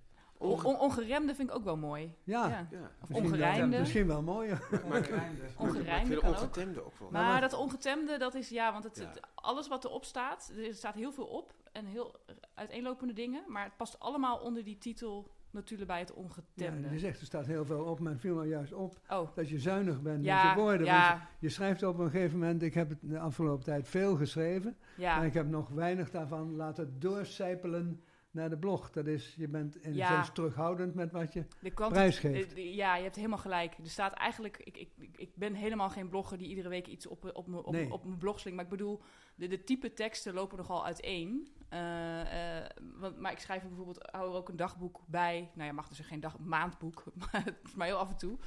On- 0.43 0.63
on- 0.65 0.79
ongeremde 0.79 1.35
vind 1.35 1.49
ik 1.49 1.55
ook 1.55 1.63
wel 1.63 1.77
mooi. 1.77 2.13
Ja, 2.23 2.47
Ja. 2.47 2.67
Ja. 2.71 2.91
Of 3.01 3.09
misschien, 3.09 3.27
ongerijmde. 3.31 3.69
wel, 3.69 3.79
misschien 3.79 4.07
wel 4.07 4.21
mooier. 4.21 4.67
Maar, 4.71 4.81
maar, 4.89 5.29
Ongerijmde 5.57 6.17
ook. 6.17 6.23
ongetemde 6.23 6.85
ook 6.85 6.99
wel. 6.99 7.09
Maar 7.11 7.23
maar- 7.23 7.41
dat 7.41 7.53
ongetemde, 7.53 8.17
dat 8.17 8.35
is 8.35 8.49
ja, 8.49 8.71
want 8.71 8.83
het, 8.83 8.97
Ja. 8.97 9.07
het- 9.07 9.19
alles 9.35 9.67
wat 9.67 9.85
erop 9.85 10.05
staat, 10.05 10.51
er 10.67 10.73
staat 10.73 10.95
heel 10.95 11.11
veel 11.11 11.25
op 11.25 11.53
en 11.71 11.85
heel 11.85 12.15
uiteenlopende 12.53 13.13
dingen, 13.13 13.43
maar 13.47 13.63
het 13.63 13.77
past 13.77 13.99
allemaal 13.99 14.37
onder 14.37 14.63
die 14.63 14.77
titel 14.77 15.31
natuurlijk 15.51 15.89
bij 15.89 15.99
het 15.99 16.09
Ja, 16.15 16.21
ongetemde. 16.21 16.89
je 16.91 16.99
zegt 16.99 17.19
er 17.19 17.25
staat 17.25 17.45
heel 17.45 17.65
veel 17.65 17.83
op, 17.83 17.99
maar 17.99 18.11
het 18.11 18.21
viel 18.21 18.35
me 18.35 18.47
juist 18.47 18.73
op 18.73 18.99
oh, 19.09 19.29
dat 19.35 19.49
je 19.49 19.59
zuinig 19.59 20.01
bent 20.01 20.17
met 20.23 20.25
je 20.41 20.51
woorden. 20.55 20.77
Want 20.77 20.87
ja, 20.87 21.27
je 21.39 21.49
schrijft 21.49 21.83
op 21.83 21.99
een 21.99 22.09
gegeven 22.09 22.39
moment, 22.39 22.61
ik 22.61 22.73
heb 22.73 22.89
het 22.89 22.97
de 23.01 23.19
afgelopen 23.19 23.63
tijd 23.63 23.87
veel 23.87 24.15
geschreven, 24.15 24.77
maar 24.97 25.25
ik 25.25 25.33
heb 25.33 25.47
nog 25.49 25.69
weinig 25.69 26.09
daarvan 26.11 26.55
laten 26.55 26.99
doorcijpelen 26.99 28.03
naar 28.33 28.49
de 28.49 28.57
blog. 28.57 28.91
Dat 28.91 29.07
is, 29.07 29.33
je 29.37 29.47
bent 29.47 29.75
in 29.75 29.93
Ja. 29.93 30.23
terughoudend 30.23 30.93
met 30.95 31.11
wat 31.11 31.33
je 31.33 31.45
de 31.61 31.71
prijsgeeft. 31.71 32.55
de- 32.55 32.73
ja, 32.75 32.95
je 32.95 33.03
hebt 33.03 33.15
helemaal 33.15 33.37
gelijk. 33.37 33.77
Er 33.77 33.89
staat 33.89 34.13
eigenlijk, 34.13 34.57
ik, 34.57 34.77
ik, 34.77 34.89
ik- 35.15 35.35
ben 35.35 35.53
helemaal 35.53 35.89
geen 35.89 36.09
blogger 36.09 36.37
die 36.37 36.47
iedere 36.47 36.69
week 36.69 36.87
iets 36.87 37.07
op, 37.07 37.29
op, 37.33 37.47
mijn- 37.47 37.63
op, 37.63 37.71
Nee. 37.73 37.91
op 37.91 38.05
mijn 38.05 38.17
blog 38.17 38.39
slingt, 38.39 38.57
maar 38.57 38.65
ik 38.71 38.77
bedoel, 38.77 39.01
de, 39.35 39.47
de 39.47 39.63
type 39.63 39.93
teksten 39.93 40.33
lopen 40.33 40.57
nogal 40.57 40.85
uiteen. 40.85 41.47
Eh, 41.69 42.57
eh, 42.63 42.69
want, 42.99 43.19
maar 43.19 43.31
ik 43.31 43.39
schrijf 43.39 43.61
er 43.61 43.67
bijvoorbeeld, 43.67 44.07
hou 44.11 44.29
er 44.31 44.35
ook 44.37 44.49
een 44.49 44.55
dagboek 44.55 45.01
bij. 45.07 45.51
Nou 45.53 45.67
ja, 45.67 45.73
mag 45.73 45.87
dus 45.87 45.99
geen 45.99 46.19
dag, 46.19 46.39
maandboek, 46.39 47.03
maar 47.31 47.43
het 47.45 47.55
is 47.63 47.75
maar 47.75 47.87
heel 47.87 47.97
af 47.97 48.09
en 48.09 48.17
toe. 48.17 48.37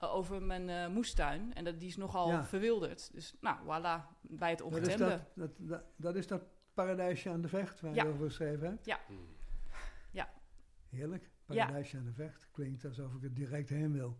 eh, 0.00 0.14
over 0.14 0.42
mijn 0.42 0.68
eh, 0.68 0.88
moestuin. 0.88 1.54
En 1.54 1.64
dat, 1.64 1.80
die 1.80 1.88
is 1.88 1.96
nogal 1.96 2.28
Ja. 2.28 2.44
verwilderd. 2.44 3.10
Dus 3.14 3.34
nou, 3.40 3.56
voilà, 3.64 4.16
bij 4.22 4.50
het 4.50 4.60
ongetemde. 4.62 5.04
dat, 5.08 5.20
dat, 5.34 5.50
dat, 5.58 5.82
dat 5.96 6.16
is 6.16 6.26
dat 6.26 6.42
paradijsje 6.84 7.30
aan 7.30 7.40
de 7.40 7.48
vecht 7.48 7.80
waar 7.80 7.94
Ja. 7.94 8.02
je 8.04 8.08
over 8.08 8.26
geschreven 8.26 8.66
hebt. 8.66 8.96
Hmm. 9.06 9.36
Heerlijk, 10.88 11.22
Ja. 11.46 11.64
paradijsje 11.64 11.96
aan 11.96 12.04
de 12.04 12.12
vecht. 12.12 12.48
Klinkt 12.52 12.84
alsof 12.84 13.14
ik 13.14 13.22
er 13.22 13.34
direct 13.34 13.68
heen 13.68 13.92
wil. 13.92 14.16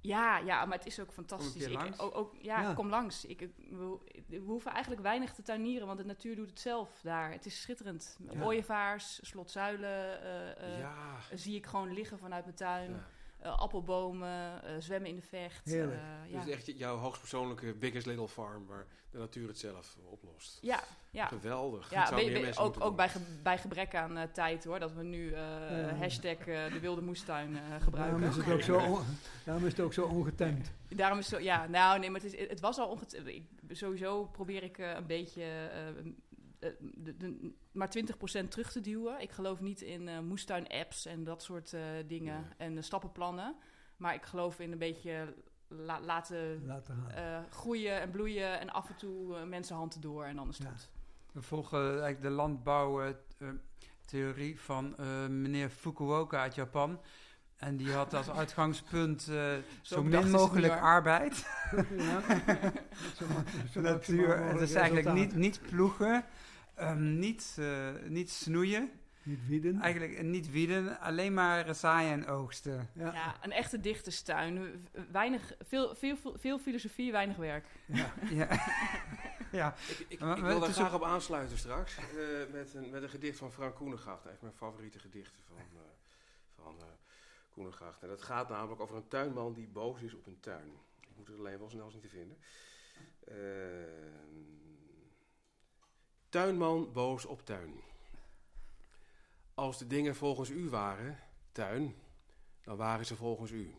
Ja, 0.00 0.38
ja, 0.38 0.64
maar 0.64 0.76
het 0.78 0.86
is 0.86 1.00
ook 1.00 1.12
fantastisch. 1.12 1.62
Kom 1.64 1.72
Ik- 1.72 1.78
langs? 1.78 1.98
ook, 1.98 2.14
ook, 2.14 2.34
ja, 2.42 2.60
Ja. 2.62 2.74
kom 2.74 2.88
langs. 2.88 3.24
Ik, 3.24 3.40
ik- 3.40 3.54
we, 3.70 3.98
we 4.26 4.36
hoeven 4.36 4.70
eigenlijk 4.72 5.02
weinig 5.02 5.34
te 5.34 5.42
tuinieren, 5.42 5.86
want 5.86 5.98
de 5.98 6.04
natuur 6.04 6.36
doet 6.36 6.48
het 6.50 6.60
zelf 6.60 7.00
daar. 7.02 7.32
Het 7.32 7.46
is 7.46 7.60
schitterend. 7.60 8.18
Ja. 8.30 8.42
Ooievaars, 8.42 9.26
slotzuilen 9.28 10.22
eh, 10.22 10.72
eh, 10.74 10.78
ja. 10.78 11.16
zie 11.34 11.56
ik 11.56 11.66
gewoon 11.66 11.92
liggen 11.92 12.18
vanuit 12.18 12.44
mijn 12.44 12.56
tuin. 12.56 13.02
Ja. 13.42 13.46
Eh, 13.48 13.58
appelbomen, 13.58 14.62
eh, 14.64 14.70
zwemmen 14.78 15.08
in 15.10 15.16
de 15.16 15.22
vecht. 15.22 15.64
Heerlijk. 15.64 16.00
eh, 16.00 16.34
Dus 16.36 16.44
ja. 16.44 16.50
echt 16.52 16.78
jouw 16.78 16.96
hoogstpersoonlijke 16.96 17.72
biggest 17.74 18.06
little 18.06 18.28
farm 18.28 18.66
waar 18.66 18.86
de 19.10 19.18
natuur 19.18 19.48
het 19.48 19.58
zelf 19.58 19.96
oplost. 20.10 20.58
ja, 20.62 20.80
ja. 21.10 21.26
Geweldig. 21.26 21.90
Ja, 21.90 22.10
ook, 22.58 22.84
ook 22.84 22.96
bij, 22.96 23.08
ge- 23.08 23.38
bij 23.42 23.58
gebrek 23.58 23.94
aan 23.94 24.16
eh, 24.16 24.28
tijd 24.32 24.64
hoor, 24.64 24.78
dat 24.78 24.92
we 24.92 25.02
nu 25.02 25.32
eh, 25.32 25.40
Ja. 25.40 25.94
hashtag 25.94 26.38
eh, 26.38 26.72
de 26.72 26.80
wilde 26.80 27.00
moestuin 27.02 27.56
eh, 27.56 27.60
Daarom 27.62 27.82
gebruiken. 27.82 28.22
is, 28.22 28.36
het 28.36 28.50
ook 28.50 28.62
zo 28.62 28.78
on- 28.94 29.04
daarom 29.44 29.64
is 29.66 29.70
het 29.72 29.80
ook 29.80 29.92
zo 29.92 30.04
ongetemd. 30.06 30.70
Daarom 30.88 31.18
is 31.18 31.30
het 31.30 31.38
zo, 31.38 31.44
ja, 31.44 31.66
nou 31.66 31.98
nee, 31.98 32.10
maar 32.10 32.20
het, 32.20 32.32
is, 32.34 32.48
het 32.48 32.60
was 32.60 32.78
al 32.78 32.88
onget... 32.88 33.20
ik- 33.26 33.44
Sowieso 33.72 34.24
probeer 34.24 34.62
ik 34.62 34.78
eh, 34.78 34.90
een 34.94 35.06
beetje 35.06 35.42
de, 36.80 37.16
de, 37.16 37.52
maar 37.72 37.88
20% 38.44 38.48
terug 38.48 38.72
te 38.72 38.80
duwen. 38.80 39.20
Ik 39.20 39.30
geloof 39.30 39.60
niet 39.60 39.80
in 39.80 40.08
eh 40.08 40.18
moestuin-apps 40.20 41.06
en 41.06 41.24
dat 41.24 41.42
soort 41.42 41.72
eh, 41.72 41.82
dingen 42.06 42.34
Nee. 42.40 42.50
en 42.68 42.76
eh, 42.76 42.82
stappenplannen. 42.82 43.56
Maar 43.96 44.14
ik 44.14 44.24
geloof 44.24 44.60
in 44.60 44.72
een 44.72 44.78
beetje 44.78 45.34
la- 45.68 46.00
laten 46.00 46.62
eh, 47.14 47.38
groeien 47.50 48.00
en 48.00 48.10
bloeien 48.10 48.60
en 48.60 48.70
af 48.70 48.88
en 48.88 48.96
toe 48.96 49.36
uh, 49.36 49.42
mensenhanden 49.44 50.00
door 50.00 50.24
en 50.24 50.36
dan 50.36 50.48
is 50.48 50.58
het 50.58 50.66
Ja. 50.66 50.72
goed. 50.72 50.88
We 51.32 51.42
volgen 51.42 51.80
eigenlijk 51.80 52.22
de 52.22 52.30
landbouwtheorie 52.30 54.60
van 54.60 54.96
eh, 54.96 55.26
meneer 55.26 55.68
Fukuoka 55.68 56.40
uit 56.40 56.54
Japan. 56.54 57.00
En 57.56 57.76
die 57.76 57.92
had 57.92 58.14
als 58.14 58.30
uitgangspunt 58.42 59.28
eh, 59.28 59.52
zo, 59.82 60.02
min 60.02 60.30
mogelijk 60.30 60.72
arbeid. 60.80 61.46
ja. 61.96 62.20
Zo 63.16 63.24
zo 63.72 63.80
natuur. 63.80 64.28
Het 64.28 64.38
mogelijk 64.40 64.62
is 64.70 64.74
eigenlijk 64.74 65.12
niet, 65.12 65.34
niet 65.34 65.60
ploegen, 65.70 66.24
ehm, 66.80 67.18
niet, 67.18 67.56
eh, 67.58 67.88
niet 68.06 68.30
snoeien, 68.30 68.90
Niet 69.22 69.46
wieden. 69.48 69.80
eigenlijk 69.80 70.22
niet 70.22 70.50
wieden, 70.50 70.98
alleen 71.00 71.34
maar 71.34 71.74
zaaien 71.74 72.12
en 72.12 72.26
oogsten. 72.26 72.88
Ja. 72.94 73.12
Ja, 73.12 73.36
een 73.42 73.52
echte 73.52 73.80
dichtestuin. 73.80 74.86
Weinig, 75.12 75.52
veel, 75.60 75.94
veel, 75.94 76.16
veel 76.36 76.58
filosofie, 76.58 77.12
weinig 77.12 77.36
werk. 77.36 77.66
Ja. 77.86 78.12
Ja. 78.30 78.48
ja. 79.52 79.74
Ik, 79.88 79.98
ik, 80.08 80.20
ik 80.20 80.42
wil 80.42 80.60
daar 80.60 80.72
graag 80.72 80.94
op 80.94 81.02
aansluiten 81.04 81.58
straks. 81.58 81.96
eh, 81.96 82.04
met, 82.52 82.74
een, 82.74 82.90
met 82.90 83.02
een 83.02 83.08
gedicht 83.10 83.38
van 83.38 83.52
Frank 83.52 83.74
Koenegracht. 83.74 84.24
Een 84.24 84.30
van 84.30 84.38
mijn 84.40 84.54
favoriete 84.54 84.98
gedichten 84.98 85.42
van, 85.48 85.56
eh 85.56 85.80
van 86.62 86.74
eh 86.80 86.86
Koenegracht. 87.50 88.02
En 88.02 88.08
dat 88.08 88.22
gaat 88.22 88.48
namelijk 88.48 88.80
over 88.80 88.96
een 88.96 89.08
tuinman 89.08 89.52
die 89.52 89.68
boos 89.68 90.00
is 90.02 90.14
op 90.14 90.26
een 90.26 90.40
tuin. 90.40 90.72
Ik 91.00 91.08
moet 91.16 91.26
het 91.28 91.38
alleen 91.38 91.58
wel 91.58 91.70
snel 91.70 91.90
zien 91.90 92.00
te 92.00 92.08
vinden. 92.08 92.36
Ehm, 93.24 94.69
tuinman 96.30 96.92
boos 96.92 97.24
op 97.24 97.44
tuin. 97.44 97.80
Als 99.54 99.78
de 99.78 99.86
dingen 99.86 100.16
volgens 100.16 100.50
u 100.50 100.68
waren, 100.68 101.18
tuin, 101.52 101.94
dan 102.62 102.76
waren 102.76 103.06
ze 103.06 103.16
volgens 103.16 103.50
u. 103.50 103.74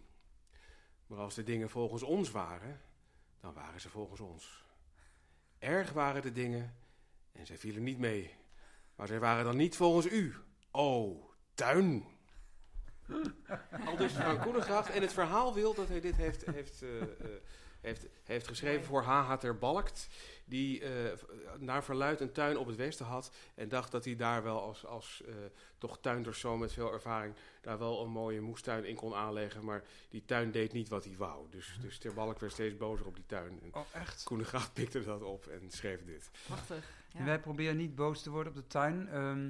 Maar 1.08 1.20
als 1.20 1.36
de 1.36 1.44
dingen 1.44 1.70
volgens 1.70 2.04
ons 2.04 2.32
waren, 2.32 2.82
dan 3.40 3.54
waren 3.54 3.82
ze 3.82 3.90
volgens 3.90 4.20
ons. 4.20 4.64
Erg 5.60 5.92
waren 5.92 6.22
de 6.22 6.32
dingen 6.32 6.76
en 7.32 7.46
zij 7.46 7.58
vielen 7.58 7.84
niet 7.84 7.98
mee. 7.98 8.36
Maar 8.96 9.08
zij 9.08 9.20
waren 9.20 9.44
dan 9.44 9.58
niet 9.58 9.76
volgens 9.76 10.06
u. 10.06 10.36
O, 10.72 11.20
tuin. 11.54 12.06
Al 13.86 13.98
dus 13.98 14.12
Frank 14.12 14.42
Koenegracht. 14.42 14.90
En 14.90 15.02
het 15.02 15.14
verhaal 15.14 15.54
wil 15.54 15.74
dat 15.74 15.88
hij 15.88 16.00
dit 16.00 16.16
heeft, 16.16 16.46
heeft, 16.46 16.82
eh, 16.82 17.02
eh, 17.02 17.08
heeft, 17.82 18.06
heeft 18.24 18.48
geschreven 18.48 18.86
voor 18.86 19.02
H.H. 19.04 19.34
ter 19.34 19.58
Balkt. 19.58 20.08
Die 20.46 20.82
eh, 20.84 21.12
naar 21.58 21.84
verluid 21.84 22.20
een 22.22 22.32
tuin 22.32 22.58
op 22.58 22.68
het 22.68 22.76
westen 22.76 23.06
had. 23.06 23.32
En 23.56 23.70
dacht 23.70 23.92
dat 23.92 24.06
hij 24.06 24.16
daar 24.16 24.44
wel 24.44 24.62
als, 24.62 24.86
als 24.86 25.22
eh, 25.28 25.34
toch 25.78 26.00
tuinpersoon 26.00 26.60
met 26.60 26.74
veel 26.74 26.94
ervaring... 26.94 27.34
daar 27.62 27.80
wel 27.80 28.02
een 28.04 28.10
mooie 28.10 28.42
moestuin 28.42 28.86
in 28.86 28.96
kon 28.96 29.14
aanleggen. 29.16 29.66
Maar 29.66 29.84
die 30.10 30.26
tuin 30.26 30.52
deed 30.52 30.74
niet 30.74 30.90
wat 30.90 31.04
hij 31.06 31.16
wou. 31.18 31.46
Dus, 31.50 31.78
dus 31.82 31.98
ter 31.98 32.14
Balk 32.14 32.40
werd 32.40 32.54
steeds 32.54 32.78
bozer 32.78 33.06
op 33.06 33.16
die 33.16 33.26
tuin. 33.26 33.60
En 33.64 33.70
Oh, 33.74 33.82
echt? 33.94 34.24
Pikte 34.74 35.04
dat 35.04 35.22
op 35.22 35.48
en 35.48 35.72
schreef 35.72 36.06
dit. 36.06 36.30
Prachtig. 36.46 36.90
En 37.14 37.20
Ja. 37.20 37.26
wij 37.26 37.40
proberen 37.40 37.78
niet 37.78 37.96
boos 37.96 38.22
te 38.22 38.30
worden 38.30 38.54
op 38.54 38.58
de 38.58 38.68
tuin. 38.68 39.08
Ehm, 39.10 39.50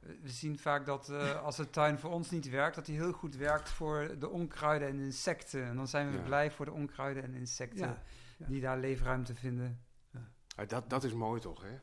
We 0.00 0.28
zien 0.28 0.58
vaak 0.58 0.86
dat 0.86 1.08
eh, 1.08 1.42
als 1.42 1.56
de 1.56 1.70
tuin 1.70 1.98
voor 1.98 2.10
ons 2.10 2.30
niet 2.30 2.48
werkt, 2.50 2.74
dat 2.74 2.86
hij 2.86 2.96
heel 2.96 3.12
goed 3.12 3.36
werkt 3.36 3.68
voor 3.70 4.16
de 4.18 4.28
onkruiden 4.28 4.88
en 4.88 4.98
insecten. 4.98 5.64
En 5.64 5.76
dan 5.76 5.88
zijn 5.88 6.10
we 6.10 6.16
Ja. 6.16 6.22
blij 6.22 6.50
voor 6.50 6.64
de 6.64 6.72
onkruiden 6.72 7.22
en 7.22 7.34
insecten 7.34 7.86
Ja, 7.86 8.02
ja. 8.38 8.46
die 8.46 8.60
daar 8.60 8.78
leefruimte 8.78 9.34
vinden. 9.34 9.80
Dat, 10.66 10.90
dat 10.90 11.04
is 11.04 11.12
mooi 11.12 11.40
toch, 11.40 11.62
hè? 11.62 11.78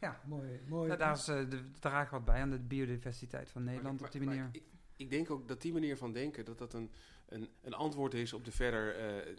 Ja, 0.00 0.20
mooi. 0.26 0.60
mooi. 0.68 0.90
Ja, 0.90 0.96
daar 0.96 1.12
is, 1.14 1.28
eh, 1.28 1.50
de, 1.50 1.70
draagt 1.80 2.10
wat 2.10 2.24
bij 2.24 2.40
aan 2.40 2.50
de 2.50 2.58
biodiversiteit 2.58 3.50
van 3.50 3.64
Nederland 3.64 3.96
Maar- 4.00 4.08
op 4.08 4.12
die 4.12 4.22
manier. 4.24 4.40
maar 4.42 4.48
ik, 4.52 4.62
ik 4.96 5.10
denk 5.10 5.30
ook 5.30 5.48
dat 5.48 5.62
die 5.62 5.72
manier 5.72 5.96
van 5.96 6.12
denken, 6.12 6.44
dat 6.44 6.58
dat 6.58 6.72
een, 6.74 6.90
een, 7.28 7.48
een 7.62 7.74
antwoord 7.74 8.14
is 8.14 8.32
op 8.32 8.44
de 8.44 8.50
verder 8.52 8.96
eh, 8.96 9.36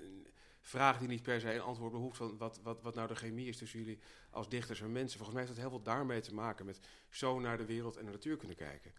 vraag 0.61 0.97
die 0.99 1.07
niet 1.07 1.23
per 1.23 1.39
se 1.41 1.53
een 1.53 1.61
antwoord 1.61 1.91
behoeft 1.91 2.17
van 2.17 2.37
wat, 2.37 2.59
wat, 2.63 2.81
wat 2.81 2.95
nou 2.95 3.07
de 3.07 3.15
chemie 3.15 3.47
is 3.47 3.57
tussen 3.57 3.79
jullie 3.79 3.99
als 4.29 4.49
dichters 4.49 4.81
en 4.81 4.91
mensen. 4.91 5.17
Volgens 5.17 5.37
mij 5.37 5.45
heeft 5.45 5.55
dat 5.57 5.65
heel 5.69 5.77
veel 5.77 5.93
daarmee 5.93 6.21
te 6.21 6.33
maken 6.33 6.65
met 6.65 6.79
zo 7.09 7.39
naar 7.39 7.57
de 7.57 7.65
wereld 7.65 7.97
en 7.97 8.05
de 8.05 8.11
natuur 8.11 8.37
kunnen 8.37 8.57
kijken. 8.57 8.91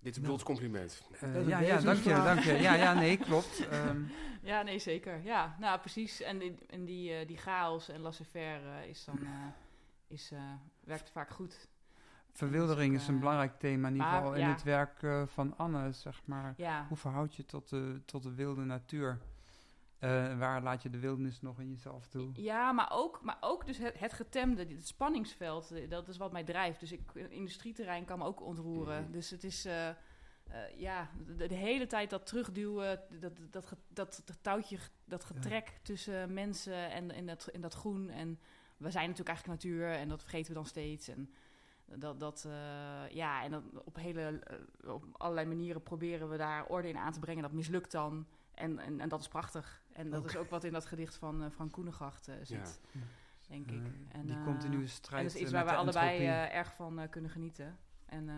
Dit 0.00 0.16
is 0.16 0.22
een 0.22 0.28
Nou. 0.28 0.42
compliment. 0.42 1.02
Eh, 1.20 1.48
ja, 1.48 1.58
ja, 1.60 1.80
dank 1.80 1.98
je, 2.02 2.08
dank 2.10 2.40
je. 2.40 2.52
Ja, 2.52 2.74
ja, 2.74 2.94
nee, 2.94 3.16
klopt. 3.28 3.66
Ehm, 3.68 4.02
Ja, 4.42 4.62
nee, 4.62 4.78
zeker. 4.78 5.22
Ja, 5.24 5.56
nou 5.60 5.80
precies. 5.80 6.20
En, 6.20 6.38
die, 6.38 6.56
en 6.66 6.84
die, 6.84 7.12
eh, 7.14 7.26
die 7.26 7.36
chaos 7.36 7.88
en 7.88 8.00
laissez-faire 8.00 8.88
is 8.88 9.04
dan, 9.04 9.18
eh, 9.22 9.28
is, 10.08 10.30
eh, 10.32 10.38
werkt 10.80 11.10
vaak 11.10 11.30
goed. 11.30 11.68
verwildering 12.32 12.94
is 12.94 13.06
een 13.08 13.14
eh, 13.14 13.20
belangrijk 13.20 13.58
thema, 13.58 13.88
in 13.88 13.94
ieder 13.94 14.08
geval 14.08 14.34
in 14.34 14.40
ja. 14.40 14.50
het 14.52 14.62
werk 14.62 15.02
eh, 15.02 15.22
van 15.26 15.56
Anne, 15.56 15.92
zeg 15.92 16.20
maar. 16.24 16.54
Ja, 16.56 16.86
Hoe 16.88 16.96
verhoud 16.96 17.34
je 17.34 17.44
tot 17.44 17.68
de, 17.68 18.02
tot 18.04 18.22
de 18.22 18.34
wilde 18.34 18.64
natuur? 18.64 19.18
Eh, 20.02 20.38
waar 20.38 20.62
laat 20.62 20.82
je 20.82 20.90
de 20.90 20.98
wildernis 20.98 21.40
nog 21.40 21.60
in 21.60 21.70
jezelf 21.70 22.08
toe? 22.08 22.30
ja 22.34 22.72
maar, 22.72 22.90
ook, 22.92 23.20
maar 23.22 23.36
ook 23.40 23.66
dus 23.66 23.78
het, 23.78 23.98
het 23.98 24.12
getemde, 24.12 24.66
het 24.66 24.86
spanningsveld, 24.86 25.70
eh, 25.70 25.90
dat 25.90 26.08
is 26.08 26.16
wat 26.16 26.32
mij 26.32 26.44
drijft. 26.44 26.80
Dus 26.80 26.92
ik, 26.92 27.00
een 27.14 27.30
industrieterrein 27.30 28.04
kan 28.04 28.18
me 28.18 28.24
ook 28.24 28.42
ontroeren. 28.42 29.02
Mhm. 29.02 29.12
Dus 29.12 29.30
het 29.30 29.44
is, 29.44 29.64
eh, 29.64 29.88
eh, 29.88 29.94
ja, 30.76 31.10
de, 31.36 31.46
de 31.46 31.54
hele 31.54 31.86
tijd 31.86 32.10
dat 32.10 32.26
terugduwen, 32.26 33.00
dat, 33.20 33.32
dat, 33.50 33.76
dat, 33.88 34.22
dat 34.24 34.38
touwtje, 34.40 34.78
dat 35.04 35.24
getrek 35.24 35.80
tussen 35.82 36.32
mensen 36.32 36.90
en, 36.90 37.10
en, 37.10 37.26
dat, 37.26 37.46
en 37.46 37.60
dat 37.60 37.74
groen. 37.74 38.10
En 38.10 38.38
we 38.76 38.90
zijn 38.90 39.08
natuurlijk 39.08 39.36
eigenlijk 39.36 39.62
natuur 39.62 39.92
en 39.92 40.08
dat 40.08 40.20
vergeten 40.20 40.48
we 40.48 40.54
dan 40.54 40.66
steeds. 40.66 41.08
En 41.08 41.30
dat, 41.84 42.20
dat 42.20 42.44
eh, 42.46 43.10
ja, 43.10 43.42
en 43.44 43.50
dat 43.50 43.62
op, 43.84 43.96
hele, 43.96 44.40
eh, 44.82 44.92
op 44.92 45.04
allerlei 45.12 45.46
manieren 45.46 45.82
proberen 45.82 46.30
we 46.30 46.36
daar 46.36 46.66
orde 46.66 46.88
in 46.88 46.96
aan 46.96 47.12
te 47.12 47.20
brengen. 47.20 47.42
Dat 47.42 47.52
mislukt 47.52 47.92
dan. 47.92 48.26
En, 48.54 48.78
en, 48.78 49.00
en 49.00 49.08
dat 49.08 49.20
is 49.20 49.28
prachtig. 49.28 49.82
En 49.92 50.10
dat 50.10 50.24
is 50.24 50.36
ook 50.36 50.50
wat 50.50 50.64
in 50.64 50.72
dat 50.72 50.86
gedicht 50.86 51.14
van 51.14 51.42
eh, 51.42 51.50
Frank 51.50 51.72
Koenegracht 51.72 52.28
eh, 52.28 52.34
zit, 52.42 52.80
denk 53.48 53.70
ik. 53.70 53.80
Eh, 53.82 54.18
En, 54.20 54.26
die 54.26 54.36
eh, 54.36 54.44
continue 54.44 54.80
en 54.80 54.88
strijd 54.88 55.22
dat 55.24 55.34
is 55.34 55.40
iets 55.40 55.50
eh, 55.52 55.56
waar 55.56 55.66
we 55.66 55.74
allebei 55.80 56.18
eh, 56.18 56.54
erg 56.54 56.74
van 56.74 56.98
eh, 56.98 57.08
kunnen 57.10 57.30
genieten. 57.30 57.78
En 58.06 58.28
eh, 58.28 58.34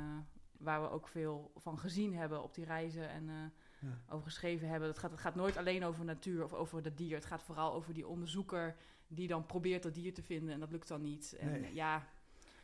waar 0.58 0.82
we 0.82 0.90
ook 0.90 1.08
veel 1.08 1.52
van 1.56 1.78
gezien 1.78 2.14
hebben 2.14 2.42
op 2.42 2.54
die 2.54 2.64
reizen 2.64 3.08
en 3.08 3.28
eh, 3.28 3.34
Ja. 3.78 3.98
over 4.08 4.24
geschreven 4.26 4.68
hebben. 4.68 4.88
Het 4.88 4.98
gaat, 4.98 5.10
het 5.10 5.20
gaat 5.20 5.34
nooit 5.34 5.56
alleen 5.56 5.84
over 5.84 6.04
natuur 6.04 6.44
of 6.44 6.52
over 6.52 6.82
dat 6.82 6.96
dier. 6.96 7.14
Het 7.14 7.24
gaat 7.26 7.42
vooral 7.42 7.72
over 7.72 7.94
die 7.94 8.06
onderzoeker 8.06 8.76
die 9.08 9.28
dan 9.28 9.46
probeert 9.46 9.82
dat 9.82 9.94
dier 9.94 10.14
te 10.14 10.22
vinden 10.22 10.54
en 10.54 10.60
dat 10.60 10.70
lukt 10.70 10.88
dan 10.88 11.00
niet. 11.02 11.36
En 11.40 11.50
Nee. 11.60 11.74
ja, 11.74 12.06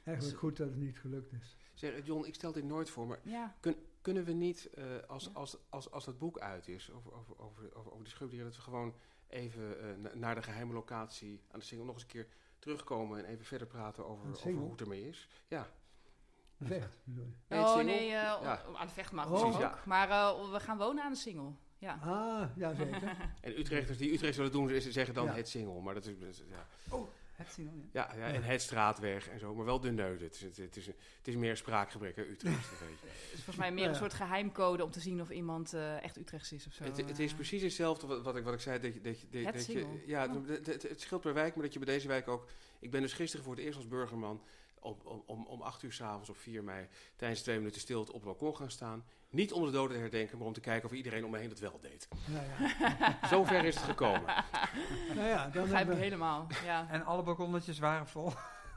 Eigenlijk 0.05 0.39
goed 0.39 0.57
dat 0.57 0.69
het 0.69 0.77
niet 0.79 0.99
gelukt 0.99 1.33
is. 1.33 1.57
Zeg, 1.75 2.07
John, 2.07 2.25
ik 2.27 2.35
stel 2.35 2.53
dit 2.53 2.65
nooit 2.65 2.91
voor, 2.91 3.07
maar 3.07 3.19
ja, 3.23 3.55
kunnen 4.01 4.25
we 4.25 4.33
niet, 4.33 4.67
eh, 4.75 4.85
als, 5.07 5.25
Ja. 5.25 5.31
als, 5.35 5.57
als, 5.69 5.91
als 5.91 6.05
dat 6.05 6.19
boek 6.19 6.39
uit 6.39 6.69
is, 6.69 6.91
over, 6.91 7.13
over, 7.15 7.39
over, 7.39 7.75
over, 7.77 7.93
over 7.93 8.05
de 8.05 8.11
schubdieren, 8.11 8.47
dat 8.47 8.57
we 8.57 8.63
gewoon 8.63 8.95
even 9.29 9.81
eh, 9.81 9.97
na- 9.97 10.15
naar 10.15 10.35
de 10.35 10.43
geheime 10.43 10.73
locatie 10.73 11.41
aan 11.51 11.59
de 11.59 11.65
single 11.65 11.87
nog 11.87 11.95
eens 11.95 12.03
een 12.05 12.09
keer 12.11 12.27
terugkomen 12.59 13.19
en 13.19 13.25
even 13.25 13.45
verder 13.45 13.67
praten 13.67 14.07
over, 14.07 14.29
over 14.31 14.53
hoe 14.53 14.71
het 14.71 14.81
ermee 14.81 15.09
is. 15.09 15.29
Ja. 15.49 15.67
Vecht, 16.63 16.99
bedoel 17.05 17.25
je. 17.25 17.31
Nee, 17.49 17.59
het 17.59 17.69
oh 17.69 17.77
nee, 17.85 17.99
eh, 18.07 18.11
Ja. 18.13 18.63
aan 18.75 18.87
de 18.87 18.93
vecht 18.93 19.13
mag 19.13 19.31
Oh. 19.31 19.45
ook. 19.63 19.85
Maar 19.87 20.11
eh, 20.11 20.51
we 20.53 20.61
gaan 20.61 20.79
wonen 20.79 21.05
aan 21.05 21.13
de 21.13 21.19
single. 21.19 21.51
Ja. 21.79 21.99
Ah, 22.03 22.57
ja 22.57 22.75
zeker. 22.75 23.17
En 23.41 23.59
Utrechters 23.59 23.99
die 23.99 24.13
Utrecht 24.13 24.35
zullen 24.35 24.53
doen, 24.53 24.71
is- 24.71 24.91
zeggen 24.91 25.15
dan 25.15 25.25
Ja. 25.25 25.33
het 25.33 25.49
single. 25.49 25.81
Maar 25.81 25.95
dat 25.95 26.07
is, 26.07 26.19
dat 26.19 26.29
is- 26.29 26.43
ja. 26.49 26.67
Het 27.47 27.57
ja. 27.93 28.09
Ja, 28.09 28.17
ja, 28.17 28.35
en 28.35 28.43
het 28.43 28.63
straatweg 28.63 29.29
en 29.29 29.39
zo, 29.39 29.55
maar 29.55 29.65
wel 29.65 29.81
de 29.81 29.91
neuden. 29.91 30.27
Het 30.27 30.35
is, 30.35 30.41
het, 30.41 30.57
het 30.57 30.77
is, 30.77 30.87
het 30.87 31.29
is 31.29 31.37
meer 31.37 31.57
spraakgebrek, 31.57 32.17
hè, 32.17 32.23
Utrecht. 32.23 32.71
Het 32.81 33.39
is 33.39 33.45
volgens 33.45 33.57
mij 33.57 33.73
meer 33.73 33.89
een 33.89 33.95
soort 33.95 34.15
geheimcode 34.15 34.85
om 34.85 34.91
te 34.91 35.01
zien 35.01 35.21
of 35.21 35.31
iemand 35.31 35.73
eh, 35.73 36.03
echt 36.03 36.17
Utrechts 36.17 36.53
is 36.53 36.67
of 36.67 36.73
zo. 36.73 36.85
Het, 36.85 36.97
het 36.97 37.19
is 37.19 37.35
precies 37.35 37.63
hetzelfde 37.63 38.07
wat, 38.07 38.23
wat, 38.23 38.37
ik, 38.37 38.45
wat 38.45 38.55
ik 38.55 38.61
zei. 38.61 38.79
Dat 38.79 38.95
je, 38.95 39.01
dat 39.01 39.21
je, 39.21 39.27
dat, 39.31 39.45
Het 39.45 39.55
dat 39.55 39.67
je, 39.67 40.03
ja, 40.07 40.27
Oh. 40.27 40.49
het, 40.49 40.67
het, 40.67 40.83
het 40.83 41.01
scheelt 41.01 41.21
per 41.21 41.35
wijk, 41.35 41.55
maar 41.55 41.65
dat 41.65 41.73
je 41.73 41.79
bij 41.79 41.95
deze 41.95 42.09
wijk 42.09 42.29
ook... 42.29 42.49
Ik 42.79 42.91
ben 42.91 43.01
dus 43.01 43.13
gisteren 43.13 43.45
voor 43.45 43.55
het 43.55 43.65
eerst 43.65 43.77
als 43.77 43.89
burgerman 43.89 44.43
om, 44.81 44.99
om, 45.05 45.23
om, 45.27 45.47
om 45.47 45.63
acht 45.63 45.83
uur 45.83 45.93
s'avonds 45.93 46.31
op 46.31 46.37
4 46.37 46.65
mei... 46.65 46.89
tijdens 47.17 47.43
twee 47.43 47.57
minuten 47.57 47.81
stilte 47.81 48.13
op 48.13 48.25
het 48.25 48.39
balkon 48.39 48.57
gaan 48.57 48.71
staan. 48.71 49.05
Niet 49.31 49.53
om 49.53 49.65
de 49.65 49.71
doden 49.71 49.97
te 49.97 50.03
herdenken, 50.03 50.39
maar 50.39 50.47
om 50.47 50.53
te 50.53 50.61
kijken 50.61 50.89
of 50.89 50.95
iedereen 50.95 51.25
om 51.25 51.31
me 51.31 51.39
heen 51.39 51.49
dat 51.49 51.59
wel 51.59 51.79
deed. 51.81 52.09
Nou 52.27 52.45
ja, 52.47 53.19
Zo 53.33 53.45
ver 53.45 53.65
is 53.65 53.75
het 53.75 53.85
gekomen. 53.85 54.23
nou 55.15 55.29
ja 55.29 55.49
dan 55.49 55.63
Begrijp 55.63 55.87
ik 55.89 55.93
we... 55.95 56.01
helemaal. 56.03 56.47
Ja. 56.65 56.87
En 56.91 57.05
alle 57.05 57.23
balkonnetjes 57.23 57.79
waren 57.79 58.07
vol. 58.07 58.33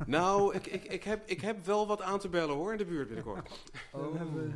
Nou, 0.05 0.55
ik, 0.55 0.65
ik, 0.67 0.83
ik, 0.83 1.03
heb, 1.03 1.27
ik 1.27 1.41
heb 1.41 1.65
wel 1.65 1.87
wat 1.87 2.01
aan 2.01 2.19
te 2.19 2.29
bellen 2.29 2.55
hoor, 2.55 2.71
in 2.71 2.77
de 2.77 2.85
buurt 2.85 3.07
binnenkort. 3.07 3.61
Dan, 3.91 4.17
hebben 4.17 4.35
we, 4.49 4.55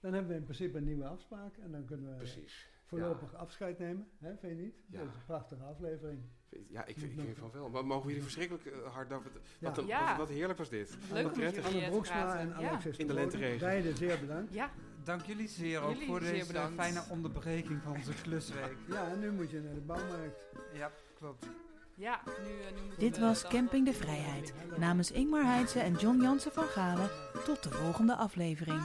dan 0.00 0.12
hebben 0.12 0.30
we 0.32 0.36
in 0.38 0.44
principe 0.44 0.78
een 0.78 0.84
nieuwe 0.84 1.04
afspraak 1.06 1.56
en 1.56 1.70
dan 1.72 1.84
kunnen 1.84 2.10
we 2.10 2.16
Precies. 2.16 2.68
voorlopig 2.84 3.34
afscheid 3.34 3.78
nemen. 3.78 4.08
Hè, 4.18 4.28
vind 4.40 4.56
je 4.58 4.62
niet? 4.64 4.74
Ja. 4.90 4.98
Dat 4.98 5.08
is 5.08 5.14
een 5.14 5.24
prachtige 5.26 5.62
aflevering. 5.62 6.20
Ja, 6.68 6.84
ik, 6.86 6.98
vind- 6.98 7.12
ik 7.12 7.20
vind 7.24 7.38
van 7.38 7.50
wel. 7.52 7.68
Maar 7.68 7.84
mogen 7.86 8.06
jullie 8.08 8.22
verschrikkelijk 8.22 8.66
eh, 8.66 8.92
hard... 8.94 9.08
Wat, 9.10 9.22
wat, 9.60 9.76
Ja. 9.76 9.82
Ja. 9.86 10.08
wat, 10.08 10.16
wat 10.16 10.28
heerlijk 10.36 10.58
was 10.58 10.68
dit. 10.68 10.96
Leuk 11.12 11.18
om 11.18 11.22
met 11.24 11.32
prettig. 11.32 11.64
jullie 11.64 11.78
Anne 11.78 11.90
Broeksma 11.90 12.38
en 12.38 12.48
Ja. 12.48 12.54
Alexis 12.68 12.96
In 12.96 13.06
de. 13.06 13.56
Beiden 13.60 13.96
zeer 13.96 14.20
bedankt. 14.20 14.54
Ja, 14.54 14.70
Dank 15.04 15.22
jullie 15.26 15.48
zeer 15.48 15.80
ook 15.80 15.96
voor 16.06 16.20
deze 16.20 16.46
bedankt. 16.46 16.74
fijne 16.74 17.02
onderbreking 17.08 17.80
van 17.82 17.92
onze 17.92 18.12
klusweek. 18.22 18.76
Ja, 18.94 19.08
en 19.08 19.20
nu 19.20 19.30
moet 19.32 19.50
je 19.50 19.60
naar 19.60 19.74
de 19.74 19.80
bouwmarkt. 19.80 20.46
Ja, 20.74 20.90
klopt. 21.18 21.46
ja. 21.94 22.20
Nu, 22.26 22.32
eh, 22.32 22.82
nu 22.82 22.94
Dit 22.98 23.18
was 23.18 23.42
Camping 23.48 23.86
de 23.86 23.92
Vrijheid. 23.92 24.52
Namens 24.76 25.10
Ingmar 25.10 25.44
Heidse 25.44 25.80
en 25.80 25.94
John 25.94 26.20
Jansen 26.22 26.52
van 26.52 26.64
Galen. 26.64 27.10
Tot 27.44 27.62
de 27.62 27.70
volgende 27.70 28.14
aflevering. 28.16 28.80